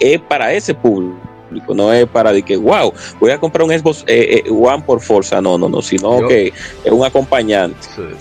es 0.00 0.20
para 0.20 0.52
ese 0.52 0.72
público 0.72 1.31
no 1.74 1.92
es 1.92 2.06
para 2.06 2.32
de 2.32 2.42
que, 2.42 2.56
wow, 2.56 2.92
voy 3.20 3.30
a 3.30 3.38
comprar 3.38 3.64
un 3.66 3.70
Xbox 3.70 4.04
eh, 4.06 4.42
eh, 4.44 4.50
One 4.50 4.82
por 4.84 5.00
fuerza, 5.00 5.40
no, 5.40 5.58
no, 5.58 5.68
no, 5.68 5.82
sino 5.82 6.26
que 6.26 6.52
es 6.84 6.92
un 6.92 7.04
acompañante. 7.04 7.76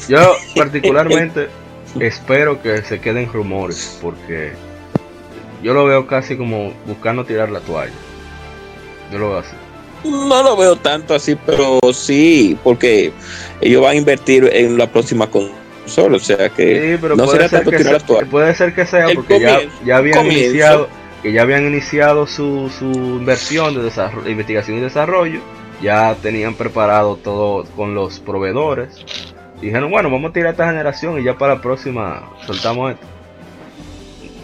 Yo 0.08 0.36
particularmente 0.56 1.48
espero 2.00 2.62
que 2.62 2.82
se 2.84 3.00
queden 3.00 3.32
rumores, 3.32 3.98
porque 4.02 4.52
yo 5.64 5.74
lo 5.74 5.86
veo 5.86 6.08
casi 6.08 6.38
como 6.38 6.74
buscando 6.86 7.26
tirar 7.26 7.50
la 7.50 7.60
toalla. 7.60 7.94
Yo 9.12 9.20
lo 9.20 9.30
veo 9.30 9.40
así. 9.40 9.56
No 10.04 10.42
lo 10.42 10.58
veo 10.58 10.76
tanto 10.78 11.14
así, 11.14 11.38
pero 11.46 11.80
sí, 11.94 12.58
porque 12.64 13.12
ellos 13.62 13.82
van 13.82 13.92
a 13.92 13.96
invertir 13.96 14.50
en 14.52 14.78
la 14.78 14.92
próxima 14.92 15.30
consola, 15.30 16.18
o 16.18 16.20
sea 16.20 16.50
que 16.50 16.98
no 17.16 17.28
será 17.28 17.48
tanto 17.50 17.70
tirar 17.70 17.94
la 17.94 18.00
toalla. 18.00 18.30
Puede 18.30 18.56
ser 18.56 18.74
que 18.74 18.86
sea, 18.86 19.08
porque 19.14 19.40
ya, 19.40 19.60
ya 19.86 19.98
habían 19.98 20.26
iniciado 20.26 20.90
que 21.22 21.32
ya 21.32 21.44
habían 21.44 21.66
iniciado 21.66 22.26
su, 22.28 22.70
su 22.70 22.86
inversión 22.86 23.76
de, 23.76 23.84
desarrollo, 23.84 24.30
investigación 24.30 24.78
y 24.78 24.82
desarrollo, 24.82 25.40
ya 25.82 26.16
tenían 26.22 26.56
preparado 26.56 27.16
todo 27.16 27.66
con 27.76 27.94
los 27.94 28.20
proveedores. 28.20 29.06
dijeron, 29.62 29.92
bueno, 29.92 30.10
vamos 30.10 30.32
a 30.32 30.34
tirar 30.34 30.52
esta 30.52 30.68
generación 30.68 31.20
y 31.20 31.24
ya 31.24 31.38
para 31.38 31.56
la 31.56 31.62
próxima 31.62 32.30
soltamos 32.46 32.94
esto. 32.94 33.06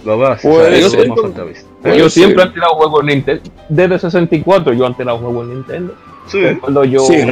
Lo 0.05 0.17
veo 0.17 0.27
así. 0.29 0.47
Pues, 0.47 0.79
yo, 1.97 2.09
siempre 2.09 2.43
he 2.43 2.49
tirado 2.49 2.75
juegos 2.75 3.01
en 3.01 3.07
Nintendo. 3.07 3.43
Desde 3.67 3.99
64 3.99 4.73
yo 4.73 4.87
he 4.87 4.93
tirado 4.93 5.17
juegos 5.17 5.47
en 5.47 5.53
Nintendo. 5.55 5.95
Sí, 6.27 6.43
cuando 6.59 6.83
yo 6.85 6.99
sí, 7.01 7.25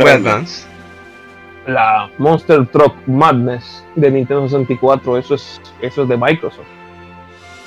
la 1.68 2.10
Monster 2.18 2.66
Truck 2.68 2.94
Madness 3.08 3.84
de 3.96 4.12
Nintendo 4.12 4.44
64, 4.48 5.18
eso 5.18 5.36
es, 5.36 5.62
eso 5.82 6.04
es 6.04 6.10
de 6.10 6.18
Microsoft. 6.18 6.66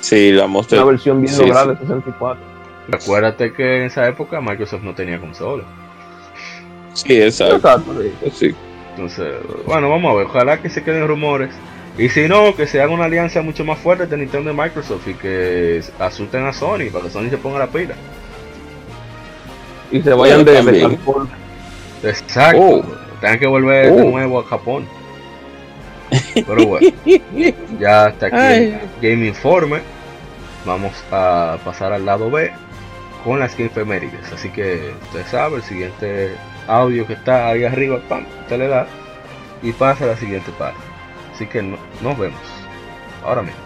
Sí, 0.01 0.31
la 0.31 0.47
Monster. 0.47 0.79
Una 0.79 0.91
versión 0.91 1.21
bien 1.21 1.37
lograda 1.37 1.73
de 1.73 1.77
64. 1.79 2.43
Acuérdate 2.91 3.53
que 3.53 3.77
en 3.77 3.83
esa 3.83 4.07
época 4.07 4.41
Microsoft 4.41 4.81
no 4.83 4.95
tenía 4.95 5.19
consola. 5.19 5.63
Sí, 6.93 7.21
exacto. 7.21 7.93
sí. 8.33 8.55
Entonces, 8.91 9.35
bueno, 9.65 9.89
vamos 9.89 10.11
a 10.11 10.17
ver. 10.17 10.25
Ojalá 10.27 10.61
que 10.61 10.69
se 10.69 10.83
queden 10.83 11.07
rumores. 11.07 11.51
Y 11.97 12.09
si 12.09 12.27
no, 12.27 12.55
que 12.55 12.65
se 12.65 12.81
haga 12.81 12.93
una 12.93 13.05
alianza 13.05 13.41
mucho 13.41 13.65
más 13.65 13.77
fuerte 13.77 14.07
de 14.07 14.17
Nintendo 14.17 14.51
y 14.51 14.53
Microsoft 14.53 15.07
y 15.07 15.13
que 15.15 15.81
asusten 15.99 16.45
a 16.45 16.53
Sony 16.53 16.89
para 16.91 17.05
que 17.05 17.11
Sony 17.11 17.29
se 17.29 17.37
ponga 17.37 17.59
la 17.59 17.67
pila. 17.67 17.93
Y 19.91 20.01
se 20.01 20.13
vayan 20.13 20.45
de 20.45 20.53
también. 20.53 20.91
Metal 20.91 21.27
Exacto. 22.03 22.61
Oh. 22.61 22.83
Tengan 23.19 23.39
que 23.39 23.47
volver 23.47 23.93
de 23.93 24.01
Oh. 24.01 24.09
nuevo 24.11 24.39
a 24.39 24.43
Japón. 24.45 24.85
Pero 26.33 26.65
bueno, 26.65 26.87
ya 27.79 28.05
hasta 28.07 28.27
aquí 28.27 28.35
el 28.37 28.79
Game 29.01 29.27
Informe. 29.27 29.79
Vamos 30.65 30.93
a 31.11 31.57
pasar 31.63 31.93
al 31.93 32.05
lado 32.05 32.29
B 32.29 32.51
con 33.23 33.39
las 33.39 33.57
efemérides. 33.59 34.31
Así 34.33 34.49
que 34.49 34.93
usted 35.03 35.25
sabe, 35.27 35.57
el 35.57 35.63
siguiente 35.63 36.35
audio 36.67 37.05
que 37.07 37.13
está 37.13 37.47
ahí 37.49 37.63
arriba, 37.63 37.99
pam, 38.09 38.25
usted 38.41 38.57
le 38.59 38.67
da 38.67 38.87
y 39.63 39.71
pasa 39.71 40.03
a 40.05 40.07
la 40.07 40.17
siguiente 40.17 40.51
parte. 40.57 40.79
Así 41.33 41.45
que 41.45 41.61
no- 41.61 41.77
nos 42.01 42.17
vemos 42.17 42.39
ahora 43.23 43.41
mismo. 43.41 43.59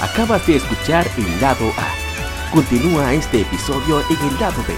Acabas 0.00 0.46
de 0.46 0.56
escuchar 0.56 1.06
el 1.16 1.40
lado 1.40 1.68
A. 1.76 2.52
Continúa 2.54 3.12
este 3.12 3.42
episodio 3.42 4.00
en 4.00 4.28
el 4.28 4.40
lado 4.40 4.62
B 4.66 4.74